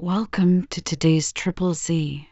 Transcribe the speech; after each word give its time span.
Welcome 0.00 0.68
to 0.68 0.80
today's 0.80 1.32
Triple 1.32 1.74
Z. 1.74 2.28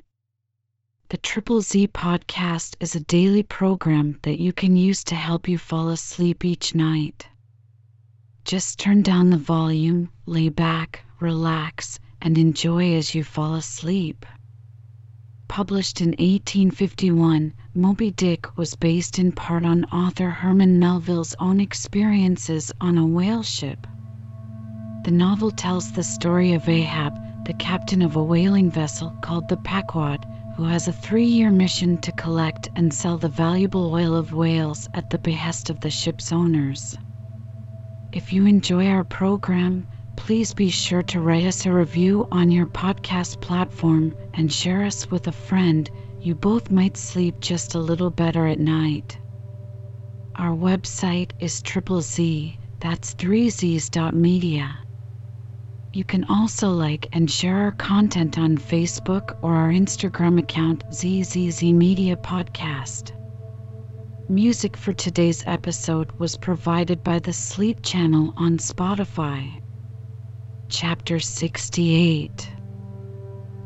The 1.08 1.16
Triple 1.16 1.62
Z 1.62 1.88
podcast 1.88 2.76
is 2.78 2.94
a 2.94 3.00
daily 3.00 3.42
program 3.42 4.20
that 4.22 4.38
you 4.38 4.52
can 4.52 4.76
use 4.76 5.02
to 5.02 5.16
help 5.16 5.48
you 5.48 5.58
fall 5.58 5.88
asleep 5.88 6.44
each 6.44 6.76
night. 6.76 7.26
Just 8.44 8.78
turn 8.78 9.02
down 9.02 9.30
the 9.30 9.36
volume, 9.36 10.10
lay 10.26 10.48
back, 10.48 11.02
relax, 11.18 11.98
and 12.22 12.38
enjoy 12.38 12.94
as 12.94 13.16
you 13.16 13.24
fall 13.24 13.56
asleep. 13.56 14.24
Published 15.48 16.00
in 16.00 16.10
1851, 16.10 17.52
Moby 17.74 18.12
Dick 18.12 18.56
was 18.56 18.76
based 18.76 19.18
in 19.18 19.32
part 19.32 19.64
on 19.64 19.86
author 19.86 20.30
Herman 20.30 20.78
Melville's 20.78 21.34
own 21.40 21.58
experiences 21.58 22.70
on 22.80 22.96
a 22.96 23.04
whale 23.04 23.42
ship. 23.42 23.88
The 25.02 25.10
novel 25.10 25.50
tells 25.50 25.90
the 25.90 26.04
story 26.04 26.52
of 26.52 26.68
Ahab, 26.68 27.25
the 27.46 27.54
captain 27.54 28.02
of 28.02 28.16
a 28.16 28.22
whaling 28.22 28.68
vessel 28.68 29.14
called 29.20 29.46
the 29.46 29.56
Pequod, 29.56 30.26
who 30.56 30.64
has 30.64 30.88
a 30.88 30.92
three 30.92 31.26
year 31.26 31.48
mission 31.48 31.96
to 31.98 32.10
collect 32.10 32.68
and 32.74 32.92
sell 32.92 33.16
the 33.16 33.28
valuable 33.28 33.94
oil 33.94 34.16
of 34.16 34.32
whales 34.32 34.88
at 34.94 35.08
the 35.10 35.18
behest 35.18 35.70
of 35.70 35.78
the 35.78 35.90
ship's 35.90 36.32
owners. 36.32 36.98
If 38.12 38.32
you 38.32 38.46
enjoy 38.46 38.88
our 38.88 39.04
program, 39.04 39.86
please 40.16 40.54
be 40.54 40.70
sure 40.70 41.04
to 41.04 41.20
write 41.20 41.44
us 41.44 41.64
a 41.66 41.72
review 41.72 42.26
on 42.32 42.50
your 42.50 42.66
podcast 42.66 43.40
platform 43.40 44.12
and 44.34 44.52
share 44.52 44.82
us 44.82 45.08
with 45.08 45.28
a 45.28 45.32
friend. 45.32 45.88
You 46.20 46.34
both 46.34 46.72
might 46.72 46.96
sleep 46.96 47.40
just 47.40 47.76
a 47.76 47.78
little 47.78 48.10
better 48.10 48.48
at 48.48 48.58
night. 48.58 49.18
Our 50.34 50.56
website 50.56 51.30
is 51.38 51.62
triple 51.62 52.00
Z, 52.00 52.58
that's 52.80 53.12
three 53.12 53.50
Z's 53.50 53.88
dot 53.88 54.14
media. 54.14 54.85
You 55.96 56.04
can 56.04 56.24
also 56.24 56.68
like 56.68 57.08
and 57.14 57.30
share 57.30 57.56
our 57.56 57.72
content 57.72 58.36
on 58.36 58.58
Facebook 58.58 59.38
or 59.40 59.54
our 59.54 59.70
Instagram 59.70 60.38
account 60.38 60.84
ZZZ 60.92 61.62
Media 61.72 62.16
Podcast. 62.16 63.12
Music 64.28 64.76
for 64.76 64.92
today's 64.92 65.42
episode 65.46 66.12
was 66.18 66.36
provided 66.36 67.02
by 67.02 67.18
the 67.20 67.32
Sleep 67.32 67.82
Channel 67.82 68.34
on 68.36 68.58
Spotify. 68.58 69.62
Chapter 70.68 71.18
68 71.18 72.46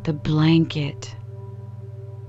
The 0.04 0.12
Blanket. 0.12 1.16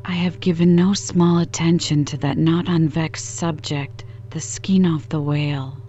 I 0.03 0.13
have 0.13 0.39
given 0.39 0.75
no 0.75 0.95
small 0.95 1.37
attention 1.37 2.05
to 2.05 2.17
that 2.17 2.39
not 2.39 2.65
unvexed 2.65 3.35
subject, 3.37 4.03
the 4.31 4.41
skin 4.41 4.87
of 4.87 5.07
the 5.09 5.21
whale. 5.21 5.80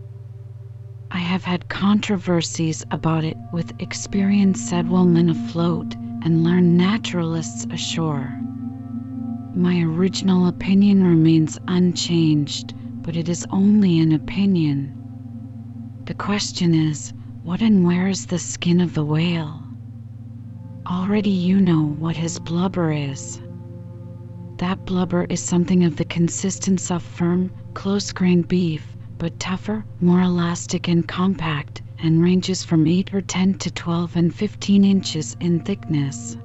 I 1.15 1.19
have 1.19 1.45
had 1.45 1.69
controversies 1.69 2.87
about 2.91 3.23
it 3.23 3.37
with 3.53 3.79
experienced 3.83 4.67
settlemen 4.67 5.29
afloat 5.29 5.95
and 5.95 6.43
learned 6.43 6.79
naturalists 6.79 7.67
ashore. 7.71 8.41
My 9.55 9.83
original 9.83 10.47
opinion 10.47 11.05
remains 11.05 11.59
unchanged, 11.69 12.73
but 13.03 13.15
it 13.15 13.29
is 13.29 13.47
only 13.51 14.01
an 14.01 14.13
opinion. 14.13 14.95
The 16.07 16.15
question 16.15 16.73
is 16.73 17.13
what 17.43 17.61
and 17.61 17.85
where 17.85 18.09
is 18.09 18.25
the 18.25 18.39
skin 18.39 18.81
of 18.81 18.95
the 18.95 19.05
whale? 19.05 19.63
Already 20.87 21.29
you 21.29 21.61
know 21.61 21.85
what 21.85 22.17
his 22.17 22.39
blubber 22.39 22.91
is. 22.91 23.39
That 24.57 24.87
blubber 24.87 25.25
is 25.25 25.43
something 25.43 25.85
of 25.85 25.97
the 25.97 26.07
consistence 26.07 26.91
of 26.91 27.03
firm, 27.03 27.53
close 27.75 28.13
grained 28.13 28.49
beef, 28.49 28.92
but 29.23 29.39
tougher, 29.39 29.84
more 30.01 30.20
elastic 30.20 30.89
and 30.89 31.06
compact, 31.06 31.81
and 32.01 32.20
ranges 32.20 32.65
from 32.65 32.89
8 32.89 33.15
or 33.15 33.20
10 33.20 33.55
to 33.55 33.70
12 33.70 34.17
and 34.17 34.34
15 34.34 34.84
inches 34.84 35.37
in 35.39 35.61
thickness. 35.61 36.37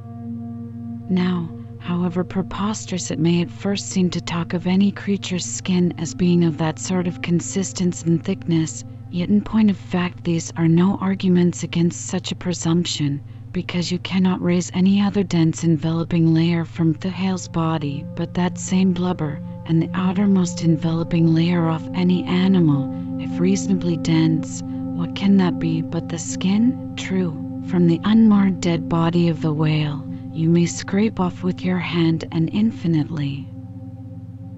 Now, 1.10 1.50
however 1.80 2.24
preposterous 2.24 3.10
it 3.10 3.18
may 3.18 3.42
at 3.42 3.50
first 3.50 3.88
seem 3.88 4.12
to 4.12 4.22
talk 4.22 4.54
of 4.54 4.68
any 4.68 4.92
creature's 4.92 5.44
skin 5.44 5.92
as 5.98 6.14
being 6.14 6.44
of 6.44 6.60
that 6.60 6.78
sort 6.78 7.08
of 7.08 7.24
consistence 7.24 8.04
and 8.04 8.24
thickness, 8.24 8.84
yet 9.10 9.30
in 9.30 9.42
point 9.42 9.72
of 9.72 9.78
fact 9.78 10.24
these 10.24 10.54
are 10.56 10.68
no 10.68 10.98
arguments 10.98 11.64
against 11.64 12.06
such 12.06 12.32
a 12.32 12.36
presumption, 12.36 13.20
because 13.52 13.92
you 13.92 14.00
cannot 14.00 14.42
raise 14.42 14.72
any 14.74 15.02
other 15.02 15.24
dense 15.24 15.64
enveloping 15.64 16.34
layer 16.34 16.66
from 16.66 16.94
the 16.94 17.10
whale's 17.10 17.48
body 17.48 18.06
but 18.16 18.34
that 18.34 18.58
same 18.58 18.94
blubber, 18.94 19.42
and 19.66 19.82
the 19.82 19.90
outermost 19.94 20.64
enveloping 20.64 21.34
layer 21.34 21.70
of 21.70 21.88
any 21.96 22.24
animal, 22.26 23.20
if 23.22 23.40
reasonably 23.40 23.98
dense, 23.98 24.62
what 24.64 25.16
can 25.16 25.38
that 25.38 25.60
be 25.60 25.82
but 25.82 26.10
the 26.10 26.18
skin? 26.20 26.94
True, 26.96 27.64
from 27.68 27.88
the 27.88 28.00
unmarred 28.04 28.62
dead 28.62 28.90
body 28.90 29.28
of 29.30 29.42
the 29.42 29.54
whale, 29.54 30.04
you 30.34 30.50
may 30.50 30.66
scrape 30.66 31.20
off 31.20 31.44
with 31.44 31.64
your 31.64 31.80
hand 31.80 32.26
an 32.32 32.48
infinitely 32.50 33.48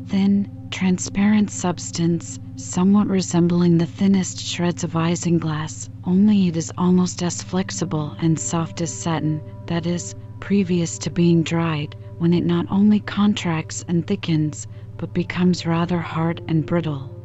thin, 0.07 0.58
transparent 0.69 1.49
substance, 1.49 2.39
somewhat 2.55 3.07
resembling 3.07 3.77
the 3.77 3.85
thinnest 3.85 4.39
shreds 4.39 4.83
of 4.83 4.93
isinglass, 4.93 5.89
only 6.05 6.47
it 6.47 6.57
is 6.57 6.71
almost 6.77 7.23
as 7.23 7.41
flexible 7.41 8.15
and 8.19 8.39
soft 8.39 8.81
as 8.81 8.93
satin, 8.93 9.41
that 9.67 9.85
is, 9.85 10.15
previous 10.39 10.97
to 10.97 11.09
being 11.09 11.43
dried, 11.43 11.95
when 12.17 12.33
it 12.33 12.45
not 12.45 12.65
only 12.69 12.99
contracts 12.99 13.83
and 13.87 14.05
thickens, 14.05 14.67
but 14.97 15.13
becomes 15.13 15.65
rather 15.65 15.99
hard 15.99 16.41
and 16.47 16.65
brittle. 16.65 17.15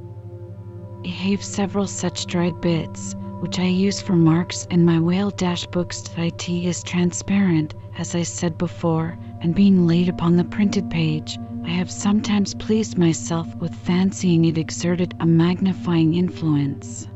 I 1.04 1.08
have 1.08 1.42
several 1.44 1.86
such 1.86 2.26
dried 2.26 2.60
bits, 2.60 3.14
which 3.40 3.58
I 3.58 3.66
use 3.66 4.00
for 4.00 4.16
marks 4.16 4.66
in 4.70 4.84
my 4.84 4.98
whale 4.98 5.30
dash 5.30 5.66
books. 5.66 6.02
It 6.16 6.48
is 6.48 6.82
transparent, 6.82 7.74
as 7.98 8.14
I 8.14 8.22
said 8.22 8.56
before, 8.56 9.18
and 9.40 9.54
being 9.54 9.86
laid 9.86 10.08
upon 10.08 10.36
the 10.36 10.44
printed 10.44 10.88
page, 10.88 11.38
I 11.64 11.70
have 11.70 11.90
sometimes 11.90 12.54
pleased 12.54 12.98
myself 12.98 13.54
with 13.56 13.74
fancying 13.74 14.44
it 14.44 14.58
exerted 14.58 15.14
a 15.20 15.26
magnifying 15.26 16.14
influence. 16.14 17.08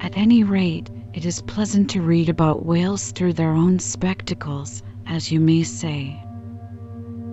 At 0.00 0.16
any 0.16 0.44
rate, 0.44 0.90
it 1.14 1.24
is 1.24 1.42
pleasant 1.42 1.90
to 1.90 2.02
read 2.02 2.28
about 2.28 2.64
whales 2.64 3.12
through 3.12 3.32
their 3.32 3.52
own 3.52 3.78
spectacles, 3.78 4.82
as 5.06 5.32
you 5.32 5.40
may 5.40 5.62
say. 5.62 6.22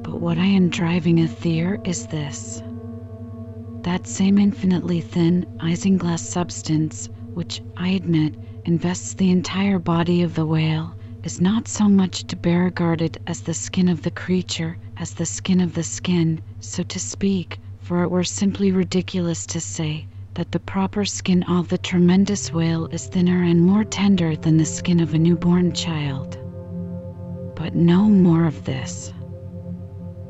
But 0.01 0.19
what 0.21 0.37
I 0.37 0.45
am 0.45 0.69
driving 0.69 1.19
at 1.19 1.29
here 1.29 1.79
is 1.83 2.07
this. 2.07 2.63
That 3.81 4.07
same 4.07 4.37
infinitely 4.37 5.01
thin 5.01 5.45
isinglass 5.59 6.19
substance, 6.19 7.09
which, 7.33 7.61
I 7.75 7.89
admit, 7.89 8.35
invests 8.65 9.13
the 9.13 9.29
entire 9.31 9.79
body 9.79 10.23
of 10.23 10.35
the 10.35 10.45
whale, 10.45 10.93
is 11.23 11.41
not 11.41 11.67
so 11.67 11.89
much 11.89 12.23
to 12.23 12.35
be 12.37 12.55
regarded 12.55 13.17
as 13.27 13.41
the 13.41 13.53
skin 13.53 13.89
of 13.89 14.01
the 14.01 14.11
creature 14.11 14.77
as 14.95 15.13
the 15.13 15.25
skin 15.25 15.59
of 15.59 15.73
the 15.73 15.83
skin, 15.83 16.39
so 16.61 16.83
to 16.83 16.99
speak, 16.99 17.59
for 17.79 18.03
it 18.03 18.09
were 18.09 18.23
simply 18.23 18.71
ridiculous 18.71 19.45
to 19.45 19.59
say 19.59 20.07
that 20.35 20.51
the 20.51 20.59
proper 20.59 21.03
skin 21.03 21.43
of 21.43 21.67
the 21.67 21.77
tremendous 21.77 22.53
whale 22.53 22.85
is 22.87 23.07
thinner 23.07 23.43
and 23.43 23.59
more 23.59 23.83
tender 23.83 24.35
than 24.37 24.55
the 24.57 24.65
skin 24.65 24.99
of 24.99 25.13
a 25.13 25.17
newborn 25.17 25.73
child. 25.73 26.37
But 27.55 27.75
no 27.75 28.03
more 28.03 28.45
of 28.45 28.63
this. 28.63 29.11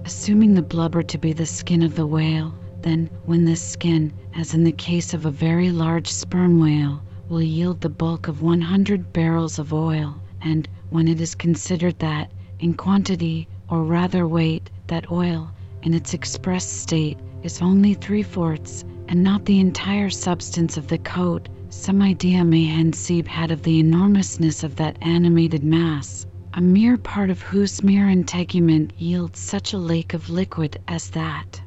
Assuming 0.06 0.56
the 0.56 0.62
blubber 0.62 1.04
to 1.04 1.18
be 1.18 1.34
the 1.34 1.46
skin 1.46 1.84
of 1.84 1.96
the 1.96 2.08
whale, 2.08 2.54
then 2.82 3.10
when 3.26 3.46
this 3.46 3.62
skin, 3.62 4.14
as 4.36 4.54
in 4.54 4.64
the 4.64 4.72
case 4.72 5.14
of 5.14 5.26
a 5.26 5.32
very 5.32 5.70
large 5.70 6.08
sperm 6.08 6.60
whale, 6.60 7.02
will 7.30 7.42
yield 7.42 7.82
the 7.82 7.90
bulk 7.90 8.28
of 8.28 8.42
100 8.42 9.14
barrels 9.14 9.60
of 9.60 9.74
oil, 9.74 10.16
and 10.42 10.68
when 10.90 11.08
it 11.08 11.20
is 11.22 11.36
considered 11.36 12.00
that, 12.00 12.32
in 12.60 12.74
quantity, 12.74 13.48
or 13.70 13.84
rather 13.84 14.28
weight, 14.28 14.70
that 14.88 15.12
oil, 15.12 15.52
in 15.84 15.94
its 15.94 16.14
expressed 16.14 16.82
state, 16.82 17.18
is 17.44 17.62
only 17.62 17.94
three 17.94 18.24
fourths, 18.24 18.84
and 19.08 19.24
not 19.24 19.46
the 19.46 19.60
entire 19.60 20.10
substance 20.10 20.78
of 20.78 20.88
the 20.88 20.98
coat, 20.98 21.50
some 21.70 22.02
idea 22.02 22.44
may 22.44 22.66
hence 22.66 23.08
be 23.08 23.22
had 23.24 23.52
of 23.52 23.64
the 23.64 23.80
enormousness 23.80 24.64
of 24.64 24.76
that 24.76 24.98
animated 25.02 25.64
mass 25.64 26.26
a 26.58 26.62
mere 26.62 26.98
part 26.98 27.30
of 27.30 27.40
whose 27.40 27.84
mere 27.84 28.10
integument 28.10 28.92
yields 28.98 29.40
such 29.40 29.74
a 29.74 29.78
lake 29.78 30.16
of 30.16 30.28
liquid 30.28 30.76
as 30.88 31.12
that. 31.12 31.62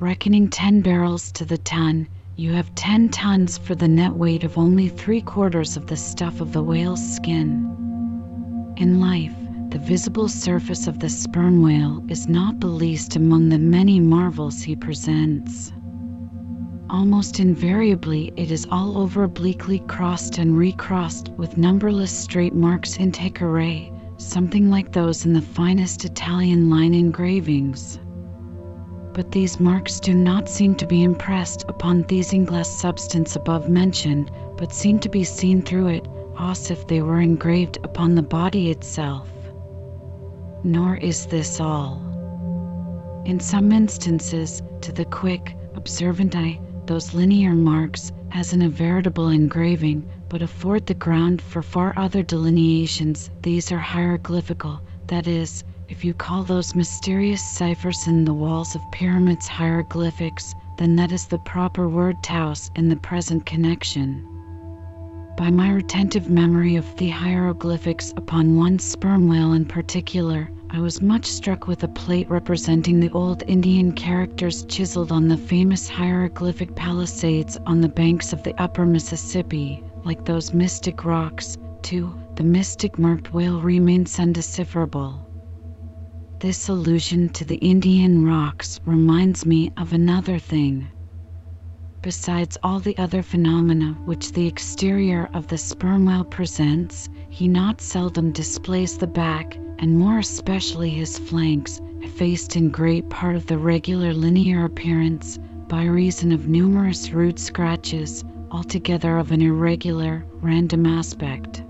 Reckoning 0.00 0.48
10 0.48 0.80
barrels 0.80 1.30
to 1.32 1.44
the 1.44 1.58
ton, 1.58 2.08
you 2.34 2.52
have 2.54 2.74
10 2.74 3.10
tons 3.10 3.56
for 3.56 3.76
the 3.76 3.86
net 3.86 4.14
weight 4.14 4.42
of 4.42 4.58
only 4.58 4.88
three 4.88 5.20
quarters 5.20 5.76
of 5.76 5.86
the 5.86 5.96
stuff 5.96 6.40
of 6.40 6.52
the 6.52 6.62
whale's 6.62 7.14
skin. 7.14 7.87
In 8.78 9.00
life, 9.00 9.34
the 9.70 9.78
visible 9.80 10.28
surface 10.28 10.86
of 10.86 11.00
the 11.00 11.08
sperm 11.08 11.60
whale 11.62 12.00
is 12.06 12.28
not 12.28 12.60
the 12.60 12.68
least 12.68 13.16
among 13.16 13.48
the 13.48 13.58
many 13.58 13.98
marvels 13.98 14.62
he 14.62 14.76
presents. 14.76 15.72
Almost 16.88 17.40
invariably, 17.40 18.32
it 18.36 18.52
is 18.52 18.68
all 18.70 18.96
over 18.96 19.24
obliquely 19.24 19.80
crossed 19.80 20.38
and 20.38 20.56
recrossed 20.56 21.30
with 21.30 21.58
numberless 21.58 22.12
straight 22.12 22.54
marks 22.54 22.98
in 22.98 23.12
array, 23.42 23.92
something 24.16 24.70
like 24.70 24.92
those 24.92 25.26
in 25.26 25.32
the 25.32 25.42
finest 25.42 26.04
Italian 26.04 26.70
line 26.70 26.94
engravings. 26.94 27.98
But 29.12 29.32
these 29.32 29.58
marks 29.58 29.98
do 29.98 30.14
not 30.14 30.48
seem 30.48 30.76
to 30.76 30.86
be 30.86 31.02
impressed 31.02 31.64
upon 31.68 32.02
the 32.02 32.20
isinglass 32.20 32.66
substance 32.66 33.34
above 33.34 33.68
mentioned, 33.68 34.30
but 34.56 34.72
seem 34.72 35.00
to 35.00 35.08
be 35.08 35.24
seen 35.24 35.62
through 35.62 35.88
it, 35.88 36.06
as 36.38 36.70
if 36.70 36.86
they 36.86 37.02
were 37.02 37.20
engraved 37.20 37.78
upon 37.82 38.14
the 38.14 38.22
body 38.22 38.70
itself. 38.70 39.28
Nor 40.62 40.96
is 40.96 41.26
this 41.26 41.60
all. 41.60 42.02
In 43.24 43.40
some 43.40 43.72
instances, 43.72 44.62
to 44.82 44.92
the 44.92 45.04
quick, 45.04 45.56
observant 45.74 46.36
eye, 46.36 46.60
those 46.86 47.12
linear 47.12 47.54
marks, 47.54 48.12
as 48.32 48.52
in 48.52 48.62
a 48.62 48.68
veritable 48.68 49.28
engraving, 49.28 50.08
but 50.28 50.42
afford 50.42 50.86
the 50.86 50.94
ground 50.94 51.42
for 51.42 51.62
far 51.62 51.92
other 51.96 52.22
delineations. 52.22 53.30
These 53.42 53.72
are 53.72 53.78
hieroglyphical, 53.78 54.80
that 55.08 55.26
is, 55.26 55.64
if 55.88 56.04
you 56.04 56.14
call 56.14 56.44
those 56.44 56.74
mysterious 56.74 57.42
ciphers 57.42 58.06
in 58.06 58.24
the 58.24 58.34
walls 58.34 58.74
of 58.74 58.90
pyramids 58.92 59.48
hieroglyphics, 59.48 60.54
then 60.76 60.96
that 60.96 61.12
is 61.12 61.26
the 61.26 61.38
proper 61.38 61.88
word 61.88 62.22
taus 62.22 62.70
in 62.76 62.88
the 62.88 62.96
present 62.96 63.44
connection. 63.46 64.37
By 65.38 65.50
my 65.50 65.70
retentive 65.70 66.28
memory 66.28 66.74
of 66.74 66.96
the 66.96 67.10
hieroglyphics 67.10 68.12
upon 68.16 68.56
one 68.56 68.80
sperm 68.80 69.28
whale 69.28 69.52
in 69.52 69.66
particular, 69.66 70.50
I 70.68 70.80
was 70.80 71.00
much 71.00 71.26
struck 71.26 71.68
with 71.68 71.84
a 71.84 71.88
plate 71.88 72.28
representing 72.28 72.98
the 72.98 73.10
old 73.10 73.44
Indian 73.46 73.92
characters 73.92 74.64
chiseled 74.64 75.12
on 75.12 75.28
the 75.28 75.36
famous 75.36 75.88
hieroglyphic 75.88 76.74
palisades 76.74 77.56
on 77.66 77.80
the 77.80 77.88
banks 77.88 78.32
of 78.32 78.42
the 78.42 78.60
upper 78.60 78.84
Mississippi, 78.84 79.80
like 80.04 80.24
those 80.24 80.52
mystic 80.52 81.04
rocks, 81.04 81.56
too, 81.82 82.12
the 82.34 82.42
mystic 82.42 82.98
marked 82.98 83.32
whale 83.32 83.60
remains 83.60 84.18
undecipherable. 84.18 85.24
This 86.40 86.68
allusion 86.68 87.28
to 87.28 87.44
the 87.44 87.58
Indian 87.58 88.24
rocks 88.26 88.80
reminds 88.84 89.46
me 89.46 89.70
of 89.76 89.92
another 89.92 90.40
thing. 90.40 90.88
Besides 92.00 92.56
all 92.62 92.78
the 92.78 92.96
other 92.96 93.22
phenomena 93.22 93.96
which 94.04 94.30
the 94.32 94.46
exterior 94.46 95.28
of 95.34 95.48
the 95.48 95.58
sperm 95.58 96.04
whale 96.06 96.22
presents, 96.22 97.08
he 97.28 97.48
not 97.48 97.80
seldom 97.80 98.30
displays 98.30 98.96
the 98.96 99.08
back, 99.08 99.58
and 99.80 99.98
more 99.98 100.20
especially 100.20 100.90
his 100.90 101.18
flanks, 101.18 101.80
effaced 102.00 102.54
in 102.54 102.68
great 102.70 103.08
part 103.10 103.34
of 103.34 103.46
the 103.46 103.58
regular 103.58 104.14
linear 104.14 104.64
appearance 104.64 105.40
by 105.66 105.84
reason 105.84 106.30
of 106.30 106.46
numerous 106.46 107.10
rude 107.10 107.38
scratches, 107.40 108.24
altogether 108.52 109.18
of 109.18 109.32
an 109.32 109.42
irregular, 109.42 110.24
random 110.40 110.86
aspect. 110.86 111.64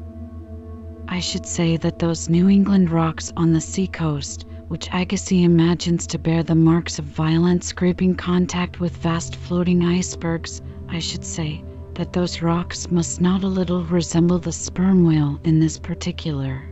I 1.09 1.21
should 1.21 1.47
say 1.47 1.79
that 1.79 1.99
those 2.01 2.29
New 2.29 2.51
England 2.51 2.91
rocks 2.91 3.33
on 3.35 3.55
the 3.55 3.63
seacoast, 3.63 4.45
which 4.69 4.89
Agassiz 4.93 5.45
imagines 5.45 6.07
to 6.07 6.19
bear 6.19 6.43
the 6.43 6.55
marks 6.55 6.99
of 6.99 7.05
violent 7.07 7.65
scraping 7.65 8.15
contact 8.15 8.81
with 8.81 8.97
vast 8.99 9.35
floating 9.35 9.83
icebergs, 9.85 10.61
I 10.89 10.99
should 10.99 11.25
say 11.25 11.65
that 11.95 12.13
those 12.13 12.43
rocks 12.43 12.91
must 12.91 13.21
not 13.21 13.43
a 13.43 13.49
little 13.49 13.83
resemble 13.85 14.39
the 14.39 14.53
sperm 14.53 15.05
whale 15.05 15.41
in 15.43 15.59
this 15.59 15.79
particular. 15.79 16.63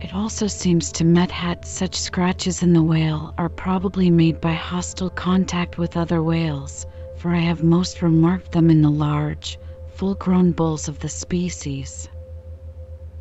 It 0.00 0.14
also 0.14 0.46
seems 0.46 0.92
to 0.92 1.04
me 1.04 1.26
that 1.26 1.64
such 1.64 1.94
scratches 1.94 2.62
in 2.62 2.74
the 2.74 2.82
whale 2.82 3.32
are 3.38 3.48
probably 3.48 4.10
made 4.10 4.40
by 4.40 4.52
hostile 4.52 5.10
contact 5.10 5.78
with 5.78 5.96
other 5.96 6.22
whales, 6.22 6.86
for 7.16 7.30
I 7.30 7.38
have 7.38 7.62
most 7.62 8.02
remarked 8.02 8.52
them 8.52 8.68
in 8.68 8.82
the 8.82 8.90
large, 8.90 9.58
full 9.94 10.14
grown 10.16 10.52
bulls 10.52 10.88
of 10.88 10.98
the 10.98 11.08
species. 11.08 12.10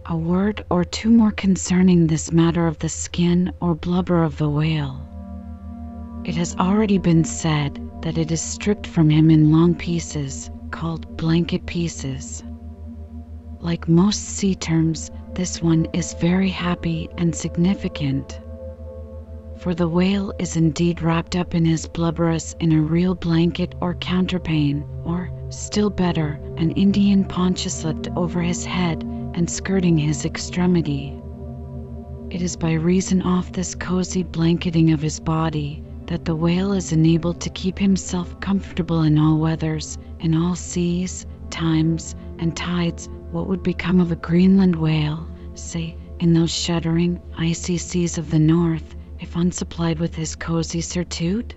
A 0.07 0.17
word 0.17 0.65
or 0.69 0.83
two 0.83 1.09
more 1.09 1.31
concerning 1.31 2.07
this 2.07 2.29
matter 2.29 2.67
of 2.67 2.77
the 2.79 2.89
skin 2.89 3.53
or 3.61 3.73
blubber 3.73 4.21
of 4.21 4.38
the 4.38 4.50
whale. 4.50 5.00
It 6.25 6.35
has 6.35 6.57
already 6.57 6.97
been 6.97 7.23
said 7.23 7.79
that 8.01 8.17
it 8.17 8.29
is 8.29 8.41
stripped 8.41 8.85
from 8.85 9.09
him 9.09 9.31
in 9.31 9.53
long 9.53 9.75
pieces, 9.75 10.51
called 10.71 11.15
blanket 11.15 11.65
pieces. 11.65 12.44
Like 13.61 13.88
most 13.88 14.19
sea 14.25 14.55
terms, 14.55 15.09
this 15.35 15.61
one 15.61 15.88
is 15.94 16.15
very 16.15 16.50
happy 16.50 17.07
and 17.17 17.33
significant. 17.33 18.41
For 19.59 19.73
the 19.73 19.88
whale 19.88 20.33
is 20.38 20.57
indeed 20.57 21.01
wrapped 21.01 21.38
up 21.38 21.55
in 21.55 21.63
his 21.63 21.88
blubberous 21.88 22.57
in 22.59 22.73
a 22.73 22.81
real 22.81 23.15
blanket 23.15 23.73
or 23.79 23.95
counterpane, 23.95 24.83
or, 25.05 25.31
still 25.50 25.89
better, 25.89 26.41
an 26.57 26.71
Indian 26.71 27.23
poncho 27.23 27.69
slipped 27.69 28.09
over 28.17 28.41
his 28.41 28.65
head 28.65 29.09
and 29.33 29.50
skirting 29.50 29.97
his 29.97 30.25
extremity. 30.25 31.19
It 32.30 32.41
is 32.41 32.56
by 32.56 32.74
reason 32.74 33.21
of 33.21 33.51
this 33.51 33.75
cozy 33.75 34.24
blanketing 34.24 34.91
of 34.91 35.01
his 35.01 35.19
body 35.19 35.83
that 36.07 36.25
the 36.25 36.35
whale 36.35 36.74
is 36.74 36.91
enabled 36.91 37.41
to 37.41 37.50
keep 37.50 37.77
himself 37.77 38.39
comfortable 38.39 39.03
in 39.03 39.18
all 39.18 39.38
weathers, 39.38 39.97
in 40.19 40.35
all 40.35 40.56
seas, 40.56 41.25
times, 41.50 42.15
and 42.39 42.56
tides. 42.57 43.07
What 43.31 43.47
would 43.47 43.63
become 43.63 44.00
of 44.00 44.12
a 44.12 44.15
Greenland 44.15 44.75
whale, 44.75 45.27
say, 45.56 45.95
in 46.19 46.33
those 46.33 46.51
shuddering, 46.51 47.21
icy 47.38 47.77
seas 47.77 48.18
of 48.18 48.31
the 48.31 48.39
north, 48.39 48.95
if 49.19 49.36
unsupplied 49.36 50.00
with 50.00 50.15
his 50.15 50.36
cozy 50.36 50.81
surtout? 50.81 51.53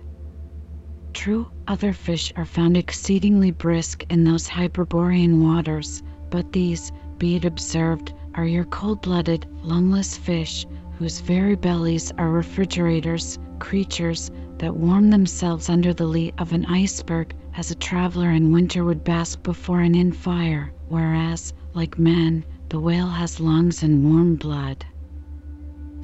True, 1.13 1.47
other 1.67 1.93
fish 1.93 2.31
are 2.35 2.45
found 2.45 2.77
exceedingly 2.77 3.51
brisk 3.51 4.05
in 4.09 4.23
those 4.23 4.47
hyperborean 4.47 5.43
waters, 5.43 6.03
but 6.29 6.53
these, 6.53 6.91
be 7.19 7.35
it 7.35 7.45
observed, 7.45 8.13
are 8.35 8.45
your 8.45 8.65
cold 8.65 9.01
blooded, 9.01 9.45
lungless 9.63 10.17
fish, 10.17 10.65
whose 10.97 11.19
very 11.19 11.55
bellies 11.55 12.11
are 12.17 12.29
refrigerators, 12.31 13.39
creatures 13.59 14.31
that 14.57 14.75
warm 14.75 15.09
themselves 15.09 15.69
under 15.69 15.93
the 15.93 16.05
lee 16.05 16.33
of 16.37 16.53
an 16.53 16.65
iceberg 16.65 17.33
as 17.55 17.71
a 17.71 17.75
traveler 17.75 18.31
in 18.31 18.51
winter 18.51 18.83
would 18.83 19.03
bask 19.03 19.41
before 19.43 19.81
an 19.81 19.95
inn 19.95 20.11
fire, 20.11 20.71
whereas, 20.89 21.53
like 21.73 21.97
man, 21.97 22.43
the 22.69 22.79
whale 22.79 23.07
has 23.07 23.39
lungs 23.39 23.83
and 23.83 24.03
warm 24.03 24.35
blood. 24.35 24.85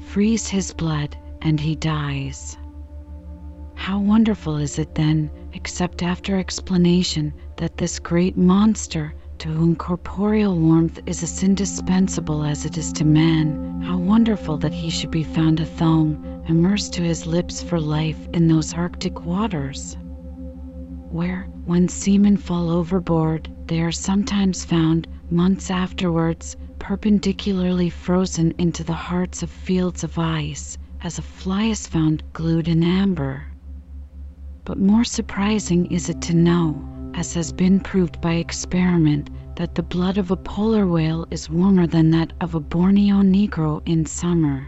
Freeze 0.06 0.48
his 0.48 0.72
blood, 0.72 1.16
and 1.42 1.60
he 1.60 1.74
dies. 1.76 2.56
How 3.74 3.98
wonderful 4.00 4.56
is 4.56 4.78
it 4.78 4.94
then, 4.94 5.30
except 5.52 6.02
after 6.02 6.38
explanation, 6.38 7.32
that 7.56 7.76
this 7.76 7.98
great 7.98 8.36
monster, 8.36 9.14
to 9.38 9.48
whom 9.48 9.74
corporeal 9.76 10.58
warmth 10.58 11.00
is 11.06 11.22
as 11.22 11.42
indispensable 11.42 12.44
as 12.44 12.64
it 12.64 12.78
is 12.78 12.92
to 12.92 13.04
man, 13.04 13.80
how 13.82 13.98
wonderful 13.98 14.56
that 14.56 14.72
he 14.72 14.88
should 14.88 15.10
be 15.10 15.24
found 15.24 15.60
a 15.60 15.64
thong, 15.66 16.42
immersed 16.48 16.92
to 16.92 17.02
his 17.02 17.26
lips 17.26 17.62
for 17.62 17.80
life 17.80 18.28
in 18.32 18.46
those 18.46 18.72
Arctic 18.74 19.24
waters, 19.24 19.96
where, 21.10 21.48
when 21.64 21.88
seamen 21.88 22.36
fall 22.36 22.70
overboard, 22.70 23.50
they 23.66 23.80
are 23.80 23.92
sometimes 23.92 24.64
found, 24.64 25.08
months 25.30 25.70
afterwards, 25.70 26.56
perpendicularly 26.78 27.90
frozen 27.90 28.52
into 28.58 28.84
the 28.84 28.92
hearts 28.92 29.42
of 29.42 29.50
fields 29.50 30.04
of 30.04 30.18
ice, 30.18 30.78
as 31.02 31.18
a 31.18 31.22
fly 31.22 31.64
is 31.64 31.86
found 31.86 32.22
glued 32.32 32.68
in 32.68 32.82
amber. 32.82 33.44
But 34.64 34.78
more 34.78 35.04
surprising 35.04 35.86
is 35.86 36.08
it 36.08 36.22
to 36.22 36.34
know 36.34 36.93
as 37.16 37.34
has 37.34 37.52
been 37.52 37.78
proved 37.78 38.20
by 38.20 38.34
experiment, 38.34 39.30
that 39.56 39.74
the 39.74 39.82
blood 39.82 40.18
of 40.18 40.30
a 40.30 40.36
polar 40.36 40.86
whale 40.86 41.26
is 41.30 41.48
warmer 41.48 41.86
than 41.86 42.10
that 42.10 42.32
of 42.40 42.54
a 42.54 42.60
Borneo 42.60 43.22
negro 43.22 43.80
in 43.86 44.04
summer. 44.04 44.66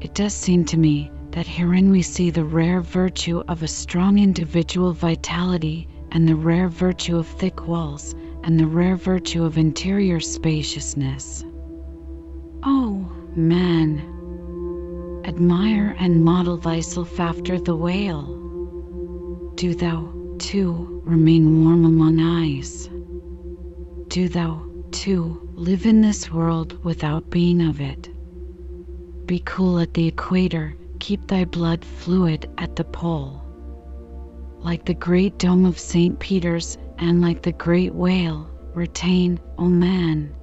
It 0.00 0.14
does 0.14 0.34
seem 0.34 0.64
to 0.66 0.76
me 0.76 1.10
that 1.30 1.46
herein 1.46 1.90
we 1.90 2.02
see 2.02 2.30
the 2.30 2.44
rare 2.44 2.80
virtue 2.80 3.42
of 3.46 3.62
a 3.62 3.68
strong 3.68 4.18
individual 4.18 4.92
vitality, 4.92 5.86
and 6.10 6.26
the 6.26 6.34
rare 6.34 6.68
virtue 6.68 7.16
of 7.16 7.26
thick 7.26 7.68
walls, 7.68 8.16
and 8.42 8.58
the 8.58 8.66
rare 8.66 8.96
virtue 8.96 9.44
of 9.44 9.56
interior 9.56 10.18
spaciousness. 10.18 11.44
Oh, 12.64 13.08
man! 13.36 14.02
Admire 15.24 15.94
and 15.98 16.24
model 16.24 16.56
thyself 16.56 17.20
after 17.20 17.60
the 17.60 17.76
whale. 17.76 18.36
Do 19.54 19.74
thou, 19.74 20.12
too, 20.40 21.02
remain 21.04 21.62
warm 21.62 21.84
among 21.84 22.18
ice. 22.18 22.88
Do 24.08 24.26
thou, 24.26 24.66
too, 24.90 25.48
live 25.52 25.84
in 25.84 26.00
this 26.00 26.32
world 26.32 26.82
without 26.82 27.28
being 27.28 27.60
of 27.60 27.80
it. 27.80 28.08
Be 29.26 29.42
cool 29.44 29.78
at 29.78 29.92
the 29.92 30.08
equator, 30.08 30.74
keep 30.98 31.26
thy 31.28 31.44
blood 31.44 31.84
fluid 31.84 32.50
at 32.56 32.74
the 32.74 32.84
pole. 32.84 33.42
Like 34.60 34.86
the 34.86 34.94
great 34.94 35.38
dome 35.38 35.66
of 35.66 35.78
St. 35.78 36.18
Peter's 36.18 36.78
and 36.98 37.20
like 37.20 37.42
the 37.42 37.52
great 37.52 37.94
whale, 37.94 38.50
retain, 38.74 39.38
O 39.58 39.66
man, 39.68 40.34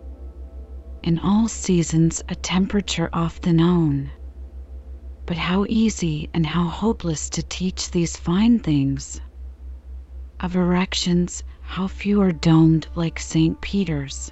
in 1.02 1.18
all 1.20 1.48
seasons 1.48 2.24
a 2.30 2.36
temperature 2.36 3.10
often 3.14 3.58
known. 3.58 4.12
But 5.26 5.38
how 5.38 5.66
easy 5.68 6.30
and 6.36 6.46
how 6.46 6.68
hopeless 6.68 7.32
to 7.32 7.42
teach 7.42 7.90
these 7.90 8.16
fine 8.16 8.60
things! 8.60 9.20
Of 10.40 10.56
erections, 10.56 11.44
how 11.62 11.88
few 11.88 12.22
are 12.22 12.32
domed 12.32 12.88
like 12.94 13.20
St. 13.20 13.60
Peter's. 13.60 14.32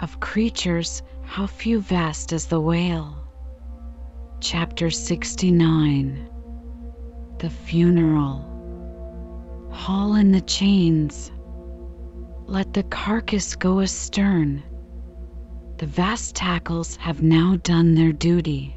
Of 0.00 0.18
creatures, 0.18 1.02
how 1.24 1.46
few 1.46 1.80
vast 1.80 2.32
as 2.32 2.46
the 2.46 2.58
whale. 2.58 3.14
Chapter 4.40 4.88
69 4.88 6.26
The 7.38 7.50
Funeral 7.50 9.68
Haul 9.70 10.14
in 10.14 10.32
the 10.32 10.40
chains. 10.40 11.30
let 12.46 12.72
the 12.72 12.84
carcass 12.84 13.56
go 13.56 13.80
astern. 13.80 14.62
The 15.76 15.86
vast 15.86 16.34
tackles 16.34 16.96
have 16.96 17.22
now 17.22 17.58
done 17.62 17.94
their 17.94 18.12
duty. 18.12 18.74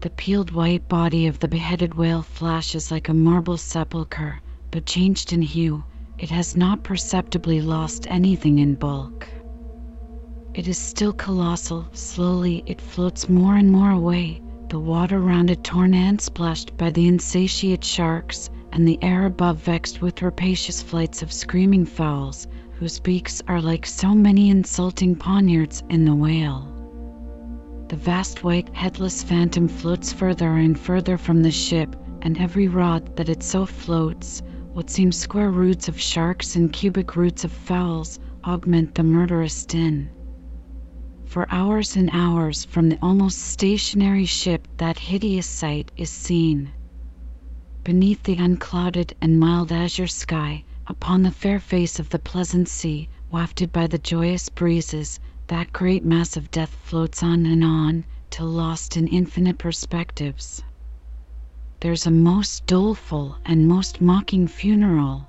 The 0.00 0.10
peeled 0.10 0.50
white 0.50 0.90
body 0.90 1.26
of 1.26 1.38
the 1.38 1.48
beheaded 1.48 1.94
whale 1.94 2.22
flashes 2.22 2.90
like 2.90 3.08
a 3.08 3.14
marble 3.14 3.56
sepulchre, 3.56 4.42
but 4.70 4.86
changed 4.86 5.32
in 5.32 5.42
hue, 5.42 5.82
it 6.18 6.30
has 6.30 6.56
not 6.56 6.82
perceptibly 6.84 7.60
lost 7.60 8.06
anything 8.08 8.58
in 8.58 8.74
bulk. 8.74 9.26
It 10.54 10.68
is 10.68 10.78
still 10.78 11.12
colossal. 11.12 11.86
Slowly 11.92 12.62
it 12.66 12.80
floats 12.80 13.28
more 13.28 13.56
and 13.56 13.70
more 13.70 13.90
away, 13.90 14.42
the 14.68 14.78
water 14.78 15.20
round 15.20 15.50
it 15.50 15.64
torn 15.64 15.94
and 15.94 16.20
splashed 16.20 16.76
by 16.76 16.90
the 16.90 17.08
insatiate 17.08 17.82
sharks, 17.82 18.50
and 18.72 18.86
the 18.86 18.98
air 19.02 19.26
above 19.26 19.58
vexed 19.58 20.00
with 20.00 20.22
rapacious 20.22 20.82
flights 20.82 21.22
of 21.22 21.32
screaming 21.32 21.84
fowls, 21.84 22.46
whose 22.72 23.00
beaks 23.00 23.42
are 23.48 23.60
like 23.60 23.86
so 23.86 24.14
many 24.14 24.50
insulting 24.50 25.16
poniards 25.16 25.82
in 25.88 26.04
the 26.04 26.14
whale. 26.14 26.66
The 27.88 27.96
vast 27.96 28.44
white 28.44 28.74
headless 28.74 29.22
phantom 29.22 29.66
floats 29.66 30.12
further 30.12 30.56
and 30.56 30.78
further 30.78 31.18
from 31.18 31.42
the 31.42 31.50
ship, 31.50 31.96
and 32.22 32.38
every 32.38 32.68
rod 32.68 33.16
that 33.16 33.28
it 33.28 33.42
so 33.42 33.66
floats, 33.66 34.42
what 34.80 34.88
seem 34.88 35.12
square 35.12 35.50
roots 35.50 35.88
of 35.88 36.00
sharks 36.00 36.56
and 36.56 36.72
cubic 36.72 37.14
roots 37.14 37.44
of 37.44 37.52
fowls 37.52 38.18
augment 38.46 38.94
the 38.94 39.02
murderous 39.02 39.66
din. 39.66 40.08
For 41.26 41.46
hours 41.50 41.96
and 41.96 42.08
hours 42.14 42.64
from 42.64 42.88
the 42.88 42.98
almost 43.02 43.36
stationary 43.40 44.24
ship 44.24 44.66
that 44.78 44.98
hideous 44.98 45.46
sight 45.46 45.92
is 45.98 46.08
seen. 46.08 46.70
Beneath 47.84 48.22
the 48.22 48.36
unclouded 48.36 49.14
and 49.20 49.38
mild 49.38 49.70
azure 49.70 50.06
sky, 50.06 50.64
upon 50.86 51.24
the 51.24 51.30
fair 51.30 51.60
face 51.60 52.00
of 52.00 52.08
the 52.08 52.18
pleasant 52.18 52.66
sea, 52.66 53.10
wafted 53.30 53.74
by 53.74 53.86
the 53.86 53.98
joyous 53.98 54.48
breezes, 54.48 55.20
that 55.48 55.74
great 55.74 56.06
mass 56.06 56.38
of 56.38 56.50
death 56.50 56.74
floats 56.84 57.22
on 57.22 57.44
and 57.44 57.62
on, 57.62 58.06
till 58.30 58.46
lost 58.46 58.96
in 58.96 59.08
infinite 59.08 59.58
perspectives. 59.58 60.62
There's 61.80 62.06
a 62.06 62.10
most 62.10 62.66
doleful 62.66 63.36
and 63.46 63.66
most 63.66 64.02
mocking 64.02 64.46
funeral. 64.46 65.26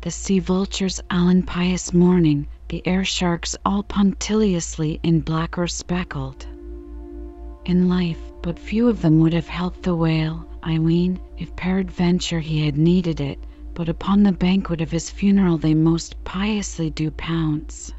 The 0.00 0.10
sea 0.10 0.40
vultures 0.40 1.00
all 1.12 1.28
in 1.28 1.44
pious 1.44 1.94
mourning, 1.94 2.48
the 2.68 2.84
air 2.84 3.04
sharks 3.04 3.56
all 3.64 3.84
punctiliously 3.84 4.98
in 5.04 5.20
black 5.20 5.56
or 5.56 5.68
speckled. 5.68 6.44
In 7.64 7.88
life, 7.88 8.18
but 8.42 8.58
few 8.58 8.88
of 8.88 9.00
them 9.00 9.20
would 9.20 9.32
have 9.32 9.46
helped 9.46 9.84
the 9.84 9.94
whale, 9.94 10.44
I 10.60 10.80
ween, 10.80 11.20
if 11.36 11.54
peradventure 11.54 12.40
he 12.40 12.66
had 12.66 12.76
needed 12.76 13.20
it, 13.20 13.38
but 13.74 13.88
upon 13.88 14.24
the 14.24 14.32
banquet 14.32 14.80
of 14.80 14.90
his 14.90 15.08
funeral 15.08 15.56
they 15.56 15.74
most 15.74 16.16
piously 16.24 16.90
do 16.90 17.12
pounce. 17.12 17.92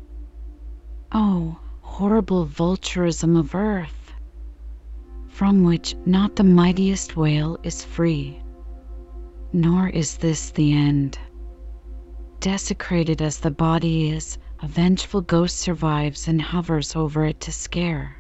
Oh, 1.13 1.58
horrible 1.79 2.46
vulturism 2.46 3.38
of 3.38 3.55
earth! 3.55 3.99
From 5.39 5.63
which 5.63 5.96
not 6.05 6.36
the 6.36 6.43
mightiest 6.43 7.15
whale 7.15 7.58
is 7.63 7.81
free. 7.81 8.41
Nor 9.53 9.88
is 9.88 10.17
this 10.17 10.51
the 10.51 10.74
end. 10.74 11.17
Desecrated 12.41 13.22
as 13.22 13.39
the 13.39 13.50
body 13.50 14.10
is, 14.10 14.38
a 14.62 14.67
vengeful 14.67 15.22
ghost 15.22 15.55
survives 15.55 16.27
and 16.27 16.41
hovers 16.41 16.93
over 16.93 17.24
it 17.24 17.39
to 17.39 17.53
scare. 17.53 18.17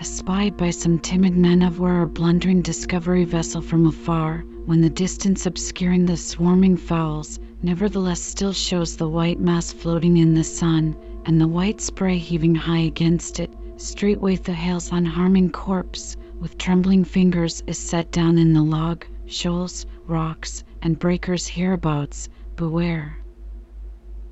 Espied 0.00 0.56
by 0.56 0.70
some 0.70 0.98
timid 0.98 1.36
men 1.36 1.62
of 1.62 1.78
war 1.78 2.00
or 2.02 2.06
blundering 2.06 2.62
discovery 2.62 3.24
vessel 3.24 3.62
from 3.62 3.86
afar, 3.86 4.38
when 4.66 4.80
the 4.80 4.90
distance 4.90 5.46
obscuring 5.46 6.04
the 6.06 6.16
swarming 6.16 6.76
fowls, 6.76 7.38
nevertheless 7.62 8.20
still 8.20 8.52
shows 8.52 8.96
the 8.96 9.08
white 9.08 9.38
mass 9.38 9.72
floating 9.72 10.16
in 10.16 10.34
the 10.34 10.42
sun, 10.42 10.96
and 11.26 11.40
the 11.40 11.46
white 11.46 11.80
spray 11.80 12.18
heaving 12.18 12.56
high 12.56 12.80
against 12.80 13.38
it, 13.38 13.54
straightway 13.82 14.36
the 14.36 14.52
unharming 14.92 15.50
corpse, 15.50 16.16
with 16.40 16.56
trembling 16.58 17.04
fingers, 17.04 17.62
is 17.66 17.78
set 17.78 18.10
down 18.12 18.38
in 18.38 18.52
the 18.52 18.62
log, 18.62 19.04
shoals, 19.26 19.86
rocks, 20.06 20.64
and 20.82 20.98
breakers 20.98 21.46
hereabouts. 21.46 22.28
Beware! 22.56 23.22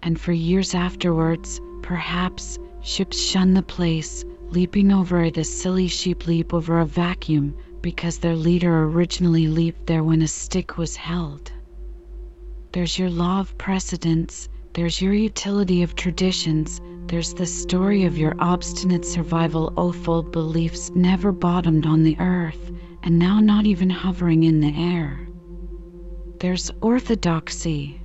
and 0.02 0.18
for 0.18 0.32
years 0.32 0.74
afterwards, 0.74 1.60
perhaps, 1.82 2.58
ships 2.82 3.18
shun 3.18 3.54
the 3.54 3.62
place, 3.62 4.24
leaping 4.48 4.92
over 4.92 5.22
it 5.22 5.36
as 5.36 5.48
silly 5.48 5.88
sheep 5.88 6.26
leap 6.26 6.54
over 6.54 6.80
a 6.80 6.86
vacuum 6.86 7.54
because 7.82 8.18
their 8.18 8.36
leader 8.36 8.84
originally 8.84 9.46
leaped 9.48 9.86
there 9.86 10.04
when 10.04 10.22
a 10.22 10.28
stick 10.28 10.76
was 10.78 10.96
held. 10.96 11.52
There's 12.72 12.98
your 12.98 13.10
law 13.10 13.40
of 13.40 13.56
precedents, 13.58 14.48
there's 14.72 15.02
your 15.02 15.14
utility 15.14 15.82
of 15.82 15.96
traditions, 15.96 16.80
there's 17.06 17.34
the 17.34 17.46
story 17.46 18.04
of 18.04 18.16
your 18.16 18.36
obstinate 18.38 19.04
survival 19.04 19.72
oh, 19.76 19.88
awful 19.88 20.22
beliefs 20.22 20.90
never 20.94 21.32
bottomed 21.32 21.86
on 21.86 22.04
the 22.04 22.16
earth, 22.20 22.70
and 23.02 23.18
now 23.18 23.40
not 23.40 23.66
even 23.66 23.90
hovering 23.90 24.44
in 24.44 24.60
the 24.60 24.72
air. 24.72 25.26
There's 26.38 26.70
orthodoxy. 26.80 28.00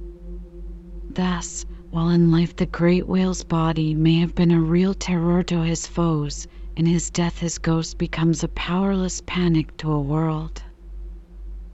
Thus, 1.12 1.68
while 1.92 2.10
in 2.10 2.32
life 2.32 2.56
the 2.56 2.66
great 2.66 3.08
whale's 3.08 3.44
body 3.44 3.94
may 3.94 4.16
have 4.16 4.34
been 4.34 4.52
a 4.52 4.60
real 4.60 4.96
terror 4.96 5.44
to 5.44 5.64
his 5.64 5.86
foes, 5.86 6.48
in 6.76 6.88
his 6.88 7.12
death 7.12 7.38
his 7.38 7.60
ghost 7.60 8.00
becomes 8.00 8.44
a 8.44 8.48
powerless 8.50 9.22
panic 9.28 9.78
to 9.78 9.92
a 9.92 10.02
world. 10.02 10.64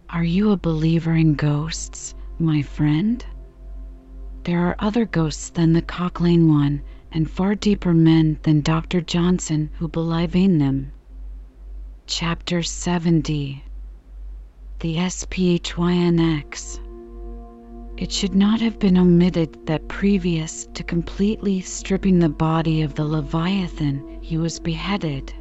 Are 0.10 0.26
you 0.26 0.52
a 0.52 0.58
believer 0.58 1.16
in 1.16 1.36
ghosts, 1.36 2.14
my 2.40 2.62
friend? 2.62 3.26
There 4.44 4.66
are 4.66 4.76
other 4.80 5.06
ghosts 5.06 5.50
than 5.50 5.74
the 5.74 5.84
Cock 5.84 6.20
Lane 6.20 6.50
one, 6.52 6.82
and 7.12 7.30
far 7.30 7.54
deeper 7.54 7.94
men 7.94 8.40
than 8.42 8.62
Dr. 8.62 9.00
Johnson 9.00 9.70
who 9.78 9.88
believe 9.88 10.36
in 10.36 10.58
them. 10.58 10.92
Chapter 12.08 12.64
70 12.64 13.64
The 14.80 14.96
SPHYNX 14.96 16.80
it 17.98 18.12
should 18.12 18.34
not 18.34 18.62
have 18.62 18.80
been 18.80 18.98
omitted 18.98 19.68
that 19.68 19.88
previous 19.88 20.66
to 20.74 20.84
completely 20.84 21.62
stripping 21.62 22.18
the 22.18 22.30
body 22.30 22.82
of 22.82 22.96
the 22.96 23.06
Leviathan, 23.06 24.18
he 24.22 24.40
was 24.40 24.60
beheaded. 24.60 25.32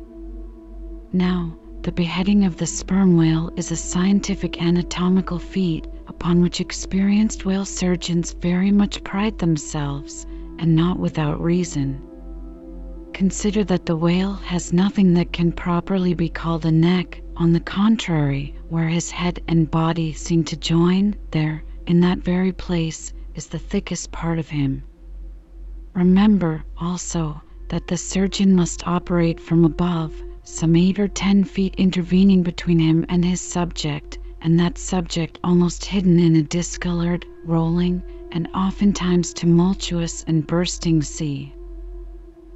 Now, 1.10 1.56
the 1.80 1.92
beheading 1.92 2.44
of 2.44 2.58
the 2.58 2.66
sperm 2.66 3.16
whale 3.16 3.50
is 3.56 3.70
a 3.70 3.76
scientific 3.76 4.60
anatomical 4.62 5.38
feat 5.38 5.86
upon 6.20 6.42
which 6.42 6.60
experienced 6.60 7.46
whale 7.46 7.64
surgeons 7.64 8.34
very 8.34 8.70
much 8.70 9.02
pride 9.02 9.38
themselves, 9.38 10.26
and 10.58 10.76
not 10.76 10.98
without 10.98 11.42
reason. 11.42 11.98
Consider 13.14 13.64
that 13.64 13.86
the 13.86 13.96
whale 13.96 14.34
has 14.34 14.70
nothing 14.70 15.14
that 15.14 15.32
can 15.32 15.50
properly 15.50 16.12
be 16.12 16.28
called 16.28 16.66
a 16.66 16.70
neck, 16.70 17.22
on 17.36 17.54
the 17.54 17.60
contrary, 17.60 18.54
where 18.68 18.86
his 18.86 19.10
head 19.10 19.42
and 19.48 19.70
body 19.70 20.12
seem 20.12 20.44
to 20.44 20.58
join, 20.58 21.16
there 21.30 21.64
in 21.86 22.00
that 22.00 22.18
very 22.18 22.52
place 22.52 23.14
is 23.34 23.46
the 23.46 23.58
thickest 23.58 24.12
part 24.12 24.38
of 24.38 24.50
him. 24.50 24.82
Remember, 25.94 26.62
also, 26.76 27.40
that 27.70 27.86
the 27.86 27.96
surgeon 27.96 28.54
must 28.54 28.86
operate 28.86 29.40
from 29.40 29.64
above, 29.64 30.14
some 30.42 30.76
eight 30.76 30.98
or 30.98 31.08
ten 31.08 31.44
feet 31.44 31.76
intervening 31.76 32.42
between 32.42 32.78
him 32.78 33.06
and 33.08 33.24
his 33.24 33.40
subject, 33.40 34.18
and 34.42 34.58
that 34.58 34.78
subject 34.78 35.38
almost 35.44 35.84
hidden 35.84 36.18
in 36.18 36.36
a 36.36 36.42
discolored, 36.42 37.26
rolling, 37.44 38.02
and 38.32 38.48
oftentimes 38.54 39.32
tumultuous 39.34 40.24
and 40.26 40.46
bursting 40.46 41.02
sea. 41.02 41.52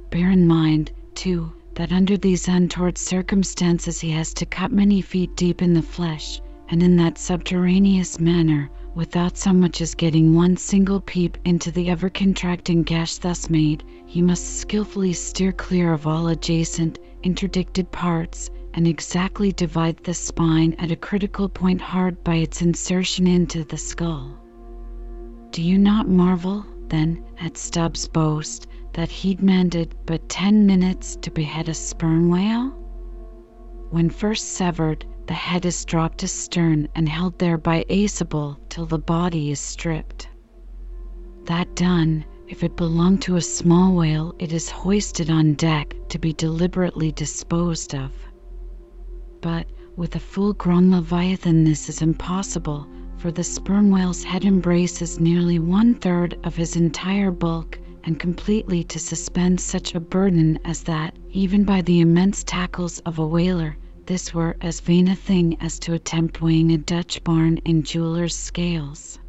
Bear 0.09 0.31
in 0.31 0.47
mind, 0.47 0.91
too, 1.13 1.51
that 1.75 1.91
under 1.91 2.17
these 2.17 2.47
untoward 2.47 2.97
circumstances 2.97 3.99
he 3.99 4.11
has 4.11 4.33
to 4.33 4.45
cut 4.45 4.71
many 4.71 5.01
feet 5.01 5.35
deep 5.35 5.61
in 5.61 5.73
the 5.73 5.81
flesh, 5.81 6.41
and 6.69 6.81
in 6.81 6.95
that 6.97 7.17
subterraneous 7.17 8.19
manner 8.19 8.69
Without 8.95 9.37
so 9.37 9.51
much 9.51 9.81
as 9.81 9.93
getting 9.93 10.33
one 10.33 10.55
single 10.55 11.01
peep 11.01 11.37
into 11.43 11.69
the 11.69 11.89
ever 11.89 12.09
contracting 12.09 12.81
gash 12.81 13.17
thus 13.17 13.49
made, 13.49 13.83
he 14.05 14.21
must 14.21 14.59
skillfully 14.59 15.11
steer 15.11 15.51
clear 15.51 15.91
of 15.91 16.07
all 16.07 16.29
adjacent, 16.29 16.99
interdicted 17.21 17.91
parts, 17.91 18.49
and 18.75 18.87
exactly 18.87 19.53
divide 19.53 19.97
the 20.03 20.13
spine 20.13 20.75
at 20.79 20.91
a 20.91 20.95
critical 20.97 21.47
point 21.47 21.79
hard 21.79 22.21
by 22.25 22.35
its 22.35 22.61
insertion 22.61 23.25
into 23.25 23.63
the 23.63 23.77
skull. 23.77 24.37
Do 25.51 25.63
you 25.63 25.77
not 25.77 26.09
marvel, 26.09 26.65
then, 26.89 27.23
at 27.39 27.55
Stubb's 27.55 28.07
boast 28.07 28.67
that 28.91 29.09
he'd 29.09 29.41
mended 29.41 29.95
but 30.05 30.27
ten 30.27 30.65
minutes 30.65 31.15
to 31.21 31.31
behead 31.31 31.69
a 31.69 31.73
sperm 31.73 32.29
whale? 32.29 32.69
When 33.91 34.09
first 34.09 34.49
severed, 34.49 35.05
the 35.27 35.33
head 35.33 35.65
is 35.65 35.85
dropped 35.85 36.21
astern 36.23 36.89
and 36.95 37.07
held 37.07 37.39
there 37.39 37.57
by 37.57 37.85
Aesable 37.89 38.59
till 38.67 38.85
the 38.85 38.99
body 38.99 39.51
is 39.51 39.59
stripped. 39.59 40.27
That 41.45 41.75
done, 41.75 42.25
if 42.49 42.61
it 42.61 42.75
belong 42.75 43.19
to 43.19 43.37
a 43.37 43.41
small 43.41 43.95
whale, 43.95 44.35
it 44.37 44.51
is 44.51 44.69
hoisted 44.69 45.29
on 45.29 45.53
deck 45.53 45.95
to 46.09 46.19
be 46.19 46.33
deliberately 46.33 47.13
disposed 47.13 47.95
of. 47.95 48.11
But 49.47 49.67
with 49.95 50.15
a 50.15 50.19
full 50.19 50.53
grown 50.53 50.89
leviathan 50.89 51.65
this 51.65 51.87
is 51.87 52.01
impossible, 52.01 52.87
for 53.17 53.31
the 53.31 53.43
sperm 53.43 53.91
whale's 53.91 54.23
head 54.23 54.43
embraces 54.43 55.19
nearly 55.19 55.59
one 55.59 55.93
third 55.93 56.35
of 56.43 56.55
his 56.55 56.75
entire 56.75 57.29
bulk, 57.29 57.77
and 58.03 58.19
completely 58.19 58.83
to 58.85 58.97
suspend 58.97 59.61
such 59.61 59.93
a 59.93 59.99
burden 59.99 60.57
as 60.65 60.81
that, 60.85 61.15
even 61.31 61.63
by 61.63 61.83
the 61.83 61.99
immense 61.99 62.43
tackles 62.43 62.97
of 63.01 63.19
a 63.19 63.27
whaler, 63.27 63.77
this 64.07 64.33
were 64.33 64.57
as 64.61 64.79
vain 64.79 65.07
a 65.07 65.15
thing 65.15 65.57
as 65.61 65.77
to 65.77 65.93
attempt 65.93 66.41
weighing 66.41 66.71
a 66.71 66.79
Dutch 66.79 67.23
barn 67.23 67.57
in 67.57 67.83
jewelers' 67.83 68.35
scales. 68.35 69.19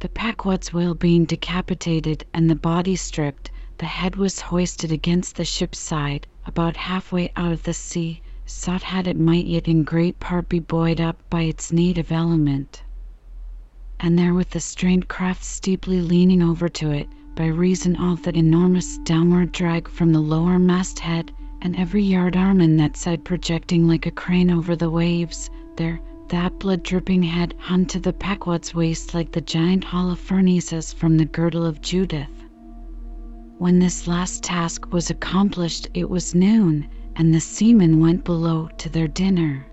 The 0.00 0.08
Pequod's 0.08 0.72
whale 0.72 0.94
being 0.94 1.26
decapitated 1.26 2.24
and 2.32 2.48
the 2.48 2.54
body 2.56 2.96
stripped, 2.96 3.50
the 3.76 3.84
head 3.84 4.16
was 4.16 4.40
hoisted 4.40 4.90
against 4.90 5.36
the 5.36 5.44
ship's 5.44 5.78
side, 5.80 6.26
about 6.46 6.78
halfway 6.78 7.30
out 7.36 7.52
of 7.52 7.64
the 7.64 7.74
sea, 7.74 8.22
sought 8.54 8.82
had 8.82 9.06
it 9.06 9.18
might 9.18 9.46
yet 9.46 9.66
in 9.66 9.82
great 9.82 10.20
part 10.20 10.46
be 10.46 10.60
buoyed 10.60 11.00
up 11.00 11.18
by 11.30 11.40
its 11.40 11.72
native 11.72 12.12
element. 12.12 12.82
And 13.98 14.18
there 14.18 14.34
with 14.34 14.50
the 14.50 14.60
strained 14.60 15.08
craft 15.08 15.42
steeply 15.42 16.02
leaning 16.02 16.42
over 16.42 16.68
to 16.68 16.90
it, 16.90 17.08
by 17.34 17.46
reason 17.46 17.96
of 17.96 18.22
that 18.24 18.36
enormous 18.36 18.98
downward 18.98 19.52
drag 19.52 19.88
from 19.88 20.12
the 20.12 20.20
lower 20.20 20.58
masthead, 20.58 21.32
and 21.62 21.74
every 21.76 22.02
yard 22.02 22.36
arm 22.36 22.60
in 22.60 22.76
that 22.76 22.94
side 22.96 23.24
projecting 23.24 23.88
like 23.88 24.04
a 24.04 24.10
crane 24.10 24.50
over 24.50 24.76
the 24.76 24.90
waves, 24.90 25.48
there 25.76 25.98
that 26.28 26.58
blood 26.58 26.82
dripping 26.82 27.22
head 27.22 27.54
hung 27.58 27.86
to 27.86 28.00
the 28.00 28.12
Pequod's 28.12 28.74
waist 28.74 29.14
like 29.14 29.32
the 29.32 29.40
giant 29.40 29.84
Holofernes 29.84 30.94
from 30.94 31.16
the 31.16 31.24
girdle 31.24 31.64
of 31.64 31.80
Judith. 31.80 32.28
When 33.56 33.78
this 33.78 34.06
last 34.06 34.42
task 34.42 34.92
was 34.92 35.08
accomplished, 35.08 35.88
it 35.94 36.10
was 36.10 36.34
noon, 36.34 36.86
and 37.16 37.34
the 37.34 37.40
seamen 37.40 38.00
went 38.00 38.24
below 38.24 38.68
to 38.78 38.88
their 38.88 39.08
dinner. 39.08 39.66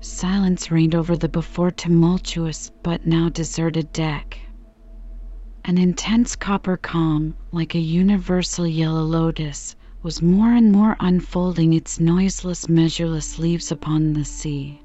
Silence 0.00 0.70
reigned 0.70 0.94
over 0.94 1.16
the 1.16 1.28
before 1.28 1.70
tumultuous 1.70 2.70
but 2.82 3.06
now 3.06 3.28
deserted 3.28 3.92
deck. 3.92 4.38
An 5.64 5.76
intense 5.76 6.36
copper 6.36 6.76
calm, 6.76 7.34
like 7.52 7.74
a 7.74 7.78
universal 7.78 8.66
yellow 8.66 9.02
lotus, 9.02 9.76
was 10.02 10.22
more 10.22 10.54
and 10.54 10.72
more 10.72 10.96
unfolding 11.00 11.74
its 11.74 12.00
noiseless, 12.00 12.68
measureless 12.68 13.38
leaves 13.38 13.70
upon 13.70 14.14
the 14.14 14.24
sea. 14.24 14.80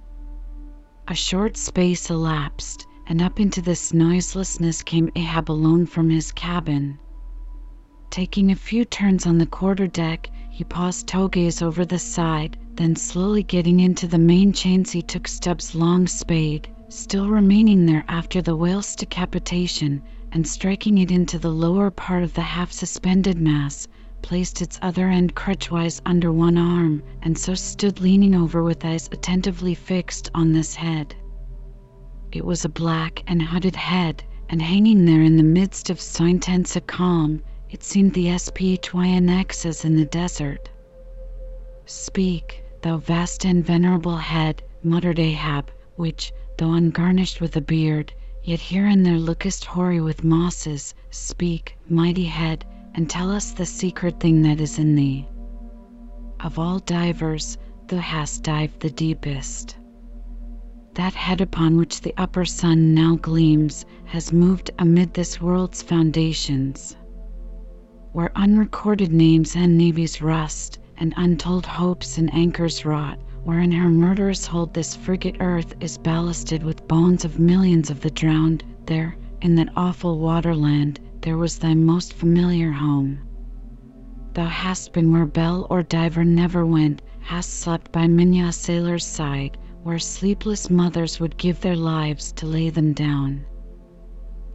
A 1.08 1.16
short 1.16 1.56
space 1.56 2.10
elapsed, 2.10 2.86
and 3.08 3.22
up 3.22 3.40
into 3.40 3.62
this 3.62 3.94
noiselessness 3.94 4.84
came 4.84 5.12
Ahab 5.16 5.50
alone 5.50 5.86
from 5.86 6.10
his 6.10 6.32
cabin. 6.34 7.00
Taking 8.10 8.52
a 8.52 8.56
few 8.56 8.84
turns 8.84 9.26
on 9.26 9.38
the 9.38 9.46
quarter 9.46 9.88
deck, 9.88 10.30
he 10.56 10.64
paused 10.64 11.06
toe 11.06 11.28
gaze 11.28 11.62
over 11.62 11.84
the 11.84 12.00
side, 12.00 12.56
then 12.76 12.96
slowly 12.96 13.44
getting 13.44 13.82
into 13.82 14.08
the 14.08 14.18
main 14.18 14.54
chains 14.54 14.90
he 14.90 15.02
took 15.02 15.28
Stubb's 15.28 15.76
long 15.76 16.08
spade, 16.08 16.66
still 16.88 17.28
remaining 17.28 17.86
there 17.86 18.06
after 18.08 18.42
the 18.42 18.56
whale's 18.56 18.96
decapitation, 18.96 20.02
and 20.32 20.48
striking 20.48 21.00
it 21.00 21.12
into 21.12 21.38
the 21.38 21.52
lower 21.52 21.92
part 21.92 22.24
of 22.24 22.34
the 22.34 22.42
half-suspended 22.42 23.38
mass, 23.38 23.86
placed 24.22 24.62
its 24.62 24.80
other 24.82 25.10
end 25.10 25.36
crutchwise 25.36 26.02
under 26.06 26.32
one 26.32 26.58
arm, 26.58 27.04
and 27.22 27.38
so 27.38 27.54
stood 27.54 28.00
leaning 28.00 28.34
over 28.34 28.64
with 28.64 28.86
eyes 28.86 29.10
attentively 29.12 29.74
fixed 29.74 30.32
on 30.34 30.54
this 30.54 30.74
head. 30.74 31.14
It 32.32 32.46
was 32.46 32.64
a 32.64 32.70
black 32.70 33.24
and 33.28 33.42
hooded 33.42 33.76
head, 33.76 34.24
and 34.48 34.62
hanging 34.62 35.04
there 35.04 35.22
in 35.22 35.36
the 35.36 35.44
midst 35.44 35.90
of 35.90 36.00
so 36.00 36.24
intense 36.24 36.78
a 36.78 36.82
calm, 36.82 37.42
it 37.76 37.84
seemed 37.84 38.14
the 38.14 38.28
SPHYNX's 38.28 39.84
in 39.84 39.98
the 39.98 40.06
desert. 40.06 40.70
Speak, 41.86 42.64
thou 42.82 42.96
vast 42.96 43.44
and 43.44 43.66
venerable 43.66 44.16
head, 44.16 44.64
muttered 44.82 45.20
Ahab, 45.20 45.70
which, 45.98 46.32
though 46.58 46.72
ungarnished 46.72 47.42
with 47.42 47.54
a 47.58 47.60
beard, 47.60 48.14
yet 48.46 48.62
here 48.62 48.86
and 48.86 49.06
there 49.06 49.20
lookest 49.20 49.66
hoary 49.66 50.00
with 50.00 50.24
mosses. 50.24 50.96
Speak, 51.10 51.76
mighty 51.90 52.24
head, 52.24 52.64
and 52.94 53.10
tell 53.10 53.30
us 53.30 53.52
the 53.52 53.66
secret 53.66 54.22
thing 54.22 54.42
that 54.44 54.62
is 54.62 54.80
in 54.80 54.96
thee. 54.96 55.28
Of 56.40 56.58
all 56.58 56.80
divers, 56.80 57.58
thou 57.88 57.98
hast 57.98 58.44
dived 58.44 58.80
the 58.80 58.90
deepest. 58.90 59.76
That 60.94 61.14
head 61.14 61.42
upon 61.42 61.76
which 61.76 62.00
the 62.00 62.14
upper 62.16 62.46
sun 62.46 62.94
now 62.94 63.18
gleams 63.18 63.86
has 64.06 64.32
moved 64.32 64.72
amid 64.80 65.14
this 65.14 65.42
world's 65.42 65.82
foundations 65.82 66.96
where 68.16 68.32
unrecorded 68.38 69.12
names 69.12 69.58
and 69.58 69.78
navies 69.78 70.22
rust, 70.22 70.80
and 70.96 71.14
untold 71.18 71.66
hopes 71.66 72.18
and 72.18 72.34
anchors 72.34 72.86
rot, 72.86 73.20
where 73.44 73.60
in 73.60 73.74
her 73.74 73.90
murderous 73.90 74.46
hold 74.48 74.74
this 74.74 74.96
frigate 74.96 75.36
earth 75.42 75.76
is 75.82 75.98
ballasted 75.98 76.64
with 76.64 76.88
bones 76.88 77.26
of 77.26 77.40
millions 77.40 77.90
of 77.90 78.00
the 78.00 78.10
drowned, 78.12 78.64
there, 78.86 79.18
in 79.42 79.54
that 79.54 79.68
awful 79.76 80.18
waterland, 80.18 80.98
there 81.20 81.36
was 81.38 81.58
thy 81.58 81.74
most 81.74 82.14
familiar 82.14 82.72
home. 82.72 83.20
Thou 84.34 84.46
hast 84.46 84.94
been 84.94 85.12
where 85.12 85.26
bell 85.26 85.68
or 85.70 85.84
diver 85.84 86.24
never 86.24 86.66
went, 86.66 87.02
hast 87.20 87.50
slept 87.60 87.92
by 87.92 88.08
many 88.08 88.40
a 88.40 88.54
sailor's 88.54 89.06
side, 89.06 89.58
where 89.84 90.00
sleepless 90.00 90.70
mothers 90.70 91.20
would 91.20 91.36
give 91.36 91.60
their 91.60 91.76
lives 91.76 92.32
to 92.32 92.46
lay 92.46 92.70
them 92.70 92.94
down. 92.94 93.42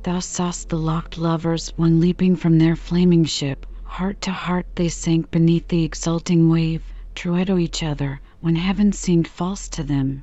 Thou 0.03 0.21
saw'st 0.21 0.71
the 0.71 0.79
locked 0.79 1.19
lovers 1.19 1.75
when 1.77 2.01
leaping 2.01 2.35
from 2.35 2.57
their 2.57 2.75
flaming 2.75 3.27
ship, 3.27 3.67
heart 3.85 4.23
to 4.23 4.31
heart 4.33 4.65
they 4.75 4.89
sank 4.89 5.31
beneath 5.31 5.69
the 5.69 5.85
exulting 5.85 6.49
wave, 6.49 6.83
true 7.15 7.45
to 7.45 7.59
each 7.59 7.83
other, 7.83 8.23
when 8.41 8.57
heaven 8.57 8.93
seemed 8.93 9.29
false 9.29 9.69
to 9.69 9.83
them. 9.85 10.23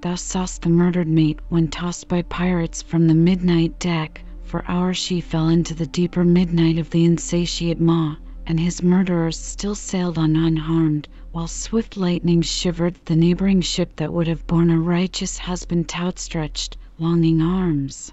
Thou 0.00 0.16
saw'st 0.16 0.62
the 0.62 0.68
murdered 0.68 1.06
mate 1.06 1.38
when 1.48 1.68
tossed 1.68 2.08
by 2.08 2.22
pirates 2.22 2.82
from 2.82 3.06
the 3.06 3.14
midnight 3.14 3.78
deck, 3.78 4.24
for 4.42 4.68
hours 4.68 4.96
she 4.96 5.20
fell 5.20 5.48
into 5.48 5.72
the 5.72 5.86
deeper 5.86 6.24
midnight 6.24 6.76
of 6.76 6.90
the 6.90 7.04
insatiate 7.04 7.80
maw, 7.80 8.16
and 8.48 8.58
his 8.58 8.82
murderers 8.82 9.38
still 9.38 9.76
sailed 9.76 10.18
on 10.18 10.34
unharmed, 10.34 11.06
while 11.30 11.46
swift 11.46 11.96
lightnings 11.96 12.46
shivered 12.46 12.96
the 13.04 13.14
neighboring 13.14 13.60
ship 13.60 13.94
that 13.94 14.12
would 14.12 14.26
have 14.26 14.44
borne 14.48 14.70
a 14.70 14.80
righteous 14.80 15.38
husband 15.38 15.92
outstretched, 15.96 16.76
longing 16.98 17.40
arms. 17.40 18.10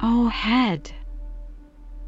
O 0.00 0.28
head! 0.28 0.92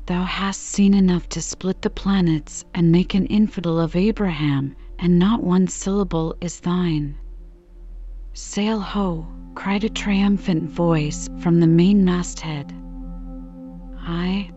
Thou 0.05 0.22
hast 0.22 0.61
seen 0.61 0.92
enough 0.92 1.27
to 1.31 1.40
split 1.40 1.81
the 1.81 1.88
planets 1.88 2.66
and 2.74 2.92
make 2.92 3.14
an 3.14 3.24
infidel 3.27 3.81
of 3.81 3.96
Abraham, 3.96 4.77
and 4.98 5.18
not 5.18 5.42
one 5.42 5.68
syllable 5.68 6.37
is 6.38 6.61
thine. 6.61 7.16
Sail 8.35 8.79
ho! 8.79 9.27
cried 9.55 9.85
a 9.85 9.88
triumphant 9.88 10.64
voice 10.68 11.31
from 11.38 11.61
the 11.61 11.66
main 11.66 12.05
masthead. 12.05 12.74
Aye? 14.01 14.51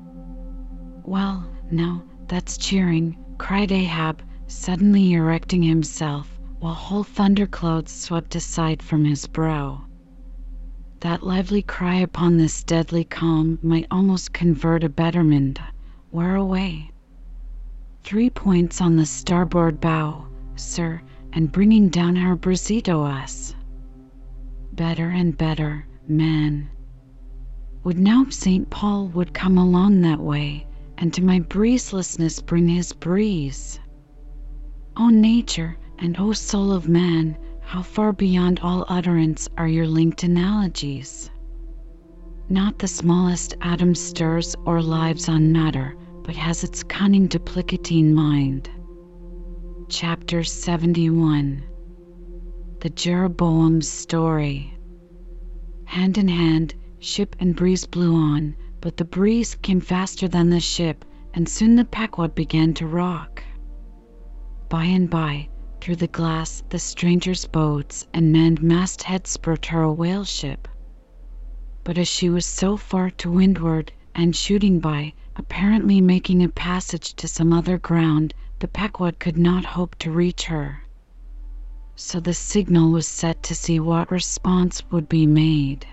Well, 1.05 1.45
now, 1.71 2.03
that's 2.27 2.57
cheering, 2.57 3.15
cried 3.37 3.71
Ahab, 3.71 4.21
suddenly 4.47 5.13
erecting 5.13 5.63
himself, 5.63 6.37
while 6.59 6.73
whole 6.73 7.05
thunderclouds 7.05 7.93
swept 7.93 8.35
aside 8.35 8.83
from 8.83 9.05
his 9.05 9.25
brow. 9.25 9.85
That 11.01 11.23
lively 11.23 11.63
cry 11.63 11.95
upon 11.95 12.37
this 12.37 12.63
deadly 12.63 13.03
calm 13.03 13.57
might 13.63 13.87
almost 13.89 14.33
convert 14.33 14.83
a 14.83 14.89
betterment. 14.89 15.59
Where 16.11 16.35
away? 16.35 16.91
Three 18.03 18.29
points 18.29 18.81
on 18.81 18.97
the 18.97 19.07
starboard 19.07 19.81
bow, 19.81 20.27
sir, 20.55 21.01
and 21.33 21.51
bringing 21.51 21.89
down 21.89 22.17
her 22.17 22.35
bracito 22.35 23.01
us. 23.01 23.55
Better 24.73 25.09
and 25.09 25.35
better, 25.35 25.87
man. 26.07 26.69
Would 27.83 27.97
now 27.97 28.27
St. 28.29 28.69
Paul 28.69 29.07
would 29.07 29.33
come 29.33 29.57
along 29.57 30.01
that 30.01 30.19
way, 30.19 30.67
and 30.99 31.11
to 31.15 31.23
my 31.23 31.39
breezelessness 31.39 32.45
bring 32.45 32.67
his 32.67 32.93
breeze. 32.93 33.79
O 34.95 35.09
nature, 35.09 35.79
and 35.97 36.15
O 36.19 36.31
soul 36.33 36.71
of 36.71 36.87
man, 36.87 37.37
how 37.71 37.81
far 37.81 38.11
beyond 38.11 38.59
all 38.59 38.83
utterance 38.89 39.47
are 39.57 39.65
your 39.69 39.87
linked 39.87 40.23
analogies? 40.23 41.31
Not 42.49 42.77
the 42.77 42.87
smallest 42.89 43.55
atom 43.61 43.95
stirs 43.95 44.57
or 44.65 44.81
lives 44.81 45.29
on 45.29 45.53
matter, 45.53 45.95
but 46.23 46.35
has 46.35 46.65
its 46.65 46.83
cunning 46.83 47.27
duplicating 47.27 48.13
mind. 48.13 48.69
Chapter 49.87 50.43
71 50.43 51.63
The 52.81 52.89
Jeroboam's 52.89 53.87
Story 53.87 54.77
Hand 55.85 56.17
in 56.17 56.27
hand, 56.27 56.75
ship 56.99 57.37
and 57.39 57.55
breeze 57.55 57.85
blew 57.85 58.13
on, 58.13 58.53
but 58.81 58.97
the 58.97 59.05
breeze 59.05 59.55
came 59.55 59.79
faster 59.79 60.27
than 60.27 60.49
the 60.49 60.59
ship, 60.59 61.05
and 61.33 61.47
soon 61.47 61.77
the 61.77 61.85
Pequod 61.85 62.35
began 62.35 62.73
to 62.73 62.85
rock. 62.85 63.41
By 64.67 64.83
and 64.83 65.09
by, 65.09 65.47
through 65.81 65.95
the 65.95 66.05
glass, 66.07 66.61
the 66.69 66.77
strangers' 66.77 67.47
boats 67.47 68.05
and 68.13 68.31
manned 68.31 68.61
mastheads 68.61 69.35
brought 69.37 69.65
her 69.65 69.81
a 69.81 69.91
whale 69.91 70.23
ship. 70.23 70.67
But 71.83 71.97
as 71.97 72.07
she 72.07 72.29
was 72.29 72.45
so 72.45 72.77
far 72.77 73.09
to 73.09 73.31
windward, 73.31 73.91
and 74.13 74.35
shooting 74.35 74.79
by, 74.79 75.13
apparently 75.35 75.99
making 75.99 76.43
a 76.43 76.49
passage 76.49 77.15
to 77.15 77.27
some 77.27 77.51
other 77.51 77.79
ground, 77.79 78.35
the 78.59 78.67
Pequod 78.67 79.17
could 79.17 79.37
not 79.37 79.65
hope 79.65 79.95
to 79.95 80.11
reach 80.11 80.45
her. 80.45 80.83
so 81.95 82.19
the 82.19 82.33
signal 82.33 82.91
was 82.91 83.07
set 83.07 83.41
to 83.43 83.55
see 83.55 83.79
what 83.79 84.11
response 84.11 84.83
would 84.91 85.09
be 85.09 85.25
made. 85.25 85.87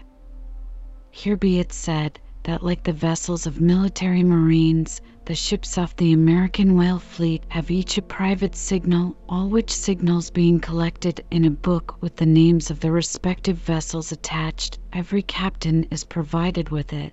Here 1.11 1.37
be 1.37 1.59
it 1.59 1.72
said 1.72 2.18
that, 2.48 2.62
like 2.62 2.82
the 2.82 2.92
vessels 2.94 3.46
of 3.46 3.61
military 3.61 4.22
marines, 4.22 5.02
the 5.26 5.34
ships 5.34 5.76
of 5.76 5.94
the 5.96 6.14
American 6.14 6.74
whale 6.74 6.98
fleet 6.98 7.42
have 7.48 7.70
each 7.70 7.98
a 7.98 8.00
private 8.00 8.56
signal, 8.56 9.14
all 9.28 9.50
which 9.50 9.70
signals 9.70 10.30
being 10.30 10.58
collected 10.58 11.22
in 11.30 11.44
a 11.44 11.50
book 11.50 12.00
with 12.00 12.16
the 12.16 12.24
names 12.24 12.70
of 12.70 12.80
the 12.80 12.90
respective 12.90 13.58
vessels 13.58 14.12
attached, 14.12 14.78
every 14.94 15.20
captain 15.20 15.84
is 15.90 16.04
provided 16.04 16.70
with 16.70 16.90
it. 16.94 17.12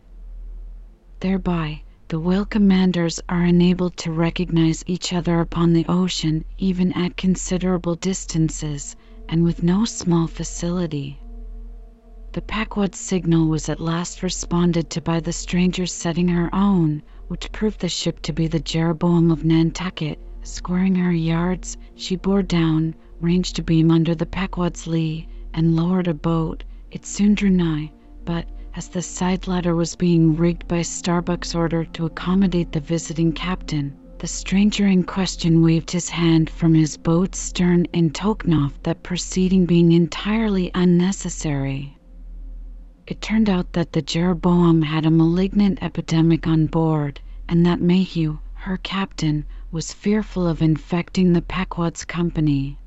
Thereby, 1.20 1.82
the 2.08 2.20
whale 2.22 2.46
commanders 2.46 3.20
are 3.28 3.44
enabled 3.46 3.98
to 3.98 4.14
recognize 4.14 4.86
each 4.88 5.12
other 5.12 5.42
upon 5.42 5.74
the 5.74 5.86
ocean, 5.90 6.46
even 6.58 6.94
at 6.94 7.18
considerable 7.18 7.96
distances, 7.96 8.96
and 9.28 9.44
with 9.44 9.64
no 9.64 9.84
small 9.84 10.28
facility. 10.28 11.20
The 12.36 12.42
Pequod's 12.42 13.00
signal 13.00 13.48
was 13.48 13.70
at 13.70 13.80
last 13.80 14.22
responded 14.22 14.90
to 14.90 15.00
by 15.00 15.22
the 15.22 15.32
stranger 15.32 15.86
setting 15.86 16.28
her 16.28 16.54
own, 16.54 17.02
which 17.30 17.50
proved 17.54 17.80
the 17.80 17.88
ship 17.88 18.22
to 18.24 18.34
be 18.34 18.46
the 18.48 18.60
Jeroboam 18.60 19.32
of 19.32 19.46
Nantucket. 19.46 20.20
Squaring 20.44 20.96
her 20.96 21.14
yards, 21.14 21.78
she 21.96 22.18
bore 22.18 22.44
down, 22.44 22.94
ranged 23.22 23.58
a 23.60 23.64
beam 23.64 23.90
under 23.90 24.14
the 24.14 24.26
Pequod's 24.26 24.86
lee, 24.86 25.30
and 25.54 25.78
lowered 25.78 26.10
a 26.10 26.14
boat. 26.14 26.66
It 26.92 27.06
soon 27.06 27.36
drew 27.36 27.50
nigh, 27.50 27.94
but 28.26 28.50
as 28.76 28.90
the 28.90 29.02
side 29.02 29.48
ladder 29.48 29.74
was 29.74 29.96
being 29.96 30.36
rigged 30.36 30.68
by 30.68 30.82
Starbuck's 30.82 31.56
order 31.56 31.86
to 31.86 32.06
accommodate 32.06 32.74
the 32.74 32.82
visiting 32.82 33.32
captain, 33.32 33.96
the 34.20 34.28
stranger 34.28 34.86
in 34.88 35.04
question 35.04 35.62
waved 35.62 35.90
his 35.90 36.10
hand 36.10 36.50
from 36.50 36.74
his 36.74 36.98
boat's 36.98 37.40
stern 37.40 37.86
in 37.94 38.10
token 38.10 38.52
of 38.52 38.78
that 38.84 39.04
proceeding 39.04 39.66
being 39.66 39.94
entirely 39.94 40.70
unnecessary. 40.76 41.98
It 43.08 43.22
turned 43.22 43.52
out 43.52 43.74
that 43.74 43.92
the 43.94 44.02
Jeroboam 44.02 44.82
had 44.82 45.06
a 45.06 45.12
malignant 45.12 45.78
epidemic 45.84 46.48
on 46.48 46.66
board, 46.66 47.20
and 47.48 47.64
that 47.64 47.80
Mayhew, 47.80 48.40
her 48.56 48.78
captain, 48.78 49.46
was 49.72 49.94
fearful 49.94 50.48
of 50.48 50.60
infecting 50.60 51.32
the 51.32 51.44
Pequod's 51.44 52.04
company. 52.04 52.80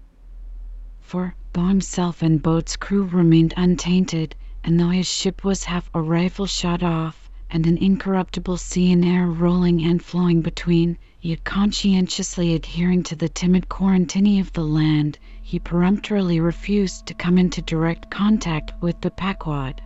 For, 1.00 1.37
though 1.52 1.68
himself 1.68 2.20
and 2.20 2.42
boat's 2.42 2.74
crew 2.74 3.04
remained 3.04 3.54
untainted, 3.57 4.35
and 4.64 4.81
though 4.81 4.88
his 4.88 5.07
ship 5.07 5.44
was 5.44 5.62
half 5.62 5.88
a 5.94 6.02
rifle 6.02 6.46
shot 6.46 6.83
off, 6.83 7.31
and 7.48 7.64
an 7.64 7.76
incorruptible 7.78 8.57
sea 8.57 8.90
and 8.90 9.04
air 9.04 9.28
rolling 9.28 9.85
and 9.85 10.02
flowing 10.02 10.40
between, 10.42 10.98
yet 11.22 11.44
conscientiously 11.44 12.54
adhering 12.57 13.04
to 13.04 13.14
the 13.14 13.28
timid 13.28 13.68
quarantine 13.68 14.40
of 14.40 14.52
the 14.54 14.64
land, 14.64 15.16
he 15.40 15.61
peremptorily 15.61 16.40
refused 16.40 17.07
to 17.07 17.14
come 17.14 17.38
into 17.38 17.62
direct 17.62 18.11
contact 18.11 18.72
with 18.83 19.00
the 19.02 19.12
Pequod 19.12 19.81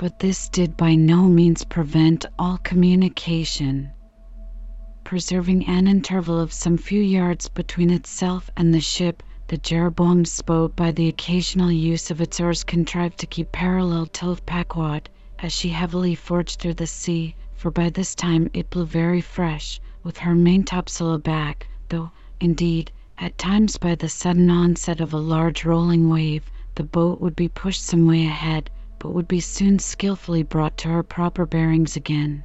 but 0.00 0.20
this 0.20 0.48
did 0.50 0.76
by 0.76 0.94
no 0.94 1.24
means 1.24 1.64
prevent 1.64 2.24
all 2.38 2.56
communication. 2.58 3.90
Preserving 5.02 5.66
an 5.66 5.88
interval 5.88 6.38
of 6.38 6.52
some 6.52 6.76
few 6.76 7.00
yards 7.02 7.48
between 7.48 7.90
itself 7.90 8.48
and 8.56 8.72
the 8.72 8.80
ship, 8.80 9.24
the 9.48 9.58
Jeroboam's 9.58 10.40
boat 10.42 10.76
by 10.76 10.92
the 10.92 11.08
occasional 11.08 11.72
use 11.72 12.12
of 12.12 12.20
its 12.20 12.38
oars 12.38 12.62
contrived 12.62 13.18
to 13.18 13.26
keep 13.26 13.50
parallel 13.50 14.06
to 14.06 14.36
Pequod 14.46 15.08
as 15.40 15.52
she 15.52 15.70
heavily 15.70 16.14
forged 16.14 16.60
through 16.60 16.74
the 16.74 16.86
sea, 16.86 17.34
for 17.56 17.72
by 17.72 17.90
this 17.90 18.14
time 18.14 18.48
it 18.54 18.70
blew 18.70 18.86
very 18.86 19.20
fresh, 19.20 19.80
with 20.04 20.18
her 20.18 20.36
maintopsail 20.36 21.12
aback, 21.12 21.66
though, 21.88 22.12
indeed, 22.38 22.92
at 23.18 23.36
times 23.36 23.76
by 23.76 23.96
the 23.96 24.08
sudden 24.08 24.48
onset 24.48 25.00
of 25.00 25.12
a 25.12 25.18
large 25.18 25.64
rolling 25.64 26.08
wave, 26.08 26.48
the 26.76 26.84
boat 26.84 27.20
would 27.20 27.34
be 27.34 27.48
pushed 27.48 27.82
some 27.84 28.06
way 28.06 28.24
ahead, 28.26 28.70
but 28.98 29.14
would 29.14 29.28
be 29.28 29.40
soon 29.40 29.78
skillfully 29.78 30.42
brought 30.42 30.76
to 30.76 30.88
her 30.88 31.02
proper 31.02 31.46
bearings 31.46 31.96
again. 31.96 32.44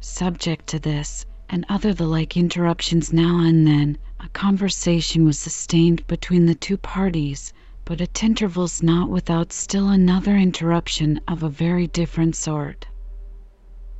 Subject 0.00 0.66
to 0.66 0.78
this, 0.78 1.26
and 1.48 1.66
other 1.68 1.92
the 1.92 2.06
like 2.06 2.36
interruptions 2.36 3.12
now 3.12 3.40
and 3.40 3.66
then, 3.66 3.98
a 4.20 4.28
conversation 4.28 5.24
was 5.24 5.38
sustained 5.38 6.06
between 6.06 6.46
the 6.46 6.54
two 6.54 6.76
parties, 6.76 7.52
but 7.84 8.00
at 8.00 8.22
intervals 8.22 8.82
not 8.82 9.10
without 9.10 9.52
still 9.52 9.88
another 9.88 10.36
interruption 10.36 11.20
of 11.26 11.42
a 11.42 11.48
very 11.48 11.86
different 11.88 12.36
sort. 12.36 12.86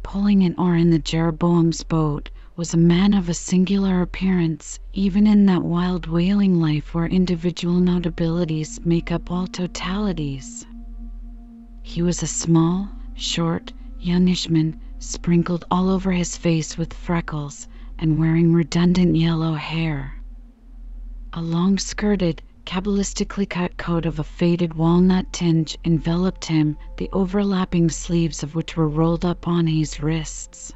Pulling 0.03 0.43
an 0.43 0.55
oar 0.57 0.77
in 0.77 0.91
the 0.91 0.99
Jeroboam's 0.99 1.83
boat 1.83 2.31
was 2.57 2.75
a 2.75 2.77
man 2.77 3.15
of 3.15 3.29
a 3.29 3.35
singular 3.35 4.03
appearance, 4.03 4.79
even 4.93 5.27
in 5.27 5.47
that 5.47 5.63
wild 5.63 6.07
whaling 6.07 6.61
life 6.61 6.95
where 6.95 7.07
individual 7.07 7.81
notabilities 7.81 8.85
make 8.85 9.11
up 9.11 9.31
all 9.31 9.47
totalities. 9.47 10.67
He 11.85 12.01
was 12.01 12.23
a 12.23 12.29
small, 12.29 12.89
short, 13.17 13.73
youngish 13.99 14.49
man, 14.49 14.79
sprinkled 15.01 15.65
all 15.69 15.91
over 15.91 16.13
his 16.13 16.37
face 16.37 16.79
with 16.79 16.93
freckles, 16.95 17.67
and 17.99 18.21
wearing 18.21 18.53
redundant 18.53 19.17
yellow 19.17 19.55
hair. 19.55 20.15
A 21.33 21.43
long 21.43 21.79
skirted, 21.79 22.41
cabalistically 22.65 23.51
cut 23.51 23.77
coat 23.79 24.07
of 24.07 24.21
a 24.21 24.23
faded 24.23 24.75
walnut 24.75 25.33
tinge 25.33 25.77
enveloped 25.85 26.45
him, 26.45 26.77
the 26.99 27.11
overlapping 27.13 27.91
sleeves 27.91 28.45
of 28.45 28.55
which 28.55 28.77
were 28.77 28.89
rolled 28.89 29.25
up 29.25 29.49
on 29.49 29.67
his 29.67 30.01
wrists. 30.01 30.73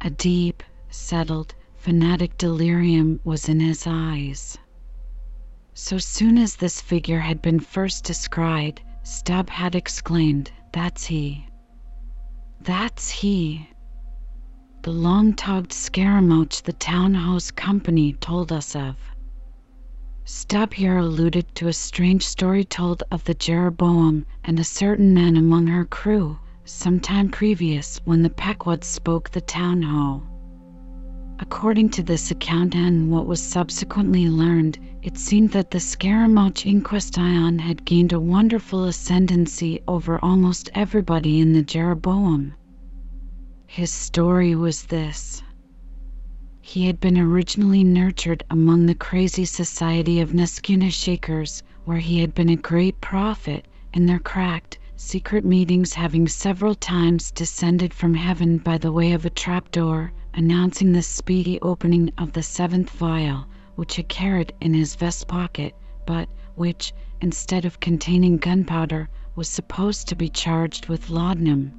A 0.00 0.08
deep, 0.08 0.62
settled, 0.88 1.54
fanatic 1.76 2.38
delirium 2.38 3.20
was 3.24 3.46
in 3.46 3.60
his 3.60 3.84
eyes. 3.86 4.56
So 5.74 5.98
soon 5.98 6.38
as 6.38 6.56
this 6.56 6.80
figure 6.80 7.20
had 7.20 7.42
been 7.42 7.60
first 7.60 8.04
descried, 8.04 8.80
Stubb 9.14 9.50
had 9.50 9.74
exclaimed, 9.74 10.50
"That's 10.72 11.04
he! 11.04 11.46
That's 12.62 13.10
he!" 13.10 13.68
The 14.84 14.90
long 14.90 15.34
togged 15.34 15.70
scaramouch 15.74 16.62
the 16.62 16.72
Town-Ho's 16.72 17.50
company 17.50 18.14
told 18.14 18.50
us 18.50 18.74
of. 18.74 18.96
Stubb 20.24 20.72
here 20.72 20.96
alluded 20.96 21.54
to 21.56 21.68
a 21.68 21.74
strange 21.74 22.24
story 22.24 22.64
told 22.64 23.02
of 23.10 23.22
the 23.24 23.34
Jeroboam 23.34 24.24
and 24.44 24.58
a 24.58 24.64
certain 24.64 25.12
man 25.12 25.36
among 25.36 25.66
her 25.66 25.84
crew, 25.84 26.38
some 26.64 26.98
time 26.98 27.28
previous, 27.28 28.00
when 28.06 28.22
the 28.22 28.30
Pequod 28.30 28.82
spoke 28.82 29.28
the 29.28 29.42
Town-Ho. 29.42 30.22
According 31.42 31.88
to 31.90 32.04
this 32.04 32.30
account 32.30 32.76
and 32.76 33.10
what 33.10 33.26
was 33.26 33.42
subsequently 33.42 34.28
learned, 34.28 34.78
it 35.02 35.18
seemed 35.18 35.50
that 35.50 35.72
the 35.72 35.80
Scaramouch 35.80 36.64
in 36.64 36.82
question 36.82 37.58
had 37.58 37.84
gained 37.84 38.12
a 38.12 38.20
wonderful 38.20 38.84
ascendancy 38.84 39.80
over 39.88 40.24
almost 40.24 40.70
everybody 40.72 41.40
in 41.40 41.52
the 41.52 41.64
Jeroboam. 41.64 42.54
His 43.66 43.90
story 43.90 44.54
was 44.54 44.84
this. 44.84 45.42
He 46.60 46.86
had 46.86 47.00
been 47.00 47.18
originally 47.18 47.82
nurtured 47.82 48.44
among 48.48 48.86
the 48.86 48.94
crazy 48.94 49.44
society 49.44 50.20
of 50.20 50.30
Neskyeuna 50.30 50.92
Shakers, 50.92 51.64
where 51.84 51.98
he 51.98 52.20
had 52.20 52.34
been 52.36 52.50
a 52.50 52.56
great 52.56 53.00
prophet, 53.00 53.66
in 53.92 54.06
their 54.06 54.20
cracked, 54.20 54.78
secret 54.94 55.44
meetings 55.44 55.94
having 55.94 56.28
several 56.28 56.76
times 56.76 57.32
descended 57.32 57.92
from 57.92 58.14
heaven 58.14 58.58
by 58.58 58.78
the 58.78 58.92
way 58.92 59.10
of 59.10 59.26
a 59.26 59.30
trapdoor 59.30 60.12
announcing 60.34 60.92
the 60.92 61.02
speedy 61.02 61.60
opening 61.60 62.10
of 62.16 62.32
the 62.32 62.42
seventh 62.42 62.88
vial, 62.90 63.46
which 63.74 63.96
he 63.96 64.02
carried 64.02 64.52
in 64.62 64.72
his 64.72 64.94
vest 64.94 65.28
pocket, 65.28 65.74
but 66.06 66.28
which, 66.54 66.92
instead 67.20 67.64
of 67.66 67.80
containing 67.80 68.38
gunpowder, 68.38 69.08
was 69.36 69.48
supposed 69.48 70.08
to 70.08 70.16
be 70.16 70.28
charged 70.28 70.88
with 70.88 71.10
laudanum. 71.10 71.72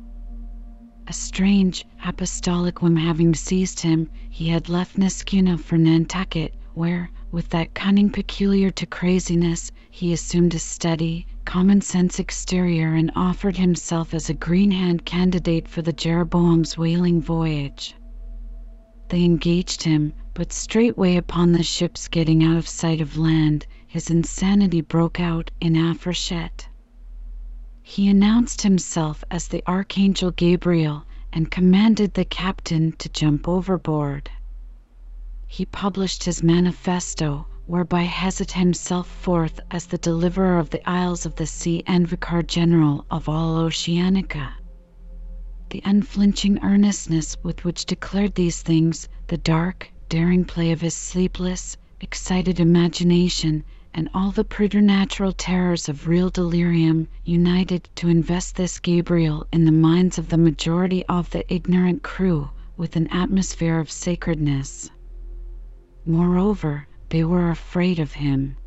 A 1.08 1.14
strange, 1.14 1.84
apostolic 2.06 2.82
whim 2.82 2.96
having 2.96 3.34
seized 3.34 3.80
him, 3.80 4.10
he 4.30 4.50
had 4.50 4.70
left 4.70 4.98
Neskyeuna 4.98 5.60
for 5.60 5.78
Nantucket, 5.78 6.54
where, 6.76 7.10
with 7.32 7.50
that 7.50 7.74
cunning 7.74 8.10
peculiar 8.10 8.70
to 8.72 8.86
craziness, 8.86 9.72
he 9.90 10.14
assumed 10.14 10.54
a 10.54 10.60
steady, 10.60 11.26
common 11.44 11.82
sense 11.82 12.20
exterior 12.20 12.94
and 12.94 13.12
offered 13.16 13.58
himself 13.58 14.14
as 14.14 14.30
a 14.30 14.34
green 14.34 14.72
hand 14.72 15.06
candidate 15.06 15.68
for 15.68 15.82
the 15.82 15.94
Jeroboam's 15.94 16.78
whaling 16.78 17.22
voyage. 17.22 17.96
They 19.10 19.26
engaged 19.26 19.84
him, 19.84 20.14
but 20.34 20.54
straightway 20.54 21.18
upon 21.18 21.52
the 21.52 21.62
ship's 21.62 22.08
getting 22.08 22.42
out 22.42 22.56
of 22.56 22.70
sight 22.70 23.02
of 23.02 23.18
land, 23.18 23.66
his 23.86 24.10
insanity 24.10 24.80
broke 24.80 25.20
out 25.20 25.52
in 25.60 25.76
a 25.76 25.94
frechette. 25.94 26.70
He 27.82 28.08
announced 28.08 28.62
himself 28.62 29.22
as 29.30 29.50
the 29.50 29.62
Archangel 29.68 30.32
Gabriel 30.32 31.04
and 31.34 31.52
commanded 31.52 32.14
the 32.14 32.24
captain 32.24 32.94
to 32.94 33.10
jump 33.10 33.46
overboard. 33.46 34.30
He 35.48 35.66
published 35.66 36.24
his 36.24 36.42
manifesto, 36.42 37.46
whereby 37.66 38.06
hezit 38.06 38.54
himself 38.54 39.10
forth 39.10 39.60
as 39.70 39.88
the 39.88 39.98
deliverer 39.98 40.58
of 40.60 40.70
the 40.70 40.88
Isles 40.90 41.26
of 41.26 41.36
the 41.36 41.46
Sea 41.46 41.84
and 41.86 42.08
Vicar 42.08 42.42
General 42.42 43.06
of 43.12 43.28
all 43.28 43.58
Oceanica 43.58 44.54
the 45.74 45.82
unflinching 45.86 46.60
earnestness 46.64 47.36
with 47.42 47.66
which 47.66 47.88
declared 47.88 48.36
these 48.36 48.62
things, 48.62 49.10
the 49.26 49.38
dark, 49.38 49.90
daring 50.08 50.46
play 50.46 50.72
of 50.72 50.82
his 50.82 50.94
sleepless, 50.94 51.76
excited 52.00 52.60
imagination, 52.60 53.64
and 53.92 54.08
all 54.14 54.30
the 54.30 54.44
preternatural 54.44 55.32
terrors 55.32 55.90
of 55.90 56.08
real 56.08 56.30
delirium 56.30 57.08
united 57.26 57.90
to 57.96 58.08
invest 58.08 58.56
this 58.56 58.78
Gabriel 58.78 59.48
in 59.52 59.66
the 59.66 59.72
minds 59.72 60.20
of 60.20 60.30
the 60.30 60.38
majority 60.38 61.04
of 61.08 61.32
the 61.32 61.44
ignorant 61.52 62.04
crew 62.04 62.52
with 62.78 62.96
an 62.96 63.08
atmosphere 63.08 63.80
of 63.80 63.90
sacredness. 63.90 64.92
Moreover, 66.06 66.88
they 67.10 67.24
were 67.24 67.50
afraid 67.50 67.98
of 67.98 68.14
him. 68.14 68.58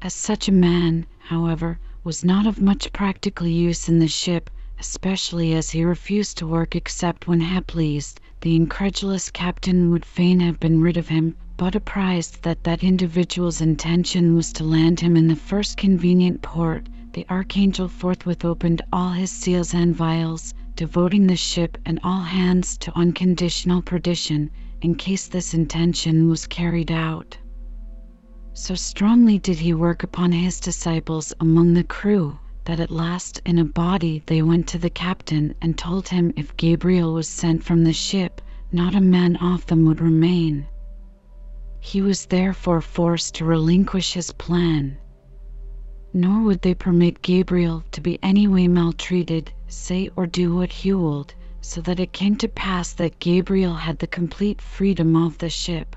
As 0.00 0.14
such 0.14 0.46
a 0.46 0.52
man, 0.52 1.04
however, 1.18 1.80
was 2.04 2.24
not 2.24 2.46
of 2.46 2.60
much 2.62 2.92
practical 2.92 3.48
use 3.48 3.88
in 3.88 3.98
the 3.98 4.06
ship, 4.06 4.50
especially 4.78 5.54
as 5.54 5.70
he 5.70 5.84
refused 5.84 6.36
to 6.36 6.46
work 6.46 6.76
except 6.76 7.26
when 7.26 7.40
pleased, 7.62 8.20
the 8.42 8.54
incredulous 8.54 9.30
captain 9.30 9.90
would 9.90 10.04
fain 10.04 10.38
have 10.40 10.60
been 10.60 10.80
rid 10.80 10.96
of 10.96 11.08
him, 11.08 11.34
but 11.56 11.74
apprised 11.74 12.42
that 12.42 12.62
that 12.62 12.84
individual's 12.84 13.62
intention 13.62 14.34
was 14.34 14.52
to 14.52 14.62
land 14.62 15.00
him 15.00 15.16
in 15.16 15.26
the 15.28 15.34
first 15.34 15.78
convenient 15.78 16.42
port, 16.42 16.86
the 17.14 17.24
Archangel 17.30 17.88
forthwith 17.88 18.44
opened 18.44 18.82
all 18.92 19.12
his 19.12 19.30
seals 19.30 19.72
and 19.72 19.96
vials, 19.96 20.52
devoting 20.74 21.26
the 21.26 21.36
ship 21.36 21.78
and 21.86 21.98
all 22.04 22.20
hands 22.20 22.76
to 22.76 22.94
unconditional 22.98 23.80
perdition, 23.80 24.50
in 24.82 24.94
case 24.94 25.26
this 25.26 25.54
intention 25.54 26.28
was 26.28 26.46
carried 26.46 26.92
out. 26.92 27.38
So 28.52 28.74
strongly 28.74 29.38
did 29.38 29.58
he 29.58 29.72
work 29.72 30.02
upon 30.02 30.32
his 30.32 30.60
disciples 30.60 31.32
among 31.40 31.72
the 31.72 31.84
crew, 31.84 32.38
that 32.66 32.80
at 32.80 32.90
last 32.90 33.40
in 33.46 33.58
a 33.58 33.64
body 33.64 34.22
they 34.26 34.42
went 34.42 34.66
to 34.68 34.78
the 34.78 34.90
captain 34.90 35.54
and 35.62 35.78
told 35.78 36.08
him 36.08 36.32
if 36.36 36.56
Gabriel 36.56 37.14
was 37.14 37.28
sent 37.28 37.64
from 37.64 37.84
the 37.84 37.92
ship, 37.92 38.42
not 38.72 38.94
a 38.94 39.00
man 39.00 39.36
of 39.36 39.64
them 39.66 39.84
would 39.86 40.00
remain. 40.00 40.66
He 41.80 42.02
was 42.02 42.26
therefore 42.26 42.80
forced 42.80 43.36
to 43.36 43.44
relinquish 43.44 44.14
his 44.14 44.32
plan. 44.32 44.98
Nor 46.12 46.42
would 46.42 46.62
they 46.62 46.74
permit 46.74 47.22
Gabriel 47.22 47.84
to 47.92 48.00
be 48.00 48.18
any 48.22 48.48
way 48.48 48.66
maltreated, 48.66 49.52
say 49.68 50.10
or 50.16 50.26
do 50.26 50.54
what 50.54 50.72
he 50.72 50.92
would, 50.92 51.32
so 51.60 51.80
that 51.82 52.00
it 52.00 52.12
came 52.12 52.34
to 52.36 52.48
pass 52.48 52.92
that 52.94 53.20
Gabriel 53.20 53.74
had 53.74 54.00
the 54.00 54.06
complete 54.08 54.60
freedom 54.60 55.14
of 55.14 55.38
the 55.38 55.50
ship. 55.50 55.94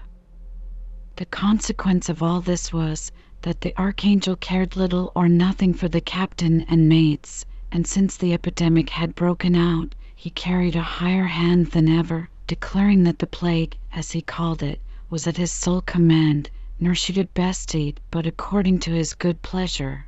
The 1.16 1.26
consequence 1.26 2.10
of 2.10 2.22
all 2.22 2.42
this 2.42 2.72
was, 2.72 3.12
that 3.42 3.62
the 3.62 3.74
Archangel 3.80 4.36
cared 4.36 4.76
little 4.76 5.14
or 5.16 5.30
nothing 5.30 5.74
for 5.74 5.88
the 5.88 6.02
captain 6.02 6.60
and 6.68 6.90
mates, 6.90 7.46
and 7.72 7.88
since 7.88 8.18
the 8.18 8.34
epidemic 8.34 8.90
had 8.90 9.16
broken 9.16 9.56
out, 9.56 9.96
he 10.14 10.30
carried 10.30 10.76
a 10.76 10.82
higher 10.82 11.24
hand 11.28 11.68
than 11.68 11.88
ever, 11.88 12.28
declaring 12.48 13.04
that 13.06 13.20
the 13.20 13.26
plague, 13.26 13.78
as 13.94 14.12
he 14.12 14.22
called 14.22 14.62
it, 14.62 14.82
was 15.10 15.26
at 15.26 15.38
his 15.38 15.54
sole 15.54 15.80
command, 15.80 16.50
nor 16.82 16.94
should 16.94 17.18
it 17.18 17.34
best 17.34 17.74
eat 17.74 17.98
but 18.12 18.28
according 18.28 18.78
to 18.78 18.92
his 18.92 19.14
good 19.14 19.42
pleasure. 19.42 20.06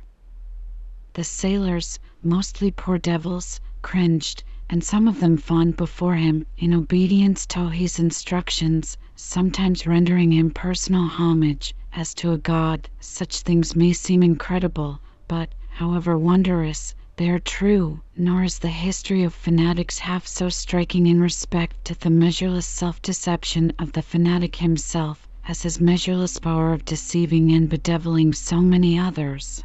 The 1.14 1.24
sailors, 1.24 1.98
mostly 2.22 2.70
poor 2.70 2.98
devils, 2.98 3.60
cringed, 3.80 4.44
and 4.68 4.84
some 4.84 5.08
of 5.08 5.20
them 5.20 5.38
fawned 5.38 5.78
before 5.78 6.16
him 6.16 6.44
in 6.58 6.74
obedience 6.74 7.46
to 7.46 7.70
his 7.70 7.98
instructions, 7.98 8.98
sometimes 9.16 9.86
rendering 9.86 10.32
him 10.32 10.50
personal 10.50 11.08
homage 11.08 11.74
as 11.94 12.14
to 12.14 12.32
a 12.32 12.38
god. 12.38 12.88
Such 13.00 13.40
things 13.42 13.76
may 13.76 13.92
seem 13.92 14.22
incredible, 14.22 14.98
but, 15.28 15.50
however 15.68 16.16
wondrous, 16.16 16.94
they 17.16 17.28
are 17.28 17.38
true, 17.38 18.00
nor 18.16 18.44
is 18.44 18.58
the 18.60 18.70
history 18.70 19.22
of 19.24 19.34
fanatics 19.34 19.98
half 19.98 20.26
so 20.26 20.48
striking 20.48 21.06
in 21.06 21.20
respect 21.20 21.84
to 21.84 21.94
the 21.94 22.08
measureless 22.08 22.64
self 22.64 23.02
deception 23.02 23.74
of 23.78 23.92
the 23.92 24.00
fanatic 24.00 24.56
himself 24.56 25.28
as 25.46 25.64
his 25.64 25.82
measureless 25.82 26.38
power 26.38 26.72
of 26.72 26.86
deceiving 26.86 27.52
and 27.52 27.68
bedeviling 27.68 28.32
so 28.32 28.62
many 28.62 28.98
others. 28.98 29.62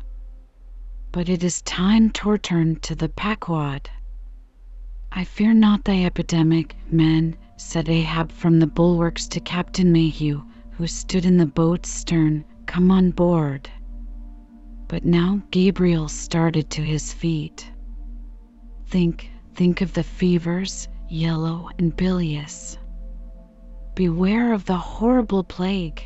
But 1.13 1.29
it 1.29 1.45
is 1.45 1.61
time 1.61 2.09
to 2.09 2.29
return 2.29 2.75
to 2.81 2.93
the 2.93 3.07
Pequod. 3.07 3.89
"I 5.13 5.23
fear 5.23 5.53
not 5.53 5.85
thy 5.85 6.03
epidemic, 6.03 6.75
men," 6.91 7.37
said 7.55 7.87
Ahab 7.87 8.33
from 8.33 8.59
the 8.59 8.67
bulwarks 8.67 9.27
to 9.29 9.39
Captain 9.39 9.93
Mayhew, 9.93 10.43
who 10.77 10.85
stood 10.85 11.25
in 11.25 11.37
the 11.37 11.45
boat's 11.47 11.89
stern. 11.89 12.45
"Come 12.67 12.91
on 12.91 13.09
board." 13.09 13.67
But 14.87 15.03
now 15.03 15.41
Gabriel 15.49 16.07
started 16.07 16.69
to 16.69 16.83
his 16.83 17.11
feet. 17.11 17.71
"Think, 18.85 19.31
think 19.55 19.81
of 19.81 19.93
the 19.93 20.03
fevers, 20.03 20.87
yellow 21.09 21.67
and 21.79 21.97
bilious. 21.97 22.77
Beware 23.95 24.53
of 24.53 24.65
the 24.65 24.77
horrible 24.77 25.43
plague." 25.43 25.99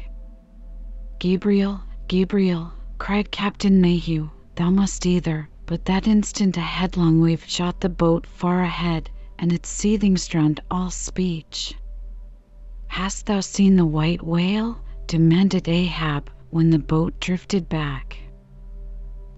"Gabriel, 1.20 1.82
Gabriel," 2.08 2.72
cried 2.98 3.30
Captain 3.30 3.82
Mayhew, 3.82 4.30
"thou 4.56 4.70
must 4.70 5.06
either 5.06 5.50
but 5.66 5.84
that 5.84 6.08
instant 6.08 6.56
a 6.56 6.62
headlong 6.62 7.20
wave 7.20 7.44
shot 7.46 7.82
the 7.82 7.90
boat 7.90 8.26
far 8.26 8.62
ahead, 8.62 9.10
and 9.38 9.52
its 9.52 9.68
seethings 9.68 10.30
drowned 10.30 10.62
all 10.72 10.90
speech. 10.90 11.76
"Hast 12.96 13.28
thou 13.28 13.40
seen 13.40 13.78
the 13.78 13.86
white 13.86 14.22
whale?" 14.22 14.82
demanded 15.08 15.70
Ahab, 15.70 16.30
when 16.50 16.72
the 16.72 16.78
boat 16.78 17.18
drifted 17.22 17.70
back. 17.70 18.18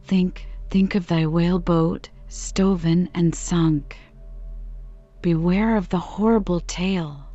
"Think, 0.03 0.47
think 0.71 0.95
of 0.95 1.05
thy 1.05 1.27
whale 1.27 1.59
boat, 1.59 2.09
stoven 2.27 3.09
and 3.13 3.35
sunk. 3.35 3.95
Beware 5.21 5.77
of 5.77 5.89
the 5.89 5.99
horrible 5.99 6.61
tale. 6.61 7.25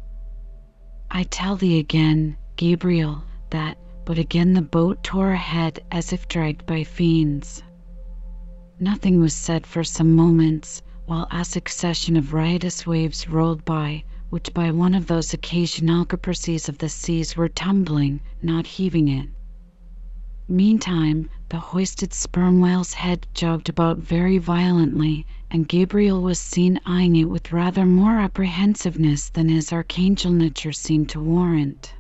I 1.09 1.23
tell 1.23 1.55
thee 1.55 1.79
again, 1.79 2.37
Gabriel, 2.57 3.23
that 3.51 3.79
but 4.05 4.19
again 4.19 4.55
the 4.55 4.61
boat 4.63 5.05
tore 5.05 5.31
ahead 5.31 5.85
as 5.93 6.13
if 6.13 6.27
dragged 6.27 6.67
by 6.67 6.83
fiends. 6.83 7.63
Nothing 8.81 9.21
was 9.21 9.35
said 9.35 9.69
for 9.69 9.85
some 9.85 10.17
moments, 10.17 10.83
while 11.07 11.29
a 11.31 11.45
succession 11.45 12.17
of 12.17 12.33
riotous 12.33 12.85
waves 12.89 13.29
rolled 13.29 13.65
by, 13.65 14.03
which 14.31 14.53
by 14.53 14.71
one 14.71 14.95
of 14.95 15.07
those 15.07 15.33
occasional 15.33 16.05
caprices 16.05 16.69
of 16.69 16.77
the 16.77 16.89
seas 16.91 17.35
were 17.35 17.49
tumbling, 17.49 18.21
not 18.43 18.67
heaving 18.67 19.09
it. 19.09 19.27
Meantime 20.47 21.31
the 21.49 21.59
hoisted 21.59 22.13
sperm 22.13 22.61
whale's 22.61 22.93
head 22.93 23.27
jogged 23.33 23.71
about 23.71 23.97
very 23.97 24.37
violently, 24.37 25.25
and 25.51 25.67
Gabriel 25.67 26.21
was 26.21 26.39
seen 26.39 26.79
eyeing 26.85 27.17
it 27.17 27.25
with 27.25 27.53
rather 27.53 27.87
more 27.87 28.19
apprehensiveness 28.19 29.31
than 29.31 29.49
his 29.49 29.73
archangel 29.73 30.31
nature 30.31 30.73
seemed 30.73 31.09
to 31.09 31.21
warrant. 31.21 31.95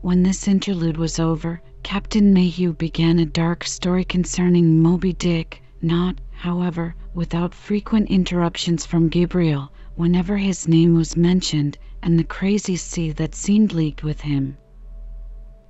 When 0.00 0.22
this 0.22 0.48
interlude 0.48 0.96
was 0.96 1.18
over, 1.18 1.60
Captain 1.82 2.32
Mayhew 2.32 2.72
began 2.72 3.18
a 3.18 3.26
dark 3.26 3.64
story 3.64 4.04
concerning 4.04 4.80
Moby 4.80 5.12
Dick, 5.12 5.62
not, 5.82 6.18
however, 6.32 6.94
without 7.12 7.54
frequent 7.54 8.08
interruptions 8.08 8.86
from 8.86 9.10
Gabriel 9.10 9.70
whenever 9.96 10.36
his 10.36 10.68
name 10.68 10.94
was 10.94 11.16
mentioned, 11.16 11.76
and 12.02 12.18
the 12.18 12.24
crazy 12.24 12.76
sea 12.76 13.10
that 13.10 13.34
seemed 13.34 13.72
leagued 13.72 14.02
with 14.02 14.20
him. 14.20 14.56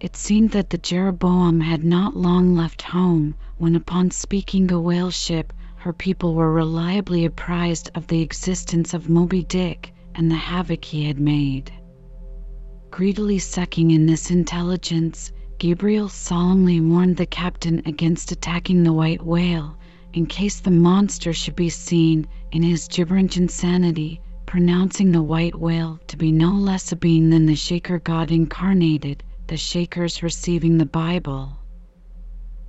It 0.01 0.17
seemed 0.17 0.51
that 0.51 0.71
the 0.71 0.79
Jeroboam 0.79 1.61
had 1.61 1.85
not 1.85 2.17
long 2.17 2.55
left 2.55 2.83
home, 2.83 3.35
when 3.59 3.75
upon 3.77 4.11
speaking 4.11 4.71
a 4.71 4.81
whale 4.81 5.11
ship, 5.11 5.53
her 5.77 5.93
people 5.93 6.35
were 6.35 6.53
reliably 6.53 7.25
apprised 7.25 7.91
of 7.95 8.07
the 8.07 8.21
existence 8.21 8.93
of 8.93 9.09
Moby 9.09 9.43
Dick 9.43 9.95
and 10.15 10.31
the 10.31 10.37
havoc 10.37 10.85
he 10.85 11.05
had 11.07 11.19
made. 11.19 11.73
Greedily 12.91 13.39
sucking 13.39 13.91
in 13.91 14.07
this 14.07 14.31
intelligence, 14.31 15.33
Gabriel 15.59 16.09
solemnly 16.09 16.81
warned 16.81 17.17
the 17.17 17.27
captain 17.27 17.83
against 17.87 18.33
attacking 18.33 18.83
the 18.83 18.93
white 18.93 19.25
whale, 19.25 19.77
in 20.13 20.27
case 20.27 20.61
the 20.61 20.71
monster 20.71 21.33
should 21.33 21.57
be 21.57 21.69
seen 21.71 22.27
in 22.53 22.63
his 22.65 22.89
gibbering 22.89 23.31
insanity, 23.37 24.21
pronouncing 24.45 25.13
the 25.13 25.23
white 25.23 25.55
whale 25.55 26.01
to 26.09 26.17
be 26.17 26.33
no 26.33 26.51
less 26.51 26.91
a 26.91 26.97
being 26.97 27.31
than 27.31 27.47
the 27.47 27.55
Shaker 27.55 28.01
god 28.01 28.33
incarnated, 28.33 29.23
the 29.47 29.57
Shakers 29.57 30.23
receiving 30.23 30.77
the 30.77 30.87
Bible. 30.87 31.59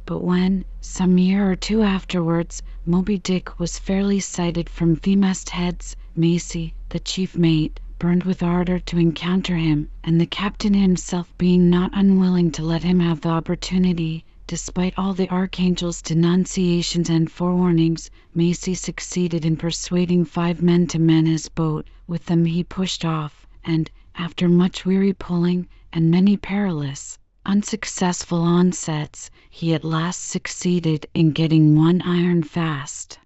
But 0.06 0.24
when, 0.24 0.66
some 0.82 1.18
year 1.18 1.50
or 1.50 1.56
two 1.56 1.82
afterwards, 1.82 2.62
Moby 2.86 3.18
Dick 3.18 3.60
was 3.60 3.80
fairly 3.80 4.20
sighted 4.20 4.70
from 4.70 4.96
the 4.96 5.16
mastheads, 5.16 5.96
Macy, 6.16 6.76
the 6.90 7.00
chief 7.00 7.36
mate, 7.36 7.80
burned 7.98 8.24
with 8.24 8.44
ardor 8.44 8.80
to 8.80 9.00
encounter 9.00 9.56
him, 9.56 9.90
and 10.04 10.22
the 10.22 10.26
captain 10.28 10.74
himself 10.76 11.36
being 11.38 11.70
not 11.70 11.90
unwilling 11.94 12.52
to 12.52 12.64
let 12.64 12.84
him 12.84 13.00
have 13.00 13.22
the 13.22 13.30
opportunity, 13.30 14.26
despite 14.52 14.94
all 14.98 15.14
the 15.14 15.30
archangel's 15.30 16.02
denunciations 16.02 17.10
and 17.10 17.30
forewarnings, 17.32 18.10
Macy 18.36 18.74
succeeded 18.74 19.46
in 19.46 19.56
persuading 19.56 20.26
five 20.26 20.62
men 20.62 20.86
to 20.86 21.00
man 21.00 21.26
his 21.26 21.48
boat. 21.48 21.88
With 22.06 22.26
them 22.26 22.44
he 22.44 22.62
pushed 22.62 23.06
off, 23.06 23.48
and, 23.64 23.90
after 24.16 24.50
much 24.50 24.86
weary 24.86 25.14
pulling 25.14 25.70
and 25.94 26.12
many 26.12 26.36
perilous, 26.36 27.18
unsuccessful 27.46 28.42
onsets, 28.42 29.32
he 29.50 29.74
at 29.74 29.86
last 29.86 30.22
succeeded 30.26 31.08
in 31.14 31.32
getting 31.32 31.74
one 31.78 32.02
iron 32.02 32.44
fast. 32.44 33.20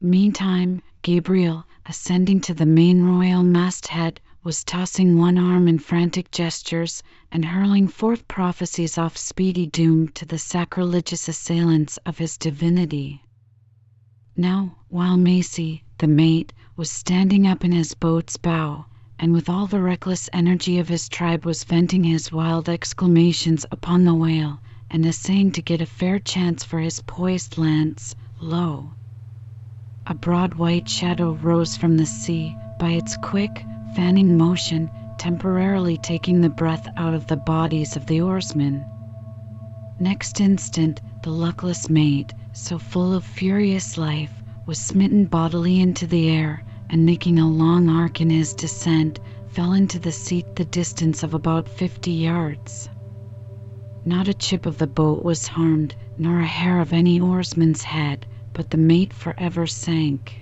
Meantime, 0.00 0.82
Gabriel, 1.02 1.64
ascending 1.86 2.40
to 2.40 2.54
the 2.54 2.66
main 2.66 3.04
royal 3.04 3.44
masthead, 3.44 4.20
was 4.48 4.64
tossing 4.64 5.18
one 5.18 5.36
arm 5.36 5.68
in 5.68 5.78
frantic 5.78 6.30
gestures 6.30 7.02
and 7.30 7.44
hurling 7.44 7.86
forth 7.86 8.26
prophecies 8.26 8.96
of 8.96 9.14
speedy 9.14 9.66
doom 9.66 10.08
to 10.08 10.24
the 10.24 10.38
sacrilegious 10.38 11.28
assailants 11.28 11.98
of 12.06 12.16
his 12.16 12.38
divinity. 12.38 13.20
Now, 14.38 14.76
while 14.88 15.18
Macy, 15.18 15.84
the 15.98 16.06
mate, 16.06 16.54
was 16.76 16.90
standing 16.90 17.46
up 17.46 17.62
in 17.62 17.72
his 17.72 17.92
boat's 17.92 18.38
bow, 18.38 18.86
and 19.18 19.34
with 19.34 19.50
all 19.50 19.66
the 19.66 19.82
reckless 19.82 20.30
energy 20.32 20.78
of 20.78 20.88
his 20.88 21.10
tribe 21.10 21.44
was 21.44 21.64
venting 21.64 22.04
his 22.04 22.32
wild 22.32 22.70
exclamations 22.70 23.66
upon 23.70 24.06
the 24.06 24.14
whale, 24.14 24.60
and 24.90 25.04
essaying 25.04 25.52
to 25.52 25.60
get 25.60 25.82
a 25.82 25.84
fair 25.86 26.18
chance 26.18 26.64
for 26.64 26.78
his 26.78 27.02
poised 27.02 27.58
lance, 27.58 28.16
lo! 28.40 28.94
a 30.06 30.14
broad 30.14 30.54
white 30.54 30.88
shadow 30.88 31.34
rose 31.34 31.76
from 31.76 31.98
the 31.98 32.06
sea, 32.06 32.56
by 32.78 32.92
its 32.92 33.14
quick, 33.18 33.62
fanning 33.94 34.36
motion 34.36 34.90
temporarily 35.18 35.96
taking 35.96 36.40
the 36.40 36.48
breath 36.48 36.86
out 36.96 37.12
of 37.12 37.26
the 37.26 37.36
bodies 37.36 37.96
of 37.96 38.06
the 38.06 38.20
oarsmen. 38.20 38.86
Next 39.98 40.40
instant, 40.40 41.00
the 41.22 41.30
luckless 41.30 41.90
mate, 41.90 42.32
so 42.52 42.78
full 42.78 43.12
of 43.12 43.24
furious 43.24 43.98
life, 43.98 44.32
was 44.64 44.78
smitten 44.78 45.26
bodily 45.26 45.80
into 45.80 46.06
the 46.06 46.28
air, 46.30 46.62
and 46.88 47.04
making 47.04 47.38
a 47.38 47.48
long 47.48 47.88
arc 47.88 48.20
in 48.20 48.30
his 48.30 48.54
descent, 48.54 49.18
fell 49.48 49.72
into 49.72 49.98
the 49.98 50.12
seat 50.12 50.54
the 50.54 50.64
distance 50.64 51.24
of 51.24 51.34
about 51.34 51.68
fifty 51.68 52.12
yards. 52.12 52.88
Not 54.04 54.28
a 54.28 54.34
chip 54.34 54.66
of 54.66 54.78
the 54.78 54.86
boat 54.86 55.24
was 55.24 55.48
harmed, 55.48 55.96
nor 56.16 56.40
a 56.40 56.46
hair 56.46 56.80
of 56.80 56.92
any 56.92 57.20
oarsman's 57.20 57.82
head, 57.82 58.26
but 58.52 58.70
the 58.70 58.78
mate 58.78 59.12
forever 59.12 59.66
sank. 59.66 60.40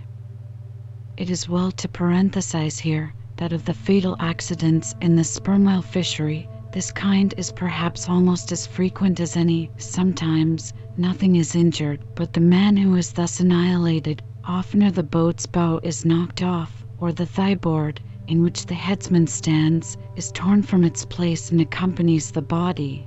It 1.16 1.30
is 1.30 1.48
well 1.48 1.72
to 1.72 1.88
parenthesize 1.88 2.78
here 2.78 3.14
that 3.36 3.52
of 3.52 3.64
the 3.64 3.74
fatal 3.74 4.16
accidents 4.18 4.94
in 5.00 5.16
the 5.16 5.24
sperm 5.24 5.64
whale 5.64 5.82
fishery, 5.82 6.48
this 6.72 6.90
kind 6.92 7.34
is 7.36 7.52
perhaps 7.52 8.08
almost 8.08 8.52
as 8.52 8.66
frequent 8.66 9.20
as 9.20 9.36
any. 9.36 9.70
Sometimes 9.76 10.72
nothing 10.96 11.36
is 11.36 11.54
injured, 11.54 12.04
but 12.14 12.32
the 12.32 12.40
man 12.40 12.76
who 12.76 12.96
is 12.96 13.12
thus 13.12 13.40
annihilated, 13.40 14.22
oftener 14.44 14.90
the 14.90 15.02
boat's 15.02 15.46
bow 15.46 15.80
is 15.82 16.04
knocked 16.04 16.42
off, 16.42 16.84
or 16.98 17.12
the 17.12 17.26
thigh-board, 17.26 18.00
in 18.28 18.42
which 18.42 18.66
the 18.66 18.74
headsman 18.74 19.26
stands, 19.26 19.96
is 20.16 20.32
torn 20.32 20.62
from 20.62 20.84
its 20.84 21.04
place 21.04 21.50
and 21.50 21.60
accompanies 21.60 22.30
the 22.30 22.42
body. 22.42 23.06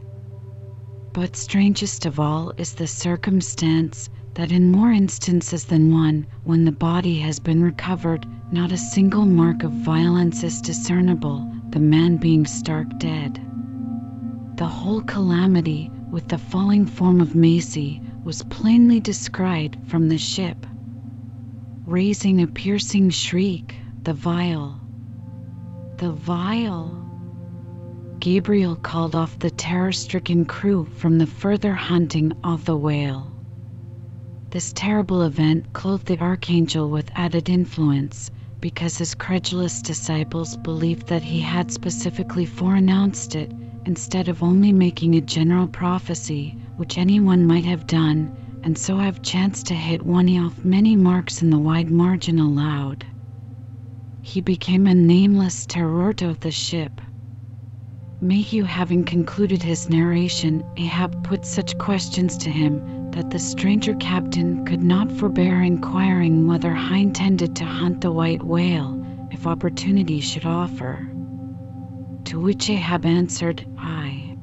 But 1.14 1.36
strangest 1.36 2.06
of 2.06 2.20
all 2.20 2.54
is 2.58 2.74
the 2.74 2.88
circumstance 2.88 4.10
that 4.36 4.52
in 4.52 4.72
more 4.72 4.92
instances 4.92 5.66
than 5.66 5.92
one, 5.92 6.26
when 6.44 6.66
the 6.66 6.72
body 6.72 7.18
has 7.20 7.40
been 7.40 7.62
recovered, 7.62 8.26
not 8.52 8.72
a 8.72 8.78
single 8.78 9.28
mark 9.28 9.62
of 9.62 9.72
violence 9.72 10.44
is 10.44 10.60
discernible, 10.60 11.48
the 11.70 11.80
man 11.80 12.18
being 12.18 12.48
stark 12.48 12.88
dead. 12.98 13.40
The 14.56 14.66
whole 14.66 15.02
calamity, 15.02 15.92
with 16.10 16.28
the 16.28 16.40
falling 16.40 16.88
form 16.88 17.22
of 17.22 17.36
Macy, 17.36 18.02
was 18.24 18.42
plainly 18.42 19.00
descried 19.00 19.78
from 19.86 20.10
the 20.10 20.18
ship. 20.18 20.66
Raising 21.86 22.42
a 22.42 22.48
piercing 22.48 23.12
shriek, 23.12 23.76
the 24.02 24.14
vial, 24.14 24.80
the 25.98 26.12
vial. 26.12 27.06
Gabriel 28.18 28.76
called 28.76 29.14
off 29.14 29.38
the 29.38 29.52
terror 29.52 29.92
stricken 29.92 30.44
crew 30.44 30.86
from 30.86 31.20
the 31.20 31.28
further 31.28 31.74
hunting 31.74 32.34
of 32.44 32.66
the 32.66 32.76
whale. 32.76 33.32
This 34.50 34.74
terrible 34.74 35.22
event 35.22 35.72
clothed 35.74 36.08
the 36.08 36.20
archangel 36.20 36.90
with 36.90 37.12
added 37.14 37.48
influence 37.48 38.32
because 38.62 38.98
his 38.98 39.16
credulous 39.16 39.82
disciples 39.82 40.58
believed 40.58 41.08
that 41.08 41.24
he 41.24 41.40
had 41.40 41.72
specifically 41.72 42.46
foreannounced 42.46 43.36
it 43.36 43.52
instead 43.86 44.28
of 44.28 44.44
only 44.44 44.74
making 44.74 45.16
a 45.16 45.22
general 45.22 45.68
prophecy, 45.68 46.58
which 46.76 46.98
anyone 46.98 47.46
might 47.46 47.66
have 47.66 47.88
done, 47.88 48.32
and 48.64 48.78
so 48.78 48.98
have 48.98 49.22
chanced 49.22 49.68
to 49.68 49.74
hit 49.74 50.06
one 50.06 50.28
of 50.38 50.66
many 50.66 50.96
marks 50.96 51.42
in 51.42 51.50
the 51.50 51.58
wide 51.58 51.90
margin 51.90 52.40
allowed. 52.40 53.06
He 54.22 54.42
became 54.42 54.86
a 54.86 54.94
nameless 54.94 55.66
terror 55.66 56.14
of 56.22 56.40
the 56.42 56.52
ship. 56.52 57.02
Mayhew 58.22 58.64
having 58.66 59.06
concluded 59.06 59.64
his 59.64 59.90
narration, 59.90 60.64
Ahab 60.76 61.24
put 61.24 61.46
such 61.46 61.78
questions 61.78 62.38
to 62.40 62.50
him 62.50 62.99
that 63.12 63.30
the 63.32 63.40
stranger 63.40 63.96
captain 63.96 64.66
could 64.66 64.84
not 64.84 65.12
forbear 65.12 65.62
inquiring 65.62 66.48
whether 66.48 66.72
I 66.72 66.98
intended 66.98 67.56
to 67.56 67.66
hunt 67.66 68.02
the 68.02 68.12
white 68.12 68.44
whale 68.44 69.04
if 69.32 69.48
opportunity 69.48 70.20
should 70.20 70.46
offer. 70.46 71.10
To 72.26 72.40
which 72.40 72.70
Ahab 72.70 73.06
answered, 73.06 73.66
Aye. 73.78 74.38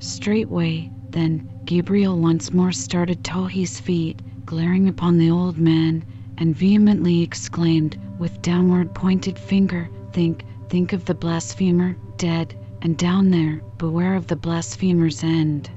Straightway, 0.00 0.90
then, 1.10 1.48
Gabriel 1.64 2.18
once 2.18 2.52
more 2.52 2.72
started 2.72 3.24
to 3.24 3.46
his 3.46 3.80
feet, 3.80 4.20
glaring 4.44 4.88
upon 4.88 5.18
the 5.18 5.30
old 5.30 5.56
man, 5.56 6.04
and 6.36 6.54
vehemently 6.54 7.22
exclaimed, 7.22 7.96
with 8.18 8.42
downward 8.42 8.94
pointed 8.94 9.38
finger, 9.38 9.88
Think, 10.12 10.44
think 10.68 10.92
of 10.92 11.06
the 11.06 11.14
blasphemer, 11.14 11.96
dead, 12.18 12.54
and 12.82 12.96
down 12.96 13.30
there, 13.30 13.62
beware 13.78 14.14
of 14.14 14.26
the 14.26 14.36
blasphemer's 14.36 15.24
end. 15.24 15.70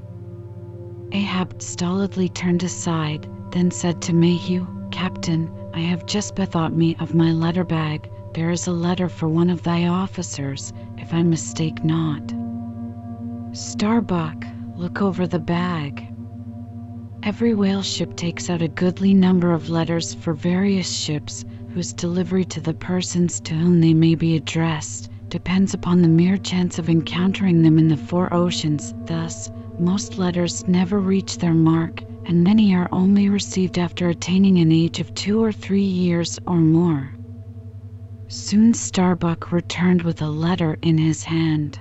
Ahab 1.12 1.62
stolidly 1.62 2.28
turned 2.28 2.62
aside, 2.62 3.26
then 3.50 3.70
said 3.70 4.02
to 4.02 4.12
Mayhew, 4.12 4.66
Captain, 4.90 5.50
I 5.72 5.80
have 5.80 6.04
just 6.04 6.34
bethought 6.34 6.74
me 6.74 6.96
of 7.00 7.14
my 7.14 7.32
letter 7.32 7.64
bag. 7.64 8.10
There 8.34 8.50
is 8.50 8.66
a 8.66 8.72
letter 8.72 9.08
for 9.08 9.26
one 9.26 9.48
of 9.48 9.62
thy 9.62 9.86
officers, 9.86 10.72
if 10.98 11.14
I 11.14 11.22
mistake 11.22 11.82
not. 11.82 12.34
Starbuck, 13.52 14.44
look 14.76 15.00
over 15.00 15.26
the 15.26 15.38
bag. 15.38 16.06
Every 17.22 17.54
whale 17.54 17.82
ship 17.82 18.14
takes 18.14 18.50
out 18.50 18.60
a 18.60 18.68
goodly 18.68 19.14
number 19.14 19.52
of 19.52 19.70
letters 19.70 20.12
for 20.12 20.34
various 20.34 20.92
ships, 20.94 21.44
whose 21.70 21.94
delivery 21.94 22.44
to 22.44 22.60
the 22.60 22.74
persons 22.74 23.40
to 23.40 23.54
whom 23.54 23.80
they 23.80 23.94
may 23.94 24.14
be 24.14 24.36
addressed 24.36 25.10
depends 25.28 25.72
upon 25.74 26.02
the 26.02 26.08
mere 26.08 26.36
chance 26.36 26.78
of 26.78 26.88
encountering 26.88 27.62
them 27.62 27.78
in 27.78 27.88
the 27.88 27.96
four 27.96 28.32
oceans. 28.32 28.94
Thus, 29.06 29.50
most 29.80 30.18
letters 30.18 30.66
never 30.66 30.98
reach 30.98 31.38
their 31.38 31.54
mark, 31.54 32.02
and 32.26 32.44
many 32.44 32.74
are 32.74 32.88
only 32.92 33.28
received 33.28 33.78
after 33.78 34.08
attaining 34.08 34.58
an 34.58 34.72
age 34.72 35.00
of 35.00 35.14
two 35.14 35.42
or 35.42 35.52
three 35.52 35.80
years 35.80 36.38
or 36.46 36.56
more. 36.56 37.12
Soon 38.28 38.74
Starbuck 38.74 39.52
returned 39.52 40.02
with 40.02 40.20
a 40.20 40.28
letter 40.28 40.76
in 40.82 40.98
his 40.98 41.24
hand. 41.24 41.78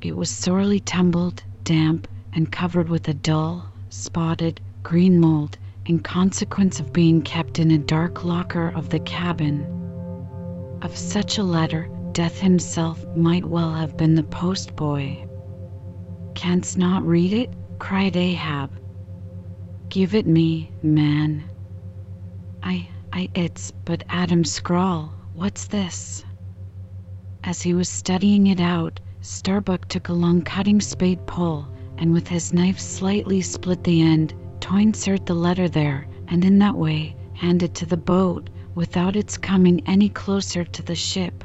It 0.00 0.16
was 0.16 0.30
sorely 0.30 0.80
tumbled, 0.80 1.42
damp, 1.62 2.08
and 2.32 2.50
covered 2.50 2.88
with 2.88 3.06
a 3.08 3.14
dull, 3.14 3.66
spotted, 3.90 4.60
green 4.82 5.20
mold, 5.20 5.58
in 5.86 6.00
consequence 6.00 6.80
of 6.80 6.92
being 6.92 7.22
kept 7.22 7.58
in 7.58 7.70
a 7.70 7.78
dark 7.78 8.24
locker 8.24 8.68
of 8.68 8.88
the 8.88 9.00
cabin. 9.00 9.66
Of 10.82 10.96
such 10.96 11.38
a 11.38 11.42
letter, 11.42 11.88
Death 12.12 12.40
himself 12.40 13.04
might 13.14 13.44
well 13.44 13.72
have 13.72 13.96
been 13.96 14.16
the 14.16 14.24
postboy. 14.24 15.29
Canst 16.34 16.78
not 16.78 17.02
read 17.06 17.32
it? 17.32 17.52
cried 17.78 18.16
Ahab. 18.16 18.70
Give 19.88 20.14
it 20.14 20.26
me, 20.26 20.70
man. 20.82 21.44
I, 22.62 22.88
I, 23.12 23.28
it's 23.34 23.70
but 23.70 24.04
Adam's 24.08 24.52
scrawl. 24.52 25.12
What's 25.34 25.66
this? 25.66 26.24
As 27.42 27.62
he 27.62 27.74
was 27.74 27.88
studying 27.88 28.46
it 28.46 28.60
out, 28.60 29.00
Starbuck 29.20 29.88
took 29.88 30.08
a 30.08 30.12
long 30.12 30.42
cutting 30.42 30.80
spade 30.80 31.26
pole 31.26 31.66
and 32.00 32.12
with 32.12 32.26
his 32.28 32.52
knife 32.52 32.80
slightly 32.80 33.42
split 33.42 33.84
the 33.84 34.00
end, 34.00 34.32
to 34.60 34.76
insert 34.76 35.26
the 35.26 35.34
letter 35.34 35.68
there, 35.68 36.06
and 36.28 36.44
in 36.44 36.58
that 36.58 36.74
way 36.74 37.14
hand 37.34 37.62
it 37.62 37.74
to 37.74 37.86
the 37.86 37.96
boat 37.96 38.48
without 38.74 39.16
its 39.16 39.36
coming 39.36 39.82
any 39.86 40.08
closer 40.08 40.64
to 40.64 40.82
the 40.82 40.94
ship. 40.94 41.44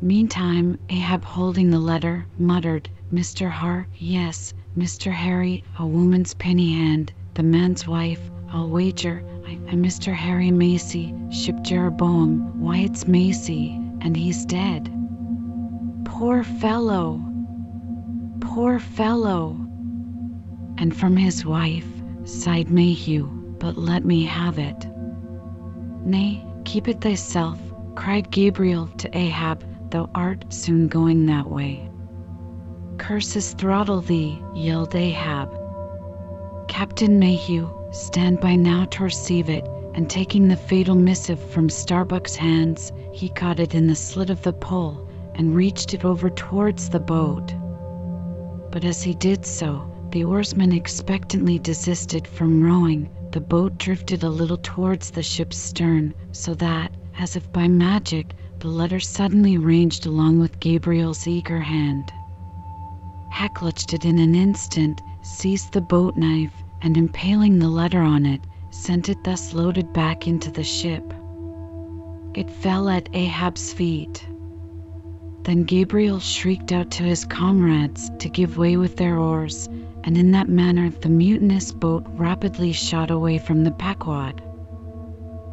Meantime, 0.00 0.78
Ahab, 0.90 1.24
holding 1.24 1.70
the 1.70 1.78
letter, 1.78 2.26
muttered, 2.38 2.88
Mr. 3.12 3.48
Har, 3.48 3.86
yes, 3.96 4.52
Mr. 4.76 5.10
Harry, 5.10 5.64
a 5.78 5.86
woman's 5.86 6.34
penny 6.34 6.74
hand, 6.74 7.10
the 7.34 7.42
man's 7.42 7.88
wife, 7.88 8.20
I'll 8.52 8.68
wager, 8.68 9.24
I'm 9.46 9.82
Mr. 9.82 10.12
Harry 10.12 10.50
Macy, 10.50 11.14
ship 11.30 11.56
Jeroboam, 11.62 12.60
why 12.60 12.78
it's 12.78 13.08
Macy, 13.08 13.80
and 14.02 14.14
he's 14.14 14.44
dead. 14.44 14.90
Poor 16.04 16.42
fellow! 16.44 17.22
Poor 18.40 18.78
fellow! 18.78 19.56
And 20.76 20.94
from 20.94 21.16
his 21.16 21.46
wife, 21.46 21.88
sighed 22.24 22.70
Mayhew, 22.70 23.26
but 23.58 23.78
let 23.78 24.04
me 24.04 24.24
have 24.24 24.58
it. 24.58 24.86
Nay, 26.04 26.44
keep 26.66 26.88
it 26.88 27.00
thyself, 27.00 27.58
cried 27.94 28.30
Gabriel 28.30 28.88
to 28.98 29.16
Ahab, 29.16 29.64
thou 29.90 30.10
art 30.14 30.52
soon 30.52 30.88
going 30.88 31.24
that 31.26 31.48
way. 31.48 31.87
Curses 32.98 33.54
throttle 33.54 34.00
thee, 34.00 34.42
yelled 34.54 34.94
Ahab. 34.94 35.48
Captain 36.68 37.18
Mayhew, 37.18 37.70
stand 37.90 38.40
by 38.40 38.56
now 38.56 38.84
to 38.86 39.04
receive 39.04 39.48
it, 39.48 39.64
and 39.94 40.10
taking 40.10 40.48
the 40.48 40.56
fatal 40.56 40.94
missive 40.94 41.40
from 41.50 41.70
Starbuck's 41.70 42.36
hands, 42.36 42.92
he 43.12 43.28
caught 43.30 43.60
it 43.60 43.74
in 43.74 43.86
the 43.86 43.94
slit 43.94 44.30
of 44.30 44.42
the 44.42 44.52
pole 44.52 45.08
and 45.36 45.54
reached 45.54 45.94
it 45.94 46.04
over 46.04 46.28
towards 46.28 46.88
the 46.88 47.00
boat. 47.00 47.54
But 48.70 48.84
as 48.84 49.02
he 49.02 49.14
did 49.14 49.46
so, 49.46 49.90
the 50.10 50.24
oarsman 50.24 50.72
expectantly 50.72 51.58
desisted 51.58 52.26
from 52.26 52.62
rowing. 52.62 53.08
The 53.30 53.40
boat 53.40 53.78
drifted 53.78 54.22
a 54.22 54.28
little 54.28 54.58
towards 54.58 55.10
the 55.10 55.22
ship's 55.22 55.56
stern, 55.56 56.14
so 56.32 56.54
that, 56.54 56.92
as 57.18 57.36
if 57.36 57.50
by 57.52 57.68
magic, 57.68 58.34
the 58.58 58.68
letter 58.68 59.00
suddenly 59.00 59.56
ranged 59.56 60.04
along 60.04 60.40
with 60.40 60.60
Gabriel's 60.60 61.26
eager 61.26 61.60
hand. 61.60 62.12
Hack 63.30 63.54
clutched 63.54 63.92
it 63.92 64.04
in 64.04 64.18
an 64.18 64.34
instant, 64.34 65.02
seized 65.22 65.72
the 65.72 65.80
boat 65.80 66.16
knife, 66.16 66.54
and 66.82 66.96
impaling 66.96 67.58
the 67.58 67.68
letter 67.68 68.00
on 68.00 68.24
it, 68.26 68.40
sent 68.70 69.08
it 69.08 69.22
thus 69.24 69.52
loaded 69.54 69.92
back 69.92 70.26
into 70.26 70.50
the 70.50 70.64
ship. 70.64 71.12
It 72.34 72.50
fell 72.50 72.88
at 72.88 73.08
Ahab's 73.12 73.72
feet. 73.72 74.26
Then 75.42 75.64
Gabriel 75.64 76.20
shrieked 76.20 76.72
out 76.72 76.90
to 76.92 77.02
his 77.02 77.24
comrades 77.24 78.10
to 78.18 78.28
give 78.28 78.58
way 78.58 78.76
with 78.76 78.96
their 78.96 79.18
oars, 79.18 79.68
and 80.04 80.16
in 80.16 80.30
that 80.32 80.48
manner 80.48 80.90
the 80.90 81.08
mutinous 81.08 81.72
boat 81.72 82.04
rapidly 82.10 82.72
shot 82.72 83.10
away 83.10 83.38
from 83.38 83.64
the 83.64 83.70
Pequod. 83.70 84.42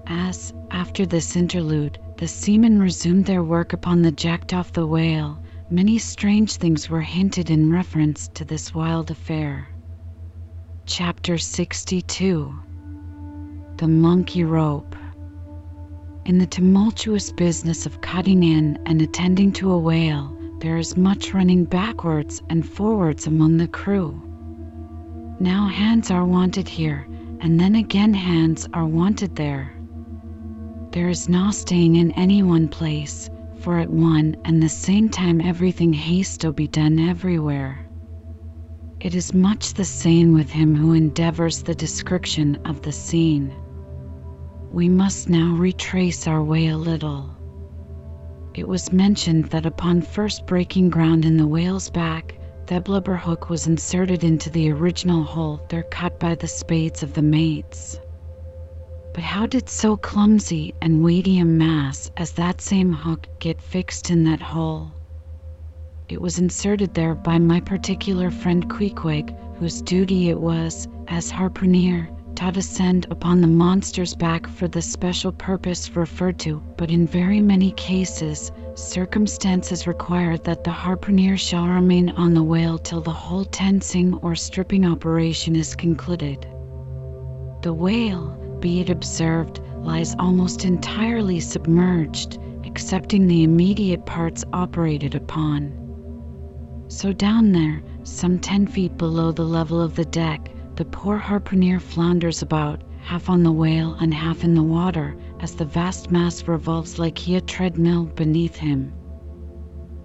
As, 0.08 0.54
after 0.72 1.06
this 1.06 1.36
interlude, 1.36 1.98
the 2.18 2.28
seamen 2.28 2.80
resumed 2.80 3.26
their 3.26 3.44
work 3.44 3.74
upon 3.74 4.02
the 4.02 4.12
jackdaw 4.12 4.60
of 4.60 4.74
the 4.74 4.86
whale, 4.88 5.38
many 5.70 5.98
strange 5.98 6.58
things 6.58 6.90
were 6.90 7.02
hinted 7.02 7.50
in 7.50 7.72
reference 7.72 8.28
to 8.36 8.46
this 8.46 8.74
wild 8.74 9.10
affair. 9.10 9.68
Chapter 10.86 11.40
62 11.40 12.54
The 13.78 13.88
Monkey 13.88 14.44
Rope 14.44 14.96
In 16.26 16.38
the 16.38 16.46
tumultuous 16.46 17.32
business 17.32 17.88
of 17.88 18.02
cutting 18.02 18.44
in 18.44 18.78
and 18.86 19.02
attending 19.02 19.52
to 19.54 19.72
a 19.72 19.80
whale, 19.80 20.38
there 20.60 20.78
is 20.78 20.96
much 20.96 21.34
running 21.34 21.66
backwards 21.66 22.44
and 22.50 22.68
forwards 22.68 23.26
among 23.26 23.58
the 23.58 23.68
crew. 23.68 24.22
Now 25.40 25.68
hands 25.68 26.12
are 26.12 26.26
wanted 26.26 26.68
here, 26.68 27.08
and 27.40 27.60
then 27.60 27.74
again 27.74 28.14
hands 28.14 28.68
are 28.74 28.86
wanted 28.86 29.36
there. 29.36 29.74
There 30.92 31.10
is 31.10 31.28
no 31.28 31.50
staying 31.50 31.96
in 31.96 32.12
any 32.12 32.44
one 32.44 32.68
place, 32.68 33.30
for 33.66 33.80
at 33.80 33.90
one 33.90 34.38
and 34.46 34.62
the 34.62 34.70
same 34.70 35.10
time 35.10 35.42
everything 35.42 35.92
has 35.92 36.38
to 36.38 36.54
be 36.54 36.68
done 36.68 37.00
everywhere. 37.00 37.84
It 39.00 39.16
is 39.16 39.34
much 39.34 39.74
the 39.74 39.84
same 39.84 40.36
with 40.36 40.52
him 40.52 40.76
who 40.76 40.94
endeavors 40.94 41.64
the 41.64 41.74
description 41.74 42.60
of 42.66 42.84
the 42.84 42.92
scene. 42.92 43.52
We 44.72 44.88
must 44.88 45.30
now 45.30 45.56
retrace 45.56 46.28
our 46.28 46.44
way 46.44 46.68
a 46.68 46.78
little. 46.78 47.36
It 48.54 48.68
was 48.68 48.94
mentioned 48.94 49.46
that 49.46 49.66
upon 49.66 50.04
first 50.04 50.46
breaking 50.46 50.92
ground 50.92 51.26
in 51.26 51.38
the 51.38 51.48
whale's 51.48 51.90
back, 51.90 52.36
the 52.68 52.80
blubber 52.82 53.18
hook 53.18 53.50
was 53.50 53.66
inserted 53.66 54.24
into 54.24 54.52
the 54.52 54.72
original 54.72 55.24
hole 55.24 55.60
there 55.70 55.88
cut 55.90 56.20
by 56.20 56.36
the 56.36 56.48
spades 56.48 57.02
of 57.02 57.16
the 57.16 57.24
mates. 57.24 58.00
But 59.16 59.24
how 59.24 59.46
did 59.46 59.70
so 59.70 59.96
clumsy 59.96 60.74
and 60.82 61.02
weighty 61.02 61.40
a 61.40 61.46
mass 61.46 62.12
as 62.18 62.34
that 62.34 62.60
same 62.60 62.92
hook 62.92 63.30
get 63.40 63.62
fixed 63.62 64.10
in 64.10 64.26
that 64.26 64.42
hole? 64.42 64.92
It 66.10 66.20
was 66.22 66.38
inserted 66.38 66.94
there 66.94 67.16
by 67.16 67.40
my 67.40 67.62
particular 67.62 68.30
friend 68.30 68.70
Queequeg, 68.70 69.34
whose 69.58 69.82
duty 69.82 70.28
it 70.28 70.38
was, 70.38 70.90
as 71.08 71.32
harpooner, 71.32 72.10
to 72.36 72.52
descend 72.52 73.08
upon 73.10 73.40
the 73.40 73.48
monster's 73.48 74.14
back 74.14 74.48
for 74.48 74.68
the 74.68 74.82
special 74.82 75.32
purpose 75.32 75.96
referred 75.96 76.38
to, 76.40 76.62
but 76.76 76.92
in 76.92 77.08
very 77.08 77.40
many 77.40 77.72
cases 77.72 78.52
circumstances 78.74 79.88
require 79.88 80.38
that 80.40 80.66
the 80.66 80.72
harpooner 80.72 81.38
shall 81.38 81.70
remain 81.70 82.10
on 82.10 82.34
the 82.34 82.44
whale 82.44 82.78
till 82.78 83.00
the 83.00 83.12
whole 83.12 83.46
flensing 83.46 84.14
or 84.16 84.36
stripping 84.36 84.84
operation 84.86 85.56
is 85.56 85.74
concluded. 85.74 86.46
The 87.62 87.74
whale, 87.74 88.45
be 88.60 88.80
it 88.80 88.90
observed, 88.90 89.62
lies 89.78 90.16
almost 90.18 90.66
entirely 90.66 91.40
submerged, 91.40 92.40
excepting 92.64 93.28
the 93.28 93.44
immediate 93.44 94.06
parts 94.06 94.44
operated 94.54 95.16
upon. 95.16 95.72
So 96.88 97.14
down 97.14 97.52
there, 97.52 97.84
some 98.04 98.40
ten 98.40 98.68
feet 98.68 98.98
below 98.98 99.32
the 99.32 99.46
level 99.46 99.82
of 99.82 99.96
the 99.96 100.06
deck, 100.06 100.52
the 100.76 100.86
poor 100.86 101.18
harpooner 101.18 101.80
flounders 101.80 102.42
about, 102.42 102.84
half 103.02 103.30
on 103.30 103.44
the 103.44 103.52
whale 103.52 103.94
and 103.96 104.14
half 104.14 104.44
in 104.44 104.56
the 104.56 104.64
water, 104.64 105.16
as 105.40 105.56
the 105.56 105.66
vast 105.66 106.12
mass 106.12 106.48
revolves 106.48 106.98
like 106.98 107.28
a 107.30 107.42
treadmill 107.42 108.06
beneath 108.06 108.56
him. 108.56 108.94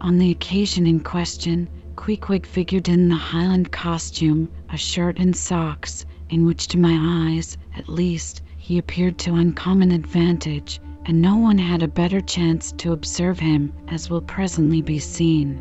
On 0.00 0.18
the 0.18 0.30
occasion 0.30 0.86
in 0.86 1.00
question, 1.00 1.68
Queequeg 1.96 2.46
figured 2.46 2.88
in 2.88 3.08
the 3.08 3.14
Highland 3.14 3.70
costume, 3.72 4.48
a 4.70 4.76
shirt 4.76 5.18
and 5.18 5.36
socks, 5.36 6.06
in 6.30 6.46
which 6.46 6.68
to 6.68 6.78
my 6.78 6.96
eyes, 7.28 7.58
at 7.76 7.88
least, 7.88 8.42
he 8.56 8.78
appeared 8.78 9.18
to 9.18 9.34
uncommon 9.34 9.90
advantage, 9.90 10.80
and 11.06 11.20
no 11.20 11.36
one 11.36 11.58
had 11.58 11.82
a 11.82 11.88
better 11.88 12.20
chance 12.20 12.72
to 12.72 12.92
observe 12.92 13.38
him, 13.38 13.72
as 13.88 14.08
will 14.08 14.20
presently 14.20 14.80
be 14.80 14.98
seen. 14.98 15.60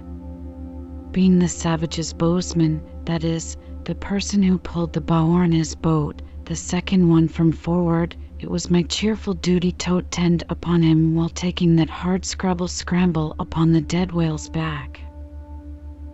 Being 1.12 1.40
the 1.40 1.48
savage's 1.48 2.14
bowsman, 2.14 2.82
that 3.06 3.24
is, 3.24 3.58
the 3.86 3.96
person 3.96 4.44
who 4.44 4.60
pulled 4.60 4.94
the 4.94 5.02
bow 5.02 5.32
on 5.32 5.52
his 5.52 5.74
boat, 5.74 6.22
the 6.46 6.56
second 6.56 7.10
one 7.10 7.28
from 7.28 7.52
forward, 7.52 8.16
it 8.40 8.50
was 8.50 8.70
my 8.70 8.84
cheerful 8.84 9.34
duty 9.34 9.72
to 9.74 9.98
attend 9.98 10.44
upon 10.50 10.84
him 10.84 11.16
while 11.16 11.30
taking 11.30 11.76
that 11.76 11.90
hard 11.90 12.24
scrabble 12.24 12.68
scramble 12.68 13.36
upon 13.40 13.72
the 13.72 13.82
dead 13.82 14.12
whale's 14.12 14.50
back. 14.50 15.02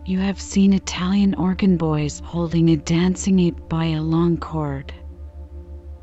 You 0.08 0.20
have 0.20 0.40
seen 0.40 0.74
Italian 0.74 1.34
organ 1.34 1.78
boys 1.78 2.22
holding 2.24 2.70
a 2.70 2.78
dancing 2.78 3.40
ape 3.40 3.68
by 3.68 3.86
a 3.86 4.04
long 4.04 4.38
cord. 4.38 4.94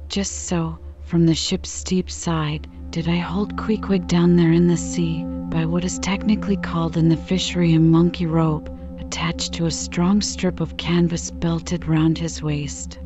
Just 0.08 0.46
so, 0.46 0.76
from 1.02 1.24
the 1.24 1.36
ship's 1.36 1.70
steep 1.70 2.10
side, 2.10 2.66
did 2.90 3.08
I 3.08 3.18
hold 3.18 3.56
Queequeg 3.56 4.08
down 4.08 4.34
there 4.34 4.50
in 4.50 4.66
the 4.66 4.76
sea 4.76 5.22
by 5.24 5.66
what 5.66 5.84
is 5.84 6.00
technically 6.00 6.56
called 6.56 6.96
in 6.96 7.10
the 7.10 7.16
fishery 7.16 7.74
a 7.74 7.78
monkey 7.78 8.26
rope, 8.26 8.68
attached 8.98 9.52
to 9.52 9.66
a 9.66 9.70
strong 9.70 10.20
strip 10.20 10.58
of 10.58 10.76
canvas 10.76 11.30
belted 11.30 11.86
round 11.86 12.18
his 12.18 12.42
waist. 12.42 12.98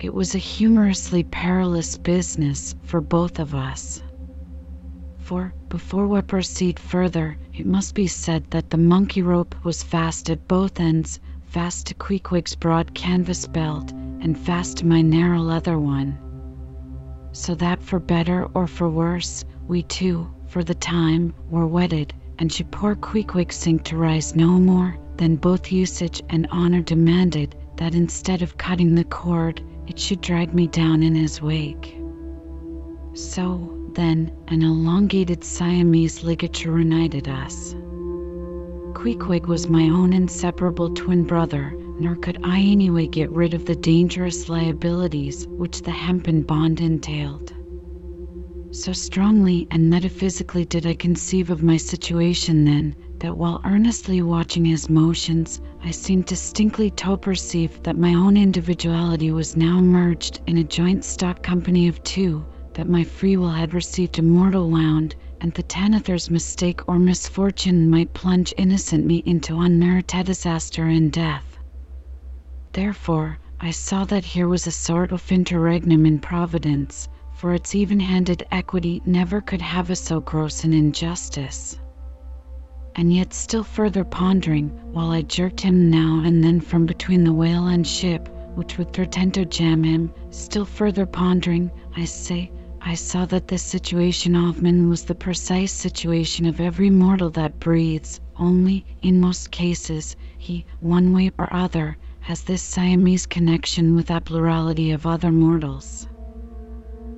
It 0.00 0.12
was 0.12 0.34
a 0.34 0.38
humorously 0.38 1.22
perilous 1.22 1.96
business 1.96 2.74
for 2.82 3.00
both 3.00 3.38
of 3.38 3.54
us. 3.54 4.02
For, 5.28 5.52
before 5.68 6.06
we 6.08 6.22
proceed 6.22 6.78
further, 6.78 7.36
it 7.52 7.66
must 7.66 7.94
be 7.94 8.06
said 8.06 8.50
that 8.50 8.70
the 8.70 8.78
monkey 8.78 9.20
rope 9.20 9.54
was 9.62 9.82
fast 9.82 10.30
at 10.30 10.48
both 10.48 10.80
ends, 10.80 11.20
fast 11.48 11.88
to 11.88 11.94
Queequeg's 11.94 12.54
broad 12.54 12.94
canvas 12.94 13.46
belt, 13.46 13.92
and 13.92 14.38
fast 14.38 14.78
to 14.78 14.86
my 14.86 15.02
narrow 15.02 15.40
leather 15.40 15.78
one. 15.78 16.16
So 17.32 17.54
that 17.56 17.82
for 17.82 17.98
better 17.98 18.48
or 18.54 18.66
for 18.66 18.88
worse, 18.88 19.44
we 19.66 19.82
two, 19.82 20.30
for 20.46 20.64
the 20.64 20.74
time, 20.74 21.34
were 21.50 21.66
wedded, 21.66 22.14
and 22.38 22.50
should 22.50 22.70
poor 22.70 22.94
Queequeg 22.94 23.52
sink 23.52 23.84
to 23.84 23.98
rise 23.98 24.34
no 24.34 24.58
more, 24.58 24.96
then 25.18 25.36
both 25.36 25.70
usage 25.70 26.22
and 26.30 26.48
honor 26.50 26.80
demanded 26.80 27.54
that 27.76 27.94
instead 27.94 28.40
of 28.40 28.56
cutting 28.56 28.94
the 28.94 29.04
cord, 29.04 29.60
it 29.86 29.98
should 29.98 30.22
drag 30.22 30.54
me 30.54 30.68
down 30.68 31.02
in 31.02 31.14
his 31.14 31.42
wake. 31.42 31.98
So, 33.12 33.77
then, 33.98 34.30
an 34.46 34.62
elongated 34.62 35.42
Siamese 35.42 36.22
ligature 36.22 36.78
united 36.78 37.26
us. 37.26 37.74
Queequeg 38.94 39.46
was 39.46 39.68
my 39.68 39.88
own 39.88 40.12
inseparable 40.12 40.90
twin 40.90 41.24
brother, 41.24 41.76
nor 41.98 42.14
could 42.14 42.38
I 42.44 42.60
anyway 42.60 43.08
get 43.08 43.28
rid 43.32 43.54
of 43.54 43.64
the 43.64 43.74
dangerous 43.74 44.48
liabilities 44.48 45.48
which 45.48 45.82
the 45.82 45.90
hempen 45.90 46.42
bond 46.42 46.80
entailed. 46.80 47.52
So 48.70 48.92
strongly 48.92 49.66
and 49.72 49.90
metaphysically 49.90 50.64
did 50.64 50.86
I 50.86 50.94
conceive 50.94 51.50
of 51.50 51.64
my 51.64 51.76
situation 51.76 52.64
then, 52.64 52.94
that 53.18 53.36
while 53.36 53.60
earnestly 53.64 54.22
watching 54.22 54.64
his 54.64 54.88
motions, 54.88 55.60
I 55.82 55.90
seemed 55.90 56.26
distinctly 56.26 56.90
to 56.90 57.16
perceive 57.16 57.82
that 57.82 57.98
my 57.98 58.14
own 58.14 58.36
individuality 58.36 59.32
was 59.32 59.56
now 59.56 59.80
merged 59.80 60.40
in 60.46 60.58
a 60.58 60.62
joint 60.62 61.04
stock 61.04 61.42
company 61.42 61.88
of 61.88 62.00
two, 62.04 62.44
that 62.78 62.88
my 62.88 63.02
free 63.02 63.36
will 63.36 63.50
had 63.50 63.74
received 63.74 64.20
a 64.20 64.22
mortal 64.22 64.70
wound, 64.70 65.16
and 65.40 65.52
the 65.52 65.64
Tanithar's 65.64 66.30
mistake 66.30 66.80
or 66.88 66.96
misfortune 66.96 67.90
might 67.90 68.14
plunge 68.14 68.54
innocent 68.56 69.04
me 69.04 69.20
into 69.26 69.58
unmerited 69.58 70.26
disaster 70.26 70.86
and 70.86 71.10
death. 71.10 71.58
Therefore, 72.72 73.36
I 73.58 73.72
saw 73.72 74.04
that 74.04 74.24
here 74.24 74.46
was 74.46 74.68
a 74.68 74.70
sort 74.70 75.10
of 75.10 75.32
interregnum 75.32 76.06
in 76.06 76.20
Providence, 76.20 77.08
for 77.34 77.52
its 77.52 77.74
even 77.74 77.98
handed 77.98 78.46
equity 78.52 79.02
never 79.04 79.40
could 79.40 79.60
have 79.60 79.90
a 79.90 79.96
so 79.96 80.20
gross 80.20 80.62
an 80.62 80.72
injustice 80.72 81.80
and 82.94 83.12
yet 83.12 83.34
still 83.34 83.64
further 83.64 84.04
pondering, 84.04 84.68
while 84.92 85.10
I 85.10 85.22
jerked 85.22 85.60
him 85.62 85.90
now 85.90 86.22
and 86.24 86.44
then 86.44 86.60
from 86.60 86.86
between 86.86 87.24
the 87.24 87.32
whale 87.32 87.66
and 87.66 87.84
ship, 87.84 88.28
which 88.54 88.78
would 88.78 88.92
threaten 88.92 89.32
to 89.32 89.44
jam 89.44 89.82
him. 89.82 90.12
Still 90.30 90.64
further 90.64 91.06
pondering, 91.06 91.72
I 91.96 92.04
say, 92.04 92.52
I 92.88 92.94
saw 92.94 93.26
that 93.26 93.48
this 93.48 93.62
situation 93.62 94.34
of 94.34 94.62
mine 94.62 94.88
was 94.88 95.04
the 95.04 95.14
precise 95.14 95.72
situation 95.72 96.46
of 96.46 96.58
every 96.58 96.88
mortal 96.88 97.28
that 97.32 97.60
breathes, 97.60 98.18
only, 98.38 98.86
in 99.02 99.20
most 99.20 99.50
cases, 99.50 100.16
he, 100.38 100.64
one 100.80 101.12
way 101.12 101.30
or 101.38 101.52
other, 101.52 101.98
has 102.20 102.40
this 102.40 102.62
Siamese 102.62 103.26
connection 103.26 103.94
with 103.94 104.06
that 104.06 104.24
plurality 104.24 104.92
of 104.92 105.04
other 105.06 105.30
mortals. 105.30 106.08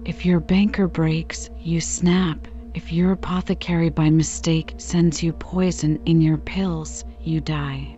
If 0.04 0.26
your 0.26 0.40
banker 0.40 0.88
breaks, 0.88 1.48
you 1.60 1.80
snap. 1.80 2.48
If 2.74 2.92
your 2.92 3.12
apothecary 3.12 3.90
by 3.90 4.10
mistake 4.10 4.74
sends 4.76 5.22
you 5.22 5.32
poison 5.32 6.00
in 6.04 6.20
your 6.20 6.38
pills, 6.38 7.04
you 7.22 7.40
die. 7.40 7.96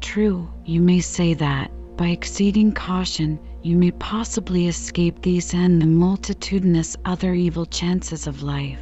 True, 0.00 0.48
you 0.64 0.80
may 0.80 1.00
say 1.00 1.34
that, 1.34 1.70
by 1.98 2.06
exceeding 2.06 2.72
caution, 2.72 3.38
you 3.64 3.78
may 3.78 3.90
possibly 3.92 4.68
escape 4.68 5.22
these 5.22 5.54
and 5.54 5.80
the 5.80 5.86
multitudinous 5.86 6.98
other 7.06 7.32
evil 7.32 7.64
chances 7.64 8.26
of 8.26 8.42
life. 8.42 8.78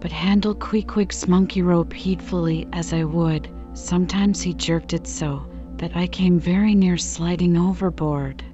But 0.00 0.12
handle 0.12 0.54
Queequeg's 0.54 1.26
monkey 1.26 1.62
rope 1.62 1.94
heedfully 1.94 2.68
as 2.74 2.92
I 2.92 3.04
would, 3.04 3.48
sometimes 3.72 4.42
he 4.42 4.52
jerked 4.52 4.92
it 4.92 5.06
so 5.06 5.46
that 5.78 5.96
I 5.96 6.06
came 6.08 6.38
very 6.38 6.74
near 6.74 6.98
sliding 6.98 7.56
overboard. 7.56 8.44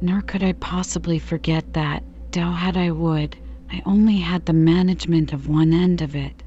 Nor 0.00 0.20
could 0.22 0.42
I 0.42 0.54
possibly 0.54 1.20
forget 1.20 1.72
that, 1.74 2.02
dow 2.32 2.50
had 2.50 2.76
I 2.76 2.90
would, 2.90 3.36
I 3.70 3.82
only 3.86 4.16
had 4.16 4.46
the 4.46 4.52
management 4.52 5.32
of 5.32 5.48
one 5.48 5.72
end 5.72 6.02
of 6.02 6.16
it. 6.16 6.42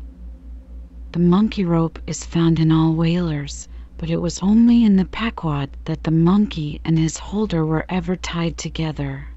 The 1.13 1.19
monkey 1.19 1.63
rope 1.63 1.99
is 2.05 2.25
found 2.25 2.59
in 2.59 2.69
all 2.69 2.93
whalers, 2.93 3.69
but 3.99 4.09
it 4.09 4.21
was 4.21 4.39
only 4.39 4.85
in 4.85 4.95
the 4.95 5.03
Pequod 5.03 5.69
that 5.83 6.03
the 6.05 6.11
monkey 6.11 6.79
and 6.85 6.97
his 6.97 7.17
holder 7.17 7.65
were 7.65 7.85
ever 7.89 8.15
tied 8.15 8.57
together. 8.57 9.27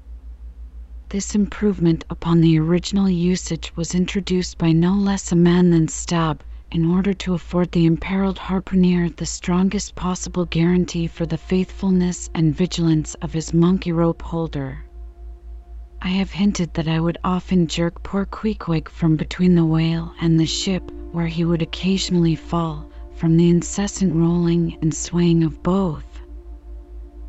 This 1.09 1.35
improvement 1.35 2.05
upon 2.09 2.39
the 2.39 2.57
original 2.57 3.09
usage 3.09 3.73
was 3.75 3.93
introduced 3.93 4.57
by 4.57 4.71
no 4.71 4.93
less 4.93 5.33
a 5.33 5.35
man 5.35 5.69
than 5.71 5.89
Stubb, 5.89 6.39
in 6.71 6.85
order 6.89 7.13
to 7.13 7.33
afford 7.33 7.73
the 7.73 7.85
imperiled 7.85 8.37
harpooner 8.39 9.09
the 9.09 9.25
strongest 9.25 9.95
possible 9.95 10.45
guarantee 10.45 11.07
for 11.07 11.25
the 11.25 11.37
faithfulness 11.37 12.29
and 12.33 12.55
vigilance 12.55 13.15
of 13.15 13.33
his 13.33 13.53
monkey 13.53 13.91
rope 13.91 14.21
holder. 14.21 14.85
I 16.01 16.07
have 16.07 16.31
hinted 16.31 16.73
that 16.75 16.87
I 16.87 17.01
would 17.01 17.17
often 17.23 17.67
jerk 17.67 18.01
poor 18.01 18.25
Queequeg 18.25 18.87
from 18.89 19.17
between 19.17 19.55
the 19.55 19.65
whale 19.65 20.13
and 20.21 20.39
the 20.39 20.45
ship, 20.45 20.89
where 21.11 21.27
he 21.27 21.43
would 21.43 21.61
occasionally 21.61 22.35
fall, 22.35 22.89
from 23.23 23.37
the 23.37 23.49
incessant 23.49 24.13
rolling 24.13 24.77
and 24.81 24.93
swaying 24.93 25.45
of 25.45 25.63
both. 25.63 26.19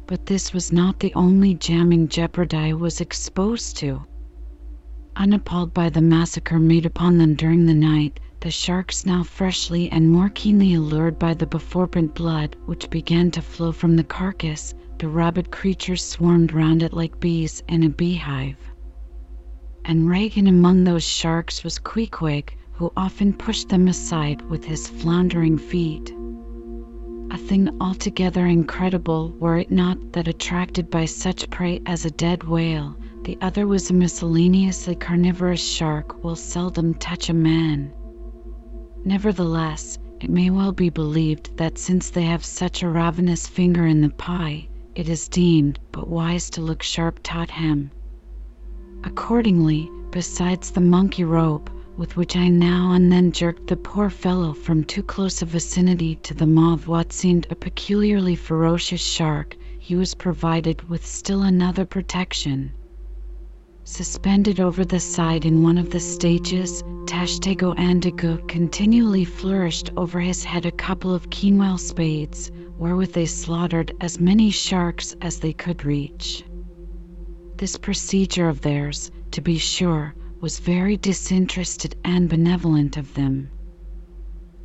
But 0.09 0.27
this 0.27 0.53
was 0.53 0.73
not 0.73 0.99
the 0.99 1.15
only 1.15 1.55
jamming 1.55 2.09
jeopardy 2.09 2.73
was 2.73 3.01
exposed 3.01 3.77
to. 3.77 4.03
Unappalled 5.15 5.73
by 5.73 5.91
the 5.91 6.03
massacre 6.03 6.59
made 6.59 6.85
upon 6.85 7.19
them 7.19 7.37
during 7.37 7.67
the 7.67 7.75
night, 7.75 8.19
the 8.41 8.51
sharks 8.51 9.07
now 9.07 9.23
freshly 9.23 9.89
and 9.93 10.11
more 10.11 10.31
keenly 10.31 10.75
allured 10.75 11.17
by 11.17 11.33
the 11.33 11.47
beforbent 11.47 12.13
blood 12.13 12.57
which 12.67 12.91
began 12.91 13.31
to 13.31 13.41
flow 13.41 13.71
from 13.71 13.95
the 13.95 14.03
carcass, 14.03 14.75
the 14.99 15.07
rabid 15.07 15.53
creatures 15.53 16.03
swarmed 16.03 16.53
round 16.53 16.83
it 16.83 16.93
like 16.93 17.21
bees 17.21 17.63
in 17.69 17.85
a 17.85 17.89
beehive. 17.89 18.59
And 19.85 20.09
Regan 20.09 20.49
among 20.49 20.83
those 20.83 21.05
sharks 21.05 21.63
was 21.63 21.79
Queequeg, 21.79 22.57
who 22.75 22.93
often 22.97 23.33
pushed 23.33 23.69
them 23.69 23.89
aside 23.89 24.43
with 24.51 24.65
his 24.65 24.89
floundering 24.89 25.57
feet. 25.57 26.15
A 27.31 27.39
thing 27.39 27.69
altogether 27.81 28.47
incredible 28.47 29.31
were 29.39 29.59
it 29.59 29.71
not 29.71 30.13
that 30.13 30.29
attracted 30.29 30.91
by 30.91 31.05
such 31.05 31.49
prey 31.51 31.81
as 31.87 32.05
a 32.05 32.11
dead 32.11 32.45
whale, 32.45 32.97
the 33.23 33.39
other 33.41 33.67
was 33.67 33.91
a 33.91 33.95
miscellaneously 33.95 34.95
carnivorous 34.95 35.65
shark 35.65 36.23
will 36.23 36.37
seldom 36.37 36.95
touch 36.95 37.29
a 37.29 37.35
man. 37.35 37.93
Nevertheless, 39.05 39.99
it 40.21 40.31
may 40.31 40.51
well 40.51 40.73
be 40.73 40.91
believed 40.91 41.57
that 41.57 41.79
since 41.79 42.11
they 42.11 42.23
have 42.23 42.45
such 42.45 42.83
a 42.83 42.89
ravenous 42.89 43.47
finger 43.47 43.87
in 43.87 44.01
the 44.01 44.11
pie, 44.11 44.69
it 44.95 45.09
is 45.09 45.29
deemed 45.29 45.79
but 45.93 46.09
wise 46.09 46.51
to 46.51 46.61
look 46.61 46.83
sharp 46.83 47.21
taught 47.23 47.51
him. 47.51 47.91
Accordingly, 49.03 49.91
besides 50.11 50.71
the 50.71 50.81
monkey 50.81 51.25
rope, 51.25 51.69
with 51.97 52.17
which 52.17 52.35
I 52.37 52.49
now 52.49 52.93
and 52.93 53.11
then 53.13 53.31
jerked 53.31 53.69
the 53.69 53.77
poor 53.77 54.11
fellow 54.11 54.53
from 54.53 54.83
too 54.85 55.03
close 55.03 55.43
a 55.43 55.47
vicinity 55.47 56.17
to 56.17 56.35
the 56.35 56.47
maw 56.47 56.73
of 56.73 56.89
what 56.89 57.13
seemed 57.13 57.47
a 57.51 57.55
peculiarly 57.55 58.35
ferocious 58.35 59.01
shark, 59.01 59.57
he 59.79 59.95
was 59.95 60.15
provided 60.15 60.89
with 60.89 61.07
still 61.07 61.43
another 61.43 61.85
protection. 61.85 62.73
Suspended 63.85 64.61
over 64.61 64.85
the 64.85 64.99
side 64.99 65.45
in 65.45 65.63
one 65.63 65.79
of 65.79 65.91
the 65.91 66.01
stages, 66.01 66.83
Tashtego 67.07 67.75
and 67.77 68.03
Daggoo 68.03 68.39
continually 68.49 69.25
flourished 69.25 69.91
over 69.97 70.21
his 70.21 70.43
head 70.43 70.67
a 70.67 70.73
couple 70.73 71.15
of 71.15 71.31
quinoa 71.31 71.79
spades, 71.79 72.51
wherewith 72.79 73.13
they 73.13 73.27
slaughtered 73.27 73.93
as 74.01 74.19
many 74.19 74.51
sharks 74.51 75.15
as 75.21 75.39
they 75.39 75.53
could 75.53 75.85
reach. 75.85 76.43
This 77.59 77.77
procedure 77.77 78.49
of 78.49 78.63
theirs, 78.63 79.11
to 79.33 79.41
be 79.41 79.59
sure, 79.59 80.15
was 80.45 80.59
very 80.59 80.99
disinterested 80.99 81.97
and 82.05 82.29
benevolent 82.29 82.99
of 82.99 83.15
them. 83.15 83.49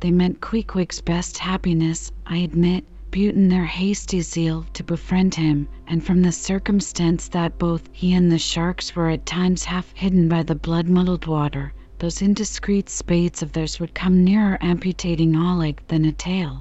They 0.00 0.10
meant 0.10 0.42
Queequeg's 0.42 1.00
best 1.00 1.38
happiness, 1.38 2.12
I 2.26 2.36
admit, 2.36 2.84
but 3.10 3.20
in 3.20 3.48
their 3.48 3.64
hasty 3.64 4.20
zeal 4.20 4.66
to 4.74 4.84
befriend 4.84 5.34
him, 5.34 5.68
and 5.86 6.04
from 6.04 6.20
the 6.20 6.32
circumstance 6.32 7.28
that 7.28 7.58
both 7.58 7.88
he 7.92 8.12
and 8.12 8.30
the 8.30 8.38
sharks 8.38 8.94
were 8.94 9.08
at 9.08 9.24
times 9.24 9.64
half 9.64 9.90
hidden 9.92 10.28
by 10.28 10.42
the 10.42 10.54
blood 10.54 10.86
muddled 10.86 11.24
water, 11.24 11.72
those 11.98 12.20
indiscreet 12.20 12.90
spades 12.90 13.42
of 13.42 13.52
theirs 13.52 13.80
would 13.80 13.94
come 13.94 14.22
nearer 14.22 14.58
amputating 14.60 15.34
a 15.34 15.56
leg 15.56 15.80
than 15.88 16.04
a 16.04 16.12
tail. 16.12 16.58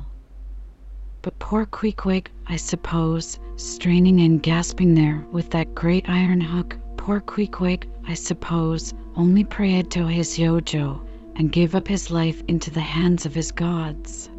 But 1.21 1.37
poor 1.39 1.65
Queequeg, 1.65 2.29
I 2.47 2.55
suppose, 2.55 3.37
straining 3.57 4.21
and 4.21 4.41
gasping 4.41 4.93
there 4.95 5.25
with 5.29 5.49
that 5.49 5.75
great 5.75 6.07
iron 6.07 6.39
hook, 6.39 6.77
poor 6.95 7.19
Queequeg, 7.19 7.85
I 8.07 8.13
suppose, 8.13 8.93
only 9.19 9.43
prayed 9.43 9.91
to 9.91 10.07
his 10.07 10.37
Yojo 10.37 11.05
and 11.35 11.51
gave 11.51 11.75
up 11.75 11.89
his 11.89 12.09
life 12.09 12.41
into 12.47 12.71
the 12.71 12.79
hands 12.79 13.25
of 13.25 13.35
his 13.35 13.51
gods. 13.51 14.29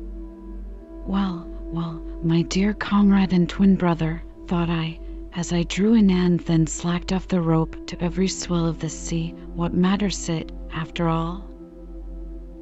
Well, 1.06 1.46
well, 1.64 2.02
my 2.22 2.40
dear 2.40 2.72
comrade 2.72 3.34
and 3.34 3.46
twin 3.46 3.76
brother, 3.76 4.22
thought 4.46 4.70
I, 4.70 4.98
as 5.34 5.52
I 5.52 5.64
drew 5.64 5.92
in 5.92 6.10
and 6.10 6.40
then 6.40 6.66
slacked 6.66 7.12
off 7.12 7.28
the 7.28 7.42
rope 7.42 7.88
to 7.88 8.02
every 8.02 8.26
swell 8.26 8.66
of 8.66 8.78
the 8.78 8.88
sea, 8.88 9.34
what 9.52 9.74
matters 9.74 10.30
it, 10.30 10.50
after 10.72 11.08
all? 11.08 11.44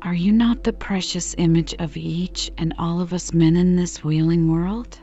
Are 0.02 0.14
you 0.14 0.32
not 0.32 0.64
the 0.64 0.72
precious 0.72 1.36
image 1.38 1.76
of 1.78 1.96
each 1.96 2.50
and 2.58 2.74
all 2.80 3.00
of 3.00 3.12
us 3.12 3.32
men 3.32 3.54
in 3.54 3.76
this 3.76 4.02
wheeling 4.02 4.50
world? 4.50 4.98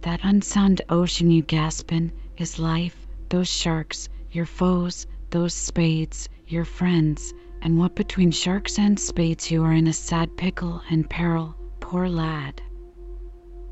That 0.00 0.20
unsound 0.22 0.80
ocean 0.88 1.30
you 1.30 1.42
gasp 1.42 1.92
in 1.92 2.10
is 2.38 2.58
life, 2.58 3.06
those 3.28 3.50
sharks, 3.50 4.08
your 4.32 4.46
foes, 4.46 5.06
those 5.30 5.54
spades, 5.54 6.28
your 6.46 6.64
friends, 6.64 7.32
and 7.62 7.78
what 7.78 7.94
between 7.94 8.30
sharks 8.30 8.78
and 8.78 8.98
spades 8.98 9.50
you 9.50 9.62
are 9.62 9.72
in 9.72 9.86
a 9.86 9.92
sad 9.92 10.36
pickle 10.36 10.82
and 10.90 11.08
peril, 11.08 11.54
poor 11.78 12.08
lad. 12.08 12.60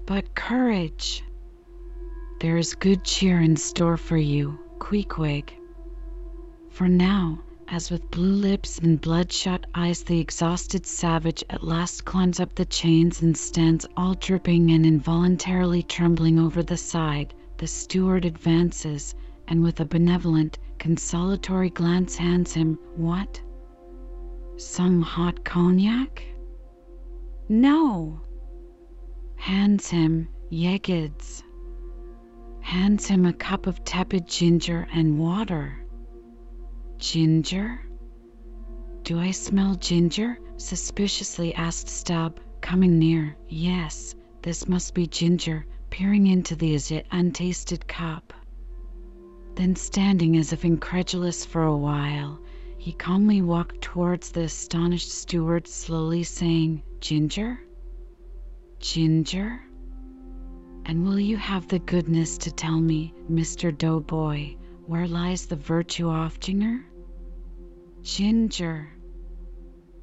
But 0.07 0.35
courage! 0.35 1.25
There 2.41 2.57
is 2.57 2.75
good 2.75 3.05
cheer 3.05 3.41
in 3.41 3.57
store 3.57 3.97
for 3.97 4.17
you, 4.17 4.59
Queequeg. 4.79 5.53
For 6.71 6.89
now, 6.89 7.41
as 7.67 7.91
with 7.91 8.11
blue 8.11 8.33
lips 8.35 8.79
and 8.79 9.01
bloodshot 9.01 9.67
eyes 9.75 10.05
the 10.05 10.21
exhausted 10.21 10.87
savage 10.87 11.45
at 11.51 11.65
last 11.65 12.05
climbs 12.05 12.41
up 12.41 12.55
the 12.55 12.65
chains 12.65 13.21
and 13.21 13.37
stands 13.37 13.87
all 13.97 14.15
dripping 14.15 14.71
and 14.71 14.87
involuntarily 14.87 15.83
trembling 15.83 16.39
over 16.39 16.63
the 16.63 16.77
side, 16.77 17.35
the 17.59 17.67
steward 17.67 18.25
advances, 18.25 19.15
and 19.49 19.63
with 19.63 19.81
a 19.81 19.85
benevolent, 19.85 20.59
consolatory 20.79 21.71
glance 21.71 22.17
hands 22.17 22.53
him 22.55 22.79
what? 22.97 23.41
Some 24.57 25.03
hot 25.03 25.45
cognac? 25.45 26.25
No! 27.49 28.21
Hands 29.37 29.89
him 29.89 30.29
Yegids. 30.51 31.43
Hands 32.61 33.07
him 33.07 33.25
a 33.27 33.33
cup 33.33 33.67
of 33.67 33.85
tepid 33.85 34.27
ginger 34.27 34.87
and 34.93 35.19
water. 35.19 35.85
Ginger? 36.99 37.81
Do 39.03 39.19
I 39.19 39.31
smell 39.31 39.75
ginger? 39.75 40.39
suspiciously 40.57 41.55
asked 41.55 41.89
Stubb, 41.89 42.41
coming 42.61 42.99
near. 42.99 43.37
Yes, 43.49 44.15
this 44.43 44.69
must 44.69 44.93
be 44.93 45.07
ginger, 45.07 45.65
peering 45.89 46.27
into 46.27 46.57
the 46.57 46.75
as 46.75 46.91
yet 46.91 47.07
untasted 47.11 47.87
cup. 47.87 48.35
Then, 49.59 49.75
standing 49.75 50.37
as 50.37 50.53
if 50.53 50.65
incredulous 50.65 51.45
for 51.45 51.65
a 51.65 51.77
while, 51.77 52.39
he 52.77 52.93
calmly 52.93 53.43
walked 53.43 53.81
towards 53.81 54.31
the 54.31 54.43
astonished 54.43 55.11
steward, 55.11 55.67
slowly 55.67 56.23
saying, 56.23 56.85
Ginger? 57.01 57.59
Ginger? 58.79 59.61
And 60.87 61.05
will 61.05 61.19
you 61.19 61.37
have 61.39 61.67
the 61.67 61.81
goodness 61.81 62.39
to 62.39 62.53
tell 62.53 62.79
me, 62.81 63.13
Mr. 63.29 63.77
Doughboy, 63.77 64.55
where 64.87 65.09
lies 65.09 65.47
the 65.47 65.57
virtue 65.57 66.09
of 66.09 66.39
ginger? 66.39 66.85
Ginger. 68.05 68.89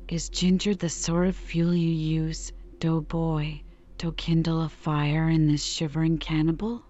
Is 0.10 0.28
ginger 0.28 0.76
the 0.76 0.90
sort 0.90 1.28
of 1.28 1.36
fuel 1.38 1.74
you 1.74 1.92
use, 2.24 2.52
Doughboy, 2.80 3.62
to 4.00 4.12
kindle 4.12 4.64
a 4.64 4.68
fire 4.68 5.30
in 5.30 5.48
this 5.48 5.64
shivering 5.64 6.18
cannibal? 6.18 6.84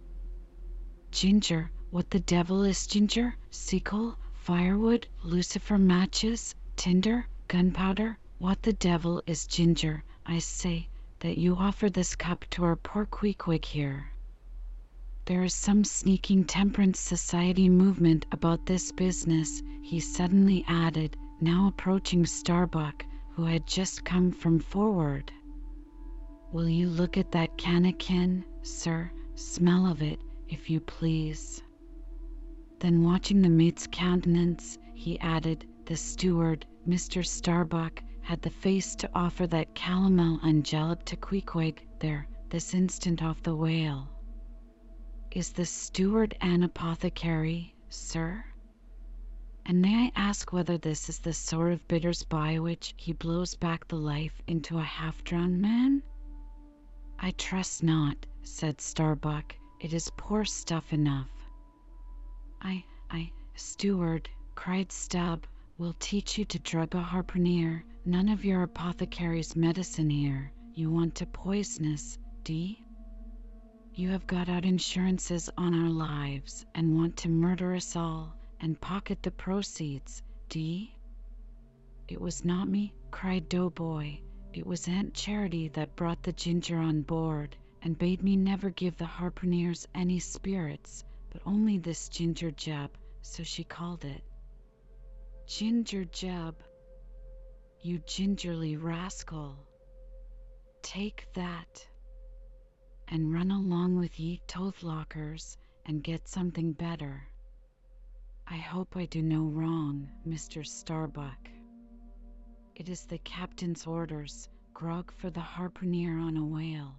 Ginger, 1.12 1.70
what 1.96 2.10
the 2.10 2.20
devil 2.20 2.64
is 2.64 2.88
ginger? 2.88 3.34
Seacoal, 3.52 4.18
firewood, 4.34 5.08
lucifer 5.24 5.78
matches, 5.78 6.54
tinder, 6.76 7.26
gunpowder? 7.48 8.18
What 8.38 8.62
the 8.64 8.74
devil 8.74 9.24
is 9.26 9.48
ginger, 9.48 10.04
I 10.26 10.40
say, 10.40 10.90
that 11.22 11.38
you 11.38 11.56
offer 11.56 11.90
this 11.90 12.18
cup 12.18 12.44
to 12.50 12.66
our 12.66 12.76
poor 12.76 13.06
Queequeg 13.06 13.64
here? 13.64 14.12
There 15.24 15.44
is 15.44 15.54
some 15.54 15.86
sneaking 15.86 16.44
temperance 16.44 17.00
society 17.00 17.70
movement 17.70 18.26
about 18.30 18.66
this 18.66 18.92
business, 18.92 19.64
he 19.82 20.02
suddenly 20.02 20.66
added, 20.68 21.16
now 21.40 21.70
approaching 21.70 22.26
Starbuck, 22.26 23.06
who 23.36 23.46
had 23.46 23.66
just 23.66 24.04
come 24.04 24.34
from 24.34 24.60
forward. 24.60 25.32
Will 26.52 26.68
you 26.68 26.90
look 26.90 27.16
at 27.16 27.32
that 27.32 27.58
cannikin, 27.58 28.44
sir? 28.64 29.10
Smell 29.36 29.88
of 29.88 30.02
it, 30.02 30.20
if 30.50 30.70
you 30.70 30.82
please. 30.82 31.64
Then, 32.80 33.04
watching 33.04 33.42
the 33.42 33.50
mate's 33.50 33.88
countenance, 33.90 34.78
he 34.94 35.20
added, 35.20 35.66
The 35.86 35.96
steward, 35.96 36.66
Mr. 36.88 37.26
Starbuck, 37.26 38.04
had 38.22 38.42
the 38.42 38.50
face 38.50 38.96
to 38.96 39.10
offer 39.14 39.48
that 39.48 39.76
calomel 39.76 40.40
and 40.44 40.64
jalap 40.66 41.04
to 41.06 41.16
Queequeg 41.16 41.88
there, 42.00 42.28
this 42.50 42.74
instant 42.74 43.24
off 43.24 43.42
the 43.44 43.56
whale. 43.56 44.10
Is 45.32 45.52
the 45.52 45.66
steward 45.66 46.36
an 46.42 46.64
apothecary, 46.64 47.76
sir? 47.90 48.44
And 49.66 49.82
may 49.82 50.08
I 50.08 50.12
ask 50.16 50.52
whether 50.52 50.78
this 50.78 51.08
is 51.08 51.20
the 51.20 51.34
sort 51.34 51.72
of 51.72 51.88
bitters 51.88 52.24
by 52.24 52.60
which 52.60 52.94
he 52.98 53.14
blows 53.14 53.56
back 53.56 53.88
the 53.88 53.96
life 53.96 54.42
into 54.48 54.78
a 54.78 54.84
half 54.84 55.24
drowned 55.24 55.62
man? 55.62 56.04
I 57.20 57.32
trust 57.32 57.84
not, 57.84 58.26
said 58.44 58.82
Starbuck. 58.82 59.56
It 59.80 59.94
is 59.94 60.12
poor 60.18 60.46
stuff 60.46 60.94
enough. 60.94 61.30
I, 62.68 62.84
I, 63.12 63.32
steward, 63.54 64.28
cried 64.56 64.92
Stubb, 64.92 65.46
will 65.78 65.96
teach 66.00 66.40
you 66.40 66.46
to 66.46 66.58
drug 66.58 66.96
a 66.96 67.00
harpooner. 67.04 67.84
None 68.06 68.28
of 68.28 68.44
your 68.44 68.64
apothecary's 68.64 69.56
medicine 69.56 70.10
here. 70.10 70.52
You 70.74 70.90
want 70.90 71.14
to 71.16 71.28
poison 71.28 71.94
us, 71.94 72.18
D? 72.44 72.84
You 73.94 74.10
have 74.10 74.26
got 74.26 74.50
out 74.50 74.66
insurances 74.66 75.48
on 75.56 75.76
our 75.76 75.92
lives 75.92 76.66
and 76.74 76.98
want 76.98 77.18
to 77.18 77.30
murder 77.30 77.76
us 77.76 77.96
all 77.96 78.36
and 78.60 78.82
pocket 78.82 79.22
the 79.22 79.30
proceeds, 79.30 80.24
D? 80.50 80.96
It 82.08 82.20
was 82.20 82.44
not 82.44 82.68
me, 82.68 82.96
cried 83.12 83.48
Doughboy. 83.48 84.18
It 84.54 84.66
was 84.66 84.88
Aunt 84.88 85.14
Charity 85.14 85.68
that 85.68 85.96
brought 85.96 86.24
the 86.24 86.34
ginger 86.34 86.80
on 86.80 87.04
board 87.04 87.56
and 87.84 87.96
bade 87.96 88.24
me 88.24 88.36
never 88.36 88.72
give 88.72 88.98
the 88.98 89.06
harpooneers 89.06 89.86
any 89.94 90.18
spirits 90.18 91.04
but 91.36 91.52
only 91.52 91.78
this 91.78 92.08
ginger 92.08 92.50
jab, 92.50 92.90
so 93.22 93.44
she 93.44 93.66
called 93.66 94.06
it. 94.06 94.24
Ginger 95.46 96.06
jab, 96.06 96.56
you 97.82 98.00
gingerly 98.08 98.78
rascal. 98.78 99.58
Take 100.82 101.28
that, 101.34 101.86
and 103.10 103.34
run 103.34 103.52
along 103.52 103.98
with 103.98 104.18
ye 104.18 104.40
lockers 104.82 105.58
and 105.86 106.02
get 106.02 106.26
something 106.26 106.72
better. 106.72 107.28
I 108.48 108.56
hope 108.56 108.96
I 108.96 109.06
do 109.06 109.22
no 109.22 109.44
wrong, 109.44 110.08
Mr. 110.26 110.66
Starbuck. 110.66 111.50
It 112.76 112.88
is 112.88 113.06
the 113.06 113.18
captain's 113.18 113.86
orders, 113.86 114.48
grog 114.74 115.12
for 115.12 115.30
the 115.30 115.42
harpooner 115.42 116.18
on 116.18 116.38
a 116.38 116.46
whale. 116.46 116.96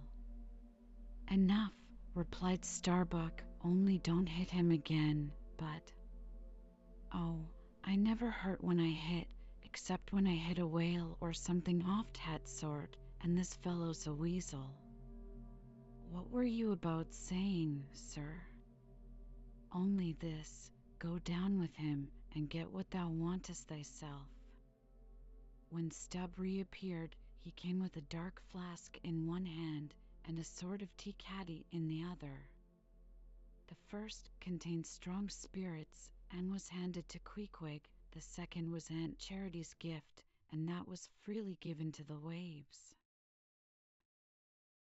Enough, 1.31 1.73
replied 2.13 2.63
Starbuck, 2.63 3.41
only 3.67 3.97
don't 3.97 4.27
hit 4.27 4.49
him 4.49 4.71
again, 4.71 5.29
but. 5.57 5.91
Oh, 7.13 7.37
I 7.83 7.97
never 7.97 8.31
hurt 8.31 8.63
when 8.63 8.79
I 8.79 8.91
hit, 8.91 9.27
except 9.63 10.13
when 10.13 10.25
I 10.25 10.35
hit 10.35 10.57
a 10.57 10.65
whale 10.65 11.17
or 11.19 11.33
something 11.33 11.83
off 11.83 12.05
that 12.25 12.47
sort, 12.47 12.95
and 13.21 13.37
this 13.37 13.55
fellow's 13.55 14.07
a 14.07 14.13
weasel. 14.13 14.73
What 16.09 16.31
were 16.31 16.45
you 16.45 16.71
about 16.71 17.13
saying, 17.13 17.83
sir? 17.91 18.41
Only 19.73 20.13
this 20.13 20.71
go 20.97 21.19
down 21.19 21.59
with 21.59 21.75
him 21.75 22.07
and 22.35 22.49
get 22.49 22.71
what 22.71 22.89
thou 22.89 23.09
wantest 23.09 23.67
thyself. 23.67 24.29
When 25.71 25.91
Stubb 25.91 26.31
reappeared, 26.39 27.17
he 27.41 27.51
came 27.51 27.81
with 27.81 27.97
a 27.97 28.01
dark 28.01 28.41
flask 28.49 28.97
in 29.03 29.27
one 29.27 29.45
hand 29.45 29.93
and 30.25 30.39
a 30.39 30.43
sort 30.45 30.81
of 30.81 30.95
tea 30.95 31.15
caddy 31.17 31.65
in 31.73 31.89
the 31.89 32.03
other. 32.09 32.47
The 33.67 33.75
first 33.87 34.29
contained 34.39 34.85
strong 34.85 35.29
spirits 35.29 36.09
and 36.31 36.51
was 36.51 36.69
handed 36.69 37.09
to 37.09 37.19
Queequeg, 37.19 37.81
the 38.11 38.21
second 38.21 38.71
was 38.71 38.89
Aunt 38.89 39.19
Charity's 39.19 39.73
gift, 39.73 40.23
and 40.51 40.67
that 40.69 40.87
was 40.87 41.09
freely 41.21 41.57
given 41.59 41.91
to 41.93 42.03
the 42.03 42.17
waves. 42.17 42.95